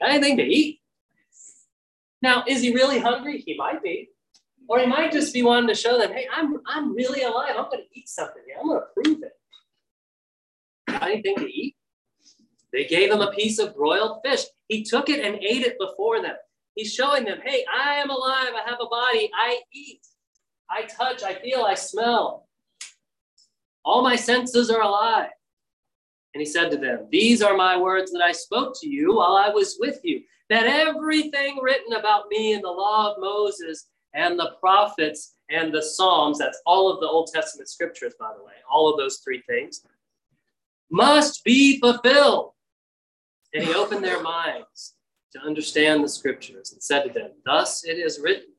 Got 0.00 0.10
anything 0.10 0.36
to 0.36 0.42
eat? 0.42 0.80
Now, 2.20 2.44
is 2.46 2.62
he 2.62 2.72
really 2.72 2.98
hungry? 2.98 3.42
He 3.44 3.56
might 3.56 3.82
be. 3.82 4.08
Or 4.68 4.78
he 4.78 4.86
might 4.86 5.12
just 5.12 5.34
be 5.34 5.42
wanting 5.42 5.68
to 5.68 5.74
show 5.74 5.98
them, 5.98 6.12
hey, 6.12 6.26
I'm, 6.32 6.58
I'm 6.66 6.94
really 6.94 7.22
alive. 7.22 7.54
I'm 7.58 7.64
going 7.64 7.82
to 7.82 7.98
eat 7.98 8.08
something. 8.08 8.42
I'm 8.58 8.68
going 8.68 8.80
to 8.80 9.02
prove 9.02 9.22
it. 9.22 9.32
Got 10.88 11.02
anything 11.10 11.36
to 11.36 11.46
eat? 11.46 11.71
They 12.72 12.84
gave 12.84 13.10
him 13.10 13.20
a 13.20 13.32
piece 13.32 13.58
of 13.58 13.76
broiled 13.76 14.20
fish. 14.24 14.42
He 14.68 14.82
took 14.82 15.08
it 15.08 15.24
and 15.24 15.36
ate 15.36 15.62
it 15.62 15.78
before 15.78 16.22
them. 16.22 16.36
He's 16.74 16.92
showing 16.92 17.24
them, 17.24 17.38
hey, 17.44 17.64
I 17.72 17.94
am 17.94 18.10
alive. 18.10 18.52
I 18.54 18.62
have 18.68 18.78
a 18.80 18.86
body. 18.86 19.30
I 19.34 19.60
eat. 19.72 20.00
I 20.70 20.82
touch. 20.82 21.22
I 21.22 21.34
feel. 21.34 21.62
I 21.62 21.74
smell. 21.74 22.48
All 23.84 24.02
my 24.02 24.16
senses 24.16 24.70
are 24.70 24.80
alive. 24.80 25.30
And 26.34 26.40
he 26.40 26.46
said 26.46 26.70
to 26.70 26.78
them, 26.78 27.08
These 27.10 27.42
are 27.42 27.56
my 27.56 27.76
words 27.76 28.10
that 28.12 28.22
I 28.22 28.32
spoke 28.32 28.74
to 28.80 28.88
you 28.88 29.16
while 29.16 29.36
I 29.36 29.50
was 29.50 29.76
with 29.78 30.00
you, 30.02 30.22
that 30.48 30.66
everything 30.66 31.58
written 31.60 31.92
about 31.92 32.28
me 32.28 32.54
in 32.54 32.62
the 32.62 32.70
law 32.70 33.12
of 33.12 33.20
Moses 33.20 33.88
and 34.14 34.38
the 34.38 34.52
prophets 34.60 35.34
and 35.50 35.74
the 35.74 35.82
Psalms, 35.82 36.38
that's 36.38 36.60
all 36.64 36.90
of 36.90 37.00
the 37.00 37.06
Old 37.06 37.30
Testament 37.32 37.68
scriptures, 37.68 38.14
by 38.18 38.32
the 38.36 38.42
way, 38.42 38.52
all 38.70 38.90
of 38.90 38.98
those 38.98 39.18
three 39.18 39.42
things, 39.46 39.84
must 40.90 41.44
be 41.44 41.78
fulfilled. 41.78 42.52
And 43.54 43.64
he 43.64 43.74
opened 43.74 44.04
their 44.04 44.22
minds 44.22 44.94
to 45.32 45.40
understand 45.40 46.02
the 46.02 46.08
scriptures 46.08 46.72
and 46.72 46.82
said 46.82 47.04
to 47.04 47.12
them, 47.12 47.30
Thus 47.44 47.84
it 47.84 47.98
is 47.98 48.20
written 48.20 48.54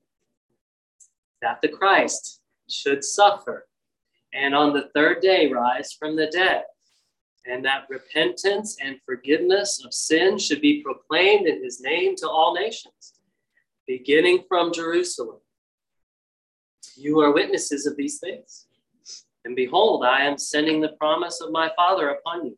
that 1.42 1.62
the 1.62 1.70
Christ 1.70 2.42
should 2.70 3.04
suffer 3.04 3.68
and 4.34 4.56
on 4.56 4.74
the 4.74 4.90
third 4.96 5.22
day 5.22 5.52
rise 5.52 5.94
from 5.94 6.16
the 6.16 6.28
dead, 6.28 6.64
and 7.46 7.64
that 7.66 7.86
repentance 7.90 8.78
and 8.82 9.00
forgiveness 9.06 9.84
of 9.86 9.94
sin 9.94 10.40
should 10.40 10.62
be 10.62 10.82
proclaimed 10.82 11.46
in 11.46 11.64
his 11.64 11.82
name 11.82 12.16
to 12.18 12.30
all 12.30 12.56
nations, 12.56 13.14
beginning 13.86 14.44
from 14.48 14.74
Jerusalem. 14.74 15.40
You 16.96 17.20
are 17.20 17.34
witnesses 17.34 17.86
of 17.86 17.96
these 17.96 18.20
things. 18.20 18.68
And 19.46 19.56
behold, 19.56 20.06
I 20.06 20.22
am 20.22 20.38
sending 20.38 20.80
the 20.82 20.96
promise 21.00 21.42
of 21.42 21.52
my 21.52 21.70
Father 21.76 22.10
upon 22.10 22.46
you. 22.46 22.58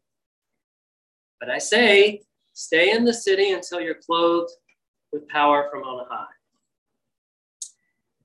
But 1.39 1.49
I 1.49 1.57
say, 1.57 2.21
stay 2.53 2.91
in 2.91 3.05
the 3.05 3.13
city 3.13 3.51
until 3.51 3.81
you're 3.81 3.95
clothed 4.05 4.51
with 5.11 5.27
power 5.27 5.67
from 5.71 5.83
on 5.83 6.05
high. 6.09 6.25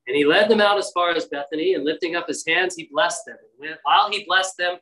And 0.07 0.17
he 0.17 0.25
led 0.25 0.49
them 0.49 0.61
out 0.61 0.79
as 0.79 0.91
far 0.93 1.11
as 1.11 1.27
Bethany, 1.27 1.75
and 1.75 1.85
lifting 1.85 2.17
up 2.17 2.27
his 2.27 2.45
hands, 2.47 2.75
he 2.75 2.89
blessed 2.91 3.27
them. 3.27 3.37
And 3.63 3.77
while 3.85 4.11
he 4.11 4.25
blessed 4.25 4.57
them, 4.57 4.79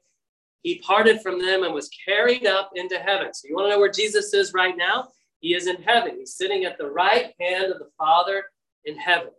he 0.63 0.79
parted 0.79 1.21
from 1.21 1.41
them 1.41 1.65
and 1.65 1.75
was 1.75 1.91
carried 2.07 2.47
up 2.47 2.71
into 2.75 2.99
heaven. 2.99 3.33
So 3.35 3.49
you 3.49 3.55
want 3.55 3.67
to 3.67 3.71
know 3.71 3.79
where 3.79 3.91
Jesus 3.91 4.33
is 4.33 4.55
right 4.55 4.77
now? 4.77 5.09
He 5.41 5.55
is 5.55 5.67
in 5.67 5.83
heaven. 5.83 6.17
He's 6.19 6.35
sitting 6.35 6.65
at 6.65 6.79
the 6.79 6.91
right 6.91 7.33
hand 7.39 7.73
of 7.73 7.79
the 7.79 7.91
Father 7.97 8.45
in 8.85 8.97
heaven. 8.97 9.31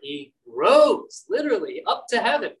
He 0.00 0.32
rose 0.46 1.24
literally 1.28 1.82
up 1.86 2.06
to 2.08 2.20
heaven, 2.20 2.52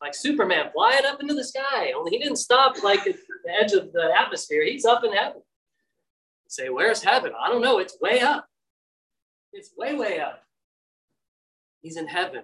like 0.00 0.14
Superman 0.14 0.70
flying 0.72 1.04
up 1.06 1.20
into 1.20 1.34
the 1.34 1.44
sky. 1.44 1.92
Only 1.96 2.12
he 2.12 2.18
didn't 2.18 2.36
stop 2.36 2.82
like 2.82 3.06
at 3.06 3.16
the 3.44 3.52
edge 3.52 3.72
of 3.72 3.92
the 3.92 4.12
atmosphere. 4.18 4.64
He's 4.64 4.84
up 4.84 5.04
in 5.04 5.12
heaven. 5.12 5.38
You 5.38 6.48
say, 6.48 6.68
where's 6.68 7.02
heaven? 7.02 7.32
I 7.40 7.48
don't 7.48 7.62
know. 7.62 7.78
It's 7.78 7.98
way 8.00 8.20
up. 8.20 8.46
It's 9.52 9.70
way, 9.76 9.94
way 9.94 10.20
up. 10.20 10.42
He's 11.80 11.96
in 11.96 12.08
heaven, 12.08 12.42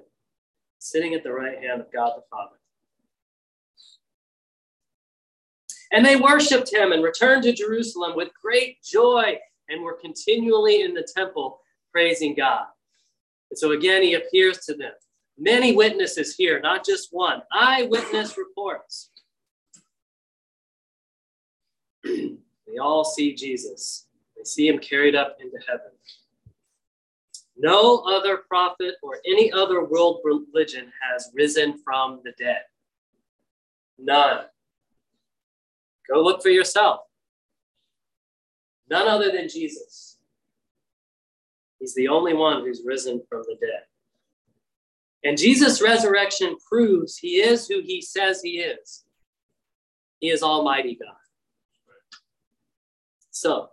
sitting 0.78 1.14
at 1.14 1.22
the 1.22 1.32
right 1.32 1.58
hand 1.58 1.80
of 1.80 1.92
God 1.92 2.12
the 2.16 2.22
Father. 2.30 2.56
And 5.92 6.06
they 6.06 6.16
worshiped 6.16 6.72
him 6.72 6.92
and 6.92 7.02
returned 7.02 7.42
to 7.42 7.52
Jerusalem 7.52 8.14
with 8.14 8.30
great 8.40 8.82
joy 8.82 9.38
and 9.68 9.82
were 9.82 9.94
continually 10.00 10.82
in 10.82 10.94
the 10.94 11.06
temple 11.16 11.60
praising 11.92 12.34
God. 12.34 12.66
And 13.50 13.58
so 13.58 13.72
again, 13.72 14.02
he 14.02 14.14
appears 14.14 14.58
to 14.66 14.74
them. 14.74 14.92
Many 15.42 15.74
witnesses 15.74 16.34
here, 16.36 16.60
not 16.60 16.84
just 16.84 17.08
one. 17.12 17.40
Eyewitness 17.50 18.36
reports. 18.36 19.10
they 22.04 22.76
all 22.78 23.04
see 23.04 23.34
Jesus. 23.34 24.06
They 24.36 24.44
see 24.44 24.68
him 24.68 24.78
carried 24.78 25.14
up 25.14 25.38
into 25.40 25.56
heaven. 25.66 25.92
No 27.56 28.02
other 28.06 28.36
prophet 28.48 28.96
or 29.02 29.16
any 29.26 29.50
other 29.50 29.82
world 29.82 30.20
religion 30.24 30.92
has 31.10 31.30
risen 31.34 31.78
from 31.82 32.20
the 32.22 32.32
dead. 32.38 32.60
None. 33.98 34.44
Go 36.12 36.22
look 36.22 36.42
for 36.42 36.50
yourself. 36.50 37.00
None 38.90 39.08
other 39.08 39.32
than 39.32 39.48
Jesus. 39.48 40.18
He's 41.78 41.94
the 41.94 42.08
only 42.08 42.34
one 42.34 42.62
who's 42.62 42.82
risen 42.84 43.22
from 43.30 43.42
the 43.48 43.56
dead. 43.58 43.84
And 45.24 45.36
Jesus' 45.36 45.82
resurrection 45.82 46.56
proves 46.66 47.18
he 47.18 47.36
is 47.36 47.68
who 47.68 47.82
he 47.82 48.00
says 48.00 48.40
he 48.42 48.60
is. 48.60 49.04
He 50.20 50.30
is 50.30 50.42
Almighty 50.42 50.98
God. 51.00 51.16
So, 53.30 53.68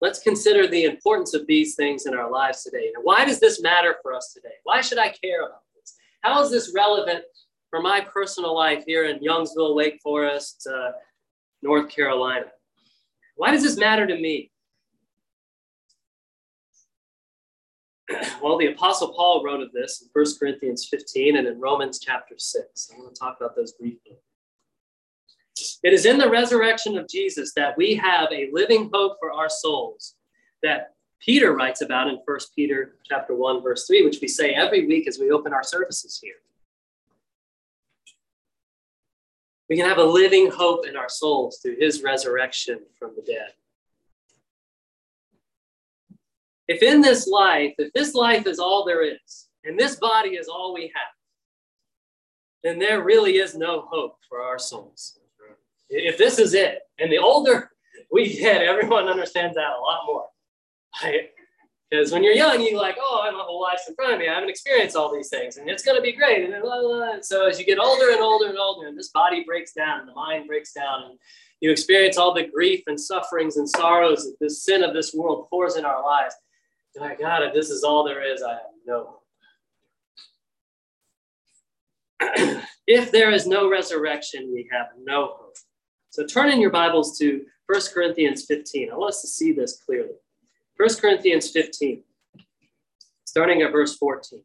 let's 0.00 0.18
consider 0.18 0.66
the 0.66 0.84
importance 0.84 1.34
of 1.34 1.46
these 1.46 1.74
things 1.74 2.06
in 2.06 2.14
our 2.14 2.30
lives 2.30 2.62
today. 2.62 2.90
And 2.94 3.04
why 3.04 3.24
does 3.24 3.40
this 3.40 3.62
matter 3.62 3.96
for 4.02 4.12
us 4.12 4.32
today? 4.34 4.54
Why 4.64 4.80
should 4.80 4.98
I 4.98 5.08
care 5.08 5.46
about 5.46 5.62
this? 5.74 5.94
How 6.20 6.42
is 6.42 6.50
this 6.50 6.72
relevant 6.74 7.24
for 7.70 7.80
my 7.80 8.00
personal 8.00 8.54
life 8.54 8.84
here 8.86 9.04
in 9.04 9.20
Youngsville, 9.20 9.74
Wake 9.74 10.00
Forest, 10.02 10.68
uh, 10.70 10.92
North 11.62 11.88
Carolina? 11.88 12.46
Why 13.36 13.50
does 13.50 13.62
this 13.62 13.78
matter 13.78 14.06
to 14.06 14.14
me? 14.14 14.51
well, 18.42 18.58
the 18.58 18.72
Apostle 18.72 19.12
Paul 19.12 19.42
wrote 19.44 19.60
of 19.60 19.72
this 19.72 20.02
in 20.02 20.08
1 20.12 20.26
Corinthians 20.38 20.86
15 20.90 21.36
and 21.36 21.46
in 21.46 21.60
Romans 21.60 21.98
chapter 21.98 22.34
6. 22.36 22.90
I 22.92 22.98
want 22.98 23.14
to 23.14 23.18
talk 23.18 23.36
about 23.40 23.56
those 23.56 23.72
briefly. 23.72 24.18
It 25.82 25.92
is 25.92 26.06
in 26.06 26.18
the 26.18 26.30
resurrection 26.30 26.96
of 26.96 27.08
Jesus 27.08 27.52
that 27.54 27.76
we 27.76 27.94
have 27.96 28.28
a 28.32 28.50
living 28.52 28.90
hope 28.92 29.18
for 29.20 29.32
our 29.32 29.48
souls 29.48 30.14
that 30.62 30.94
Peter 31.20 31.54
writes 31.54 31.82
about 31.82 32.08
in 32.08 32.18
1 32.24 32.38
Peter 32.56 32.96
chapter 33.04 33.34
1 33.34 33.62
verse 33.62 33.86
3 33.86 34.04
which 34.04 34.18
we 34.20 34.28
say 34.28 34.52
every 34.54 34.86
week 34.86 35.06
as 35.06 35.18
we 35.18 35.30
open 35.30 35.52
our 35.52 35.62
services 35.62 36.18
here. 36.22 36.34
We 39.68 39.76
can 39.76 39.88
have 39.88 39.98
a 39.98 40.04
living 40.04 40.50
hope 40.50 40.86
in 40.86 40.96
our 40.96 41.08
souls 41.08 41.58
through 41.62 41.76
his 41.78 42.02
resurrection 42.02 42.80
from 42.98 43.12
the 43.16 43.22
dead. 43.22 43.52
If 46.68 46.82
in 46.82 47.00
this 47.00 47.26
life, 47.26 47.74
if 47.78 47.92
this 47.92 48.14
life 48.14 48.46
is 48.46 48.58
all 48.58 48.84
there 48.84 49.02
is, 49.02 49.48
and 49.64 49.78
this 49.78 49.96
body 49.96 50.30
is 50.30 50.48
all 50.48 50.74
we 50.74 50.92
have, 50.94 51.12
then 52.62 52.78
there 52.78 53.02
really 53.02 53.36
is 53.36 53.56
no 53.56 53.86
hope 53.90 54.16
for 54.28 54.40
our 54.40 54.58
souls. 54.58 55.18
If 55.90 56.16
this 56.16 56.38
is 56.38 56.54
it, 56.54 56.78
and 56.98 57.12
the 57.12 57.18
older 57.18 57.70
we 58.10 58.38
get, 58.38 58.62
everyone 58.62 59.08
understands 59.08 59.56
that 59.56 59.76
a 59.76 59.80
lot 59.80 60.06
more. 60.06 60.26
Right? 61.02 61.30
Because 61.90 62.10
when 62.10 62.24
you're 62.24 62.32
young, 62.32 62.62
you're 62.62 62.80
like, 62.80 62.96
oh, 62.98 63.20
I 63.22 63.26
have 63.26 63.34
a 63.34 63.42
whole 63.42 63.60
life 63.60 63.80
in 63.86 63.94
front 63.94 64.14
of 64.14 64.18
me. 64.18 64.26
I 64.26 64.34
haven't 64.34 64.48
experienced 64.48 64.96
all 64.96 65.14
these 65.14 65.28
things, 65.28 65.58
and 65.58 65.68
it's 65.68 65.82
going 65.82 65.96
to 65.96 66.02
be 66.02 66.12
great. 66.12 66.42
And, 66.42 66.62
blah, 66.62 66.80
blah, 66.80 66.96
blah. 66.96 67.16
so 67.20 67.46
as 67.46 67.58
you 67.58 67.66
get 67.66 67.78
older 67.78 68.12
and 68.12 68.20
older 68.20 68.48
and 68.48 68.56
older, 68.56 68.88
and 68.88 68.96
this 68.96 69.10
body 69.10 69.44
breaks 69.44 69.74
down, 69.74 70.00
and 70.00 70.08
the 70.08 70.14
mind 70.14 70.46
breaks 70.46 70.72
down, 70.72 71.02
and 71.02 71.18
you 71.60 71.70
experience 71.70 72.16
all 72.16 72.32
the 72.32 72.46
grief 72.46 72.82
and 72.86 72.98
sufferings 72.98 73.58
and 73.58 73.68
sorrows 73.68 74.24
that 74.24 74.36
the 74.40 74.48
sin 74.48 74.82
of 74.82 74.94
this 74.94 75.12
world 75.12 75.48
pours 75.50 75.76
in 75.76 75.84
our 75.84 76.02
lives. 76.02 76.34
My 76.96 77.14
God, 77.14 77.42
if 77.42 77.54
this 77.54 77.70
is 77.70 77.84
all 77.84 78.04
there 78.04 78.22
is, 78.22 78.42
I 78.42 78.52
have 78.52 78.60
no 78.86 79.18
hope. 82.20 82.64
if 82.86 83.10
there 83.10 83.30
is 83.30 83.46
no 83.46 83.70
resurrection, 83.70 84.50
we 84.52 84.68
have 84.70 84.88
no 85.02 85.34
hope. 85.38 85.56
So 86.10 86.26
turn 86.26 86.50
in 86.50 86.60
your 86.60 86.70
Bibles 86.70 87.18
to 87.18 87.46
1 87.66 87.80
Corinthians 87.94 88.44
15. 88.44 88.90
I 88.92 88.96
want 88.96 89.14
us 89.14 89.22
to 89.22 89.28
see 89.28 89.52
this 89.52 89.80
clearly. 89.84 90.10
1 90.76 90.88
Corinthians 91.00 91.50
15, 91.50 92.02
starting 93.24 93.62
at 93.62 93.72
verse 93.72 93.96
14. 93.96 94.42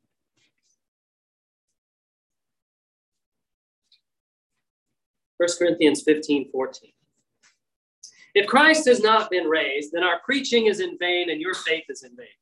First 5.37 5.59
Corinthians 5.59 6.01
15, 6.03 6.49
14. 6.51 6.91
If 8.37 8.45
Christ 8.45 8.87
has 8.87 9.01
not 9.01 9.31
been 9.31 9.47
raised, 9.47 9.93
then 9.93 10.03
our 10.03 10.19
preaching 10.23 10.67
is 10.67 10.79
in 10.79 10.95
vain 10.99 11.31
and 11.31 11.41
your 11.41 11.55
faith 11.55 11.85
is 11.89 12.03
in 12.03 12.15
vain. 12.15 12.37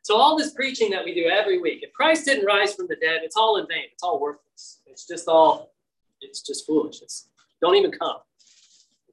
So, 0.00 0.16
all 0.16 0.38
this 0.38 0.54
preaching 0.54 0.90
that 0.92 1.04
we 1.04 1.12
do 1.12 1.26
every 1.26 1.60
week, 1.60 1.80
if 1.82 1.92
Christ 1.92 2.24
didn't 2.24 2.46
rise 2.46 2.74
from 2.74 2.86
the 2.88 2.96
dead, 2.96 3.20
it's 3.22 3.36
all 3.36 3.58
in 3.58 3.66
vain. 3.66 3.84
It's 3.92 4.02
all 4.02 4.18
worthless. 4.18 4.80
It's 4.86 5.06
just 5.06 5.28
all, 5.28 5.74
it's 6.22 6.40
just 6.40 6.66
foolish. 6.66 7.02
It's, 7.02 7.28
don't 7.60 7.76
even 7.76 7.92
come. 7.92 8.16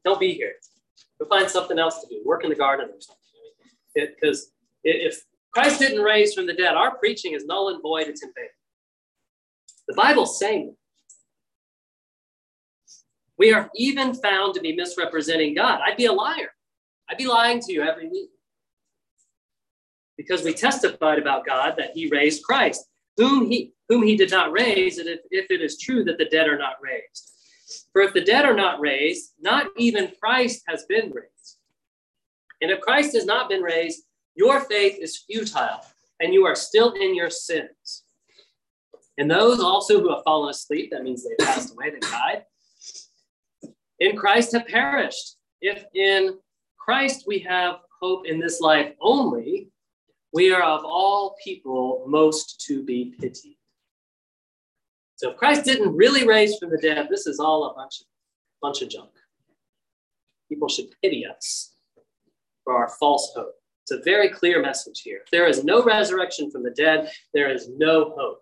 Don't 0.05 0.21
be 0.21 0.33
here. 0.33 0.53
Go 1.19 1.27
find 1.27 1.49
something 1.49 1.77
else 1.77 1.99
to 1.99 2.07
do. 2.07 2.21
Work 2.23 2.45
in 2.45 2.49
the 2.49 2.55
garden 2.55 2.87
or 2.87 3.01
something 3.01 4.15
because 4.17 4.53
if 4.85 5.25
Christ 5.53 5.79
didn't 5.79 6.01
raise 6.01 6.33
from 6.33 6.47
the 6.47 6.53
dead, 6.53 6.75
our 6.75 6.95
preaching 6.95 7.33
is 7.33 7.45
null 7.45 7.67
and 7.67 7.81
void, 7.81 8.07
it's 8.07 8.23
in 8.23 8.31
vain. 8.37 8.47
The 9.89 9.95
Bible's 9.95 10.39
saying 10.39 10.77
we 13.41 13.51
are 13.51 13.71
even 13.75 14.13
found 14.13 14.53
to 14.53 14.61
be 14.61 14.75
misrepresenting 14.75 15.55
God. 15.55 15.79
I'd 15.83 15.97
be 15.97 16.05
a 16.05 16.13
liar. 16.13 16.53
I'd 17.09 17.17
be 17.17 17.25
lying 17.25 17.59
to 17.61 17.73
you 17.73 17.81
every 17.81 18.07
week. 18.07 18.29
Because 20.15 20.43
we 20.43 20.53
testified 20.53 21.17
about 21.17 21.47
God 21.47 21.73
that 21.79 21.89
he 21.95 22.07
raised 22.07 22.43
Christ, 22.43 22.85
whom 23.17 23.49
he 23.49 23.73
whom 23.89 24.03
he 24.03 24.15
did 24.15 24.29
not 24.29 24.51
raise, 24.51 24.99
if, 24.99 25.21
if 25.31 25.49
it 25.49 25.59
is 25.59 25.79
true 25.79 26.03
that 26.03 26.19
the 26.19 26.25
dead 26.25 26.47
are 26.47 26.57
not 26.59 26.75
raised. 26.83 27.31
For 27.91 28.03
if 28.03 28.13
the 28.13 28.23
dead 28.23 28.45
are 28.45 28.55
not 28.55 28.79
raised, 28.79 29.31
not 29.41 29.71
even 29.75 30.13
Christ 30.21 30.61
has 30.67 30.85
been 30.87 31.09
raised. 31.09 31.57
And 32.61 32.69
if 32.69 32.79
Christ 32.79 33.15
has 33.15 33.25
not 33.25 33.49
been 33.49 33.63
raised, 33.63 34.03
your 34.35 34.61
faith 34.61 34.99
is 35.01 35.23
futile 35.25 35.83
and 36.19 36.31
you 36.31 36.45
are 36.45 36.55
still 36.55 36.91
in 36.91 37.15
your 37.15 37.31
sins. 37.31 38.03
And 39.17 39.31
those 39.31 39.59
also 39.59 39.99
who 39.99 40.13
have 40.13 40.23
fallen 40.23 40.51
asleep, 40.51 40.91
that 40.91 41.01
means 41.01 41.23
they 41.23 41.43
passed 41.43 41.73
away, 41.73 41.89
they 41.89 41.99
died, 41.99 42.43
in 44.01 44.17
Christ 44.17 44.51
have 44.53 44.67
perished. 44.67 45.37
If 45.61 45.85
in 45.93 46.37
Christ 46.77 47.25
we 47.27 47.39
have 47.39 47.75
hope 48.01 48.25
in 48.25 48.39
this 48.39 48.59
life 48.59 48.93
only, 48.99 49.69
we 50.33 50.51
are 50.51 50.63
of 50.63 50.83
all 50.83 51.35
people 51.43 52.03
most 52.07 52.65
to 52.67 52.83
be 52.83 53.13
pitied. 53.19 53.57
So 55.17 55.29
if 55.31 55.37
Christ 55.37 55.65
didn't 55.65 55.95
really 55.95 56.27
raise 56.27 56.57
from 56.57 56.71
the 56.71 56.79
dead, 56.79 57.07
this 57.09 57.27
is 57.27 57.39
all 57.39 57.65
a 57.65 57.75
bunch 57.75 58.01
of, 58.01 58.07
bunch 58.59 58.81
of 58.81 58.89
junk. 58.89 59.11
People 60.49 60.67
should 60.67 60.87
pity 61.03 61.25
us 61.25 61.75
for 62.63 62.75
our 62.75 62.89
false 62.89 63.31
hope. 63.35 63.53
It's 63.83 63.91
a 63.91 64.03
very 64.03 64.29
clear 64.29 64.63
message 64.63 65.01
here. 65.01 65.19
If 65.23 65.29
there 65.29 65.47
is 65.47 65.63
no 65.63 65.83
resurrection 65.83 66.49
from 66.49 66.63
the 66.63 66.71
dead, 66.71 67.11
there 67.35 67.53
is 67.53 67.69
no 67.77 68.15
hope. 68.17 68.41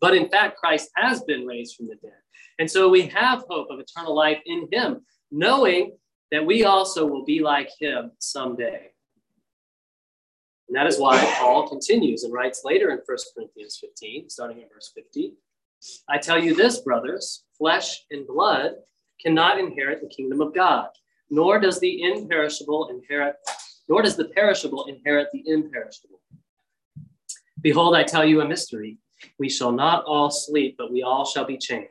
But 0.00 0.16
in 0.16 0.28
fact, 0.28 0.58
Christ 0.58 0.90
has 0.96 1.22
been 1.22 1.46
raised 1.46 1.76
from 1.76 1.86
the 1.86 1.96
dead. 1.96 2.23
And 2.58 2.70
so 2.70 2.88
we 2.88 3.02
have 3.08 3.44
hope 3.48 3.68
of 3.70 3.80
eternal 3.80 4.14
life 4.14 4.40
in 4.46 4.68
him, 4.70 5.00
knowing 5.30 5.96
that 6.30 6.46
we 6.46 6.64
also 6.64 7.06
will 7.06 7.24
be 7.24 7.40
like 7.40 7.70
him 7.78 8.12
someday. 8.18 8.90
And 10.68 10.76
that 10.76 10.86
is 10.86 10.98
why 10.98 11.18
Paul 11.38 11.68
continues 11.68 12.24
and 12.24 12.32
writes 12.32 12.62
later 12.64 12.90
in 12.90 12.98
1 13.04 13.18
Corinthians 13.36 13.78
15, 13.80 14.30
starting 14.30 14.60
in 14.60 14.68
verse 14.72 14.92
50. 14.94 15.34
I 16.08 16.18
tell 16.18 16.42
you 16.42 16.54
this, 16.54 16.80
brothers, 16.80 17.44
flesh 17.58 18.04
and 18.10 18.26
blood 18.26 18.72
cannot 19.20 19.58
inherit 19.58 20.00
the 20.00 20.08
kingdom 20.08 20.40
of 20.40 20.54
God 20.54 20.88
nor 21.30 21.58
does 21.58 21.80
the 21.80 22.02
imperishable 22.02 22.88
inherit, 22.88 23.36
nor 23.88 24.02
does 24.02 24.16
the 24.16 24.26
perishable 24.26 24.84
inherit 24.86 25.28
the 25.32 25.42
imperishable. 25.46 26.20
Behold, 27.60 27.96
I 27.96 28.04
tell 28.04 28.24
you 28.24 28.40
a 28.40 28.48
mystery. 28.48 28.98
We 29.38 29.48
shall 29.48 29.72
not 29.72 30.04
all 30.04 30.30
sleep, 30.30 30.76
but 30.76 30.92
we 30.92 31.02
all 31.02 31.24
shall 31.24 31.44
be 31.44 31.56
changed. 31.56 31.90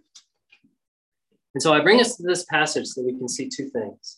And 1.53 1.61
so 1.61 1.73
I 1.73 1.81
bring 1.81 1.99
us 1.99 2.15
to 2.17 2.23
this 2.23 2.45
passage 2.45 2.87
so 2.87 3.01
we 3.01 3.17
can 3.17 3.27
see 3.27 3.49
two 3.49 3.69
things. 3.69 4.15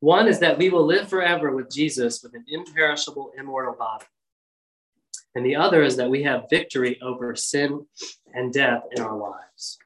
One 0.00 0.26
is 0.26 0.40
that 0.40 0.58
we 0.58 0.68
will 0.68 0.84
live 0.84 1.08
forever 1.08 1.54
with 1.54 1.70
Jesus 1.70 2.22
with 2.22 2.34
an 2.34 2.44
imperishable, 2.48 3.30
immortal 3.38 3.74
body. 3.74 4.04
And 5.34 5.46
the 5.46 5.56
other 5.56 5.82
is 5.82 5.96
that 5.96 6.10
we 6.10 6.24
have 6.24 6.50
victory 6.50 7.00
over 7.00 7.36
sin 7.36 7.86
and 8.34 8.52
death 8.52 8.82
in 8.90 9.02
our 9.02 9.16
lives. 9.16 9.78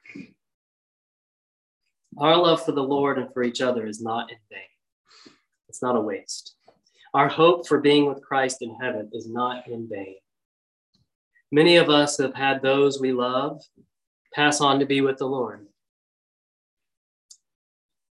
Our 2.18 2.36
love 2.38 2.64
for 2.64 2.72
the 2.72 2.82
Lord 2.82 3.18
and 3.18 3.30
for 3.32 3.42
each 3.42 3.61
other 3.61 3.86
is 3.86 4.01
not 4.01 4.30
in 4.30 4.38
vain, 4.51 5.34
it's 5.68 5.82
not 5.82 5.97
a 5.97 6.01
waste. 6.01 6.55
Our 7.12 7.28
hope 7.28 7.68
for 7.68 7.80
being 7.80 8.07
with 8.07 8.22
Christ 8.22 8.62
in 8.62 8.74
heaven 8.80 9.11
is 9.12 9.28
not 9.28 9.68
in 9.68 9.88
vain. 9.88 10.16
Many 11.53 11.76
of 11.76 11.90
us 11.90 12.18
have 12.18 12.34
had 12.34 12.62
those 12.62 13.01
we 13.01 13.12
love 13.12 13.62
pass 14.34 14.60
on 14.60 14.80
to 14.80 14.86
be 14.86 15.00
with 15.00 15.18
the 15.18 15.26
Lord. 15.26 15.66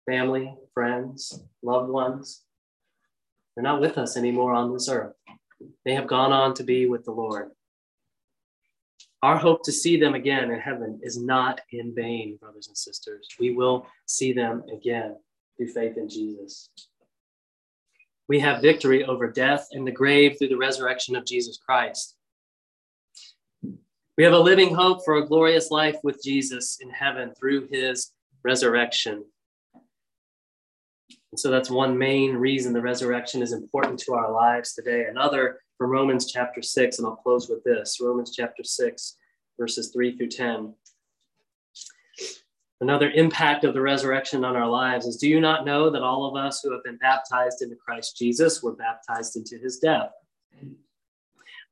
Family, 0.06 0.56
friends, 0.74 1.42
loved 1.62 1.90
ones, 1.90 2.44
they're 3.56 3.64
not 3.64 3.82
with 3.82 3.98
us 3.98 4.18
anymore 4.18 4.54
on 4.54 4.74
this 4.74 4.90
earth. 4.90 5.14
They 5.86 5.94
have 5.94 6.08
gone 6.08 6.32
on 6.32 6.54
to 6.56 6.64
be 6.64 6.86
with 6.86 7.06
the 7.06 7.12
Lord. 7.12 7.52
Our 9.22 9.38
hope 9.38 9.64
to 9.64 9.72
see 9.72 9.98
them 9.98 10.16
again 10.16 10.52
in 10.52 10.60
heaven 10.60 11.00
is 11.02 11.18
not 11.18 11.62
in 11.72 11.96
vain, 11.96 12.38
brothers 12.42 12.68
and 12.68 12.78
sisters. 12.78 13.28
We 13.40 13.54
will 13.54 13.88
see 14.06 14.34
them 14.34 14.64
again 14.74 15.16
through 15.56 15.72
faith 15.72 15.98
in 15.98 16.10
Jesus. 16.10 16.70
We 18.28 18.40
have 18.40 18.62
victory 18.62 19.06
over 19.06 19.32
death 19.32 19.68
and 19.72 19.88
the 19.88 19.92
grave 19.92 20.38
through 20.38 20.50
the 20.50 20.58
resurrection 20.58 21.16
of 21.16 21.26
Jesus 21.26 21.58
Christ. 21.58 22.16
We 24.16 24.24
have 24.26 24.34
a 24.34 24.40
living 24.40 24.76
hope 24.76 25.04
for 25.04 25.16
a 25.16 25.26
glorious 25.26 25.72
life 25.72 25.98
with 26.04 26.24
Jesus 26.24 26.78
in 26.82 26.90
heaven 26.92 27.34
through 27.34 27.68
his 27.72 28.12
resurrection. 28.44 29.26
And 31.32 31.40
so 31.40 31.50
that's 31.50 31.72
one 31.72 31.98
main 31.98 32.36
reason 32.36 32.74
the 32.74 32.82
resurrection 32.82 33.42
is 33.42 33.54
important 33.54 34.00
to 34.02 34.14
our 34.14 34.32
lives 34.32 34.74
today. 34.74 35.06
Another 35.10 35.62
from 35.80 35.90
Romans 35.90 36.32
chapter 36.32 36.62
6, 36.62 37.00
and 37.00 37.08
I'll 37.08 37.16
close 37.16 37.50
with 37.50 37.64
this 37.64 37.98
Romans 38.00 38.36
chapter 38.36 38.64
6, 38.64 39.18
verses 39.60 39.90
3 39.92 40.16
through 40.16 40.28
10. 40.28 40.76
Another 42.82 43.10
impact 43.10 43.64
of 43.64 43.74
the 43.74 43.82
resurrection 43.82 44.46
on 44.46 44.56
our 44.56 44.68
lives 44.68 45.08
is 45.08 45.18
do 45.18 45.28
you 45.28 45.42
not 45.42 45.66
know 45.66 45.90
that 45.90 46.04
all 46.04 46.26
of 46.26 46.36
us 46.36 46.62
who 46.62 46.72
have 46.72 46.84
been 46.84 46.98
baptized 46.98 47.64
into 47.64 47.76
Christ 47.76 48.16
Jesus 48.16 48.62
were 48.62 48.76
baptized 48.76 49.36
into 49.38 49.58
his 49.58 49.80
death? 49.80 50.12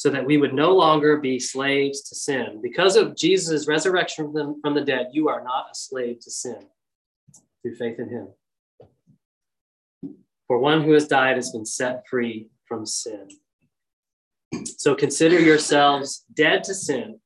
so 0.00 0.08
that 0.08 0.24
we 0.24 0.38
would 0.38 0.54
no 0.54 0.74
longer 0.74 1.18
be 1.18 1.38
slaves 1.38 2.00
to 2.00 2.14
sin. 2.14 2.58
Because 2.62 2.96
of 2.96 3.14
Jesus' 3.14 3.68
resurrection 3.68 4.32
from 4.62 4.74
the 4.74 4.80
dead, 4.80 5.08
you 5.12 5.28
are 5.28 5.44
not 5.44 5.66
a 5.70 5.74
slave 5.74 6.20
to 6.20 6.30
sin 6.30 6.56
through 7.60 7.74
faith 7.74 7.98
in 7.98 8.08
him. 8.08 8.28
For 10.46 10.58
one 10.58 10.84
who 10.84 10.92
has 10.92 11.06
died 11.06 11.36
has 11.36 11.50
been 11.50 11.66
set 11.66 12.08
free 12.08 12.48
from 12.64 12.86
sin. 12.86 13.28
So 14.78 14.94
consider 14.94 15.38
yourselves 15.38 16.24
dead 16.32 16.64
to 16.64 16.72
sin 16.72 17.20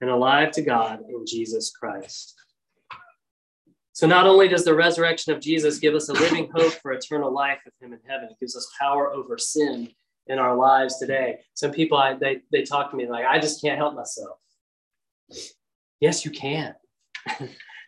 and 0.00 0.08
alive 0.08 0.52
to 0.52 0.62
God 0.62 1.00
in 1.10 1.26
Jesus 1.26 1.70
Christ. 1.70 2.34
So, 3.92 4.06
not 4.06 4.26
only 4.26 4.48
does 4.48 4.64
the 4.64 4.74
resurrection 4.74 5.34
of 5.34 5.42
Jesus 5.42 5.78
give 5.78 5.94
us 5.94 6.08
a 6.08 6.14
living 6.14 6.50
hope 6.54 6.72
for 6.80 6.92
eternal 6.92 7.32
life 7.32 7.58
with 7.64 7.74
Him 7.80 7.92
in 7.92 8.00
heaven, 8.08 8.28
it 8.30 8.40
gives 8.40 8.56
us 8.56 8.70
power 8.80 9.12
over 9.12 9.36
sin 9.36 9.90
in 10.28 10.38
our 10.38 10.56
lives 10.56 10.98
today. 10.98 11.40
Some 11.54 11.72
people, 11.72 11.98
I, 11.98 12.14
they, 12.14 12.42
they 12.52 12.62
talk 12.62 12.90
to 12.90 12.96
me 12.96 13.08
like, 13.08 13.24
I 13.24 13.38
just 13.38 13.62
can't 13.62 13.78
help 13.78 13.94
myself. 13.94 14.38
Yes, 16.00 16.24
you 16.24 16.30
can. 16.30 16.74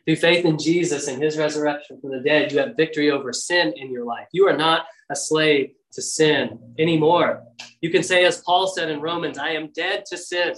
Through 0.07 0.16
faith 0.16 0.45
in 0.47 0.59
Jesus 0.59 1.09
and 1.09 1.22
his 1.22 1.36
resurrection 1.36 2.01
from 2.01 2.11
the 2.11 2.20
dead, 2.20 2.51
you 2.51 2.59
have 2.59 2.76
victory 2.76 3.11
over 3.11 3.32
sin 3.32 3.74
in 3.76 3.93
your 3.93 4.05
life. 4.05 4.26
You 4.32 4.49
are 4.49 4.57
not 4.57 4.86
a 5.11 5.16
slave 5.16 5.72
to 5.93 6.03
sin 6.03 6.59
anymore. 6.78 7.43
You 7.80 7.91
can 7.91 8.03
say, 8.03 8.24
as 8.24 8.41
Paul 8.41 8.66
said 8.66 8.91
in 8.91 9.01
Romans, 9.01 9.36
I 9.36 9.51
am 9.51 9.70
dead 9.74 10.05
to 10.07 10.16
sin. 10.16 10.55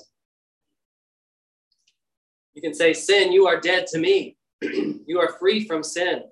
You 2.54 2.62
can 2.62 2.74
say, 2.74 2.92
Sin, 2.92 3.32
you 3.32 3.46
are 3.46 3.60
dead 3.60 3.86
to 3.88 3.98
me. 3.98 4.36
you 4.60 5.18
are 5.18 5.36
free 5.38 5.66
from 5.66 5.82
sin. 5.82 6.22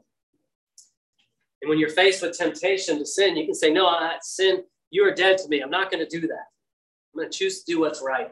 And 1.61 1.69
when 1.69 1.79
you're 1.79 1.91
faced 1.91 2.23
with 2.23 2.37
temptation 2.37 2.99
to 2.99 3.07
sin, 3.07 3.37
you 3.37 3.47
can 3.47 3.55
say, 3.55 3.73
No, 3.73 3.87
I, 3.87 4.17
sin 4.23 4.63
you 4.91 5.05
are 5.05 5.15
dead 5.15 5.39
to 5.39 5.49
me. 5.49 5.61
I'm 5.61 5.71
not 5.71 5.91
going 5.91 6.05
to 6.07 6.21
do 6.21 6.27
that. 6.27 6.47
I'm 7.15 7.21
going 7.21 7.31
to 7.31 7.39
choose 7.39 7.63
to 7.63 7.73
do 7.73 7.81
what's 7.81 8.03
right. 8.03 8.31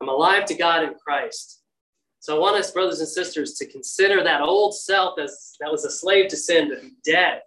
I'm 0.00 0.08
alive 0.08 0.44
to 0.46 0.54
God 0.54 0.84
in 0.84 0.94
Christ. 0.94 1.62
So 2.20 2.36
I 2.36 2.40
want 2.40 2.56
us, 2.56 2.70
brothers 2.70 3.00
and 3.00 3.08
sisters, 3.08 3.54
to 3.54 3.66
consider 3.66 4.22
that 4.22 4.40
old 4.40 4.76
self 4.76 5.18
as 5.18 5.56
that 5.60 5.70
was 5.70 5.84
a 5.84 5.90
slave 5.90 6.28
to 6.28 6.36
sin, 6.36 6.70
to 6.70 6.80
be 6.80 6.92
dead, 7.04 7.40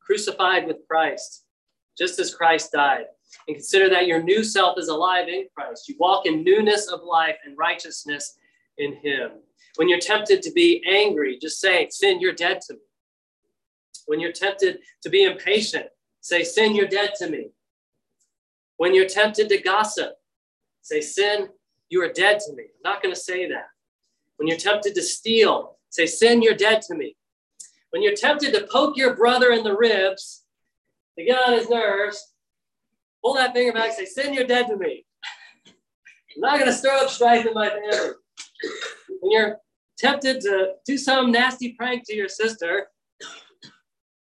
crucified 0.00 0.66
with 0.66 0.78
Christ, 0.88 1.44
just 1.96 2.18
as 2.18 2.34
Christ 2.34 2.72
died. 2.72 3.04
And 3.46 3.56
consider 3.56 3.88
that 3.90 4.06
your 4.06 4.22
new 4.22 4.42
self 4.44 4.78
is 4.78 4.88
alive 4.88 5.28
in 5.28 5.46
Christ. 5.54 5.88
You 5.88 5.96
walk 5.98 6.26
in 6.26 6.44
newness 6.44 6.88
of 6.88 7.02
life 7.02 7.36
and 7.44 7.56
righteousness 7.56 8.36
in 8.78 8.94
Him. 8.96 9.32
When 9.76 9.88
you're 9.88 10.00
tempted 10.00 10.42
to 10.42 10.52
be 10.52 10.82
angry, 10.86 11.38
just 11.40 11.60
say, 11.60 11.88
Sin, 11.90 12.20
you're 12.20 12.32
dead 12.32 12.60
to 12.68 12.74
me. 12.74 12.80
When 14.06 14.20
you're 14.20 14.32
tempted 14.32 14.78
to 15.02 15.10
be 15.10 15.24
impatient, 15.24 15.86
say, 16.20 16.44
Sin, 16.44 16.74
you're 16.74 16.88
dead 16.88 17.10
to 17.18 17.28
me. 17.28 17.50
When 18.76 18.94
you're 18.94 19.08
tempted 19.08 19.48
to 19.48 19.58
gossip, 19.58 20.14
say, 20.82 21.00
Sin, 21.00 21.48
you 21.88 22.02
are 22.02 22.12
dead 22.12 22.40
to 22.40 22.52
me. 22.54 22.64
I'm 22.64 22.92
not 22.92 23.02
going 23.02 23.14
to 23.14 23.20
say 23.20 23.48
that. 23.48 23.66
When 24.36 24.48
you're 24.48 24.56
tempted 24.56 24.94
to 24.94 25.02
steal, 25.02 25.78
say, 25.90 26.06
Sin, 26.06 26.42
you're 26.42 26.54
dead 26.54 26.82
to 26.82 26.94
me. 26.94 27.16
When 27.90 28.02
you're 28.02 28.16
tempted 28.16 28.54
to 28.54 28.66
poke 28.70 28.96
your 28.96 29.14
brother 29.14 29.50
in 29.50 29.62
the 29.62 29.76
ribs 29.76 30.44
to 31.18 31.24
get 31.24 31.38
on 31.46 31.52
his 31.52 31.68
nerves, 31.68 32.34
pull 33.22 33.34
that 33.34 33.52
finger 33.52 33.72
back, 33.72 33.92
say, 33.92 34.06
Sin, 34.06 34.32
you're 34.32 34.46
dead 34.46 34.66
to 34.68 34.76
me. 34.76 35.04
I'm 36.34 36.40
not 36.40 36.58
going 36.58 36.70
to 36.70 36.76
stir 36.76 36.90
up 36.90 37.10
strife 37.10 37.46
in 37.46 37.52
my 37.52 37.68
family. 37.68 38.14
When 39.20 39.30
you're 39.30 39.58
tempted 39.98 40.40
to 40.40 40.72
do 40.86 40.96
some 40.96 41.30
nasty 41.30 41.74
prank 41.74 42.04
to 42.06 42.16
your 42.16 42.28
sister, 42.28 42.88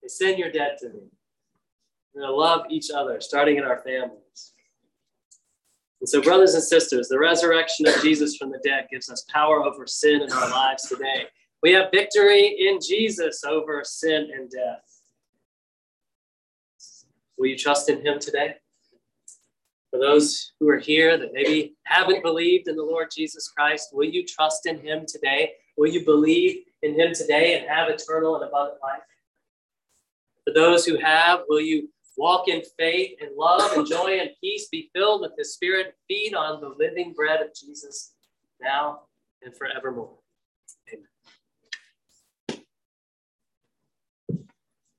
Sin, 0.07 0.39
you're 0.39 0.51
dead 0.51 0.77
to 0.81 0.89
me. 0.89 1.01
We're 2.15 2.23
going 2.23 2.33
to 2.33 2.37
love 2.37 2.67
each 2.71 2.91
other, 2.91 3.21
starting 3.21 3.59
in 3.59 3.65
our 3.65 3.81
families. 3.83 4.53
And 6.01 6.09
so, 6.09 6.23
brothers 6.23 6.55
and 6.55 6.65
sisters, 6.65 7.09
the 7.09 7.19
resurrection 7.19 7.87
of 7.87 8.01
Jesus 8.03 8.37
from 8.37 8.51
the 8.51 8.61
dead 8.65 8.87
gives 8.91 9.11
us 9.11 9.25
power 9.29 9.63
over 9.63 9.87
sin 9.87 10.23
in 10.23 10.33
our 10.33 10.51
lives 10.51 10.89
today. 10.89 11.27
We 11.63 11.73
have 11.73 11.91
victory 11.93 12.57
in 12.59 12.79
Jesus 12.81 13.43
over 13.45 13.83
sin 13.85 14.31
and 14.35 14.51
death. 14.51 14.83
Will 17.39 17.49
you 17.49 17.59
trust 17.59 17.91
in 17.91 18.05
him 18.05 18.19
today? 18.19 18.55
For 19.91 19.99
those 19.99 20.53
who 20.59 20.69
are 20.69 20.79
here 20.79 21.19
that 21.19 21.33
maybe 21.33 21.75
haven't 21.85 22.23
believed 22.23 22.69
in 22.69 22.77
the 22.77 22.83
Lord 22.83 23.09
Jesus 23.15 23.49
Christ, 23.49 23.91
will 23.93 24.09
you 24.09 24.25
trust 24.25 24.67
in 24.67 24.79
him 24.79 25.05
today? 25.07 25.53
Will 25.77 25.91
you 25.91 26.05
believe 26.05 26.63
in 26.83 26.99
him 26.99 27.13
today 27.13 27.59
and 27.59 27.69
have 27.69 27.89
eternal 27.89 28.37
and 28.37 28.45
abundant 28.45 28.79
life? 28.83 29.03
For 30.45 30.55
those 30.55 30.85
who 30.85 30.97
have, 30.99 31.41
will 31.49 31.61
you 31.61 31.89
walk 32.17 32.49
in 32.49 32.63
faith 32.79 33.19
and 33.21 33.37
love 33.37 33.73
and 33.73 33.87
joy 33.87 34.19
and 34.21 34.31
peace, 34.41 34.69
be 34.69 34.91
filled 34.95 35.23
with 35.23 35.33
the 35.37 35.45
Spirit, 35.45 35.95
feed 36.09 36.35
on 36.35 36.61
the 36.61 36.75
living 36.79 37.13
bread 37.13 37.41
of 37.41 37.49
Jesus 37.55 38.15
now 38.61 39.01
and 39.43 39.55
forevermore? 39.57 40.20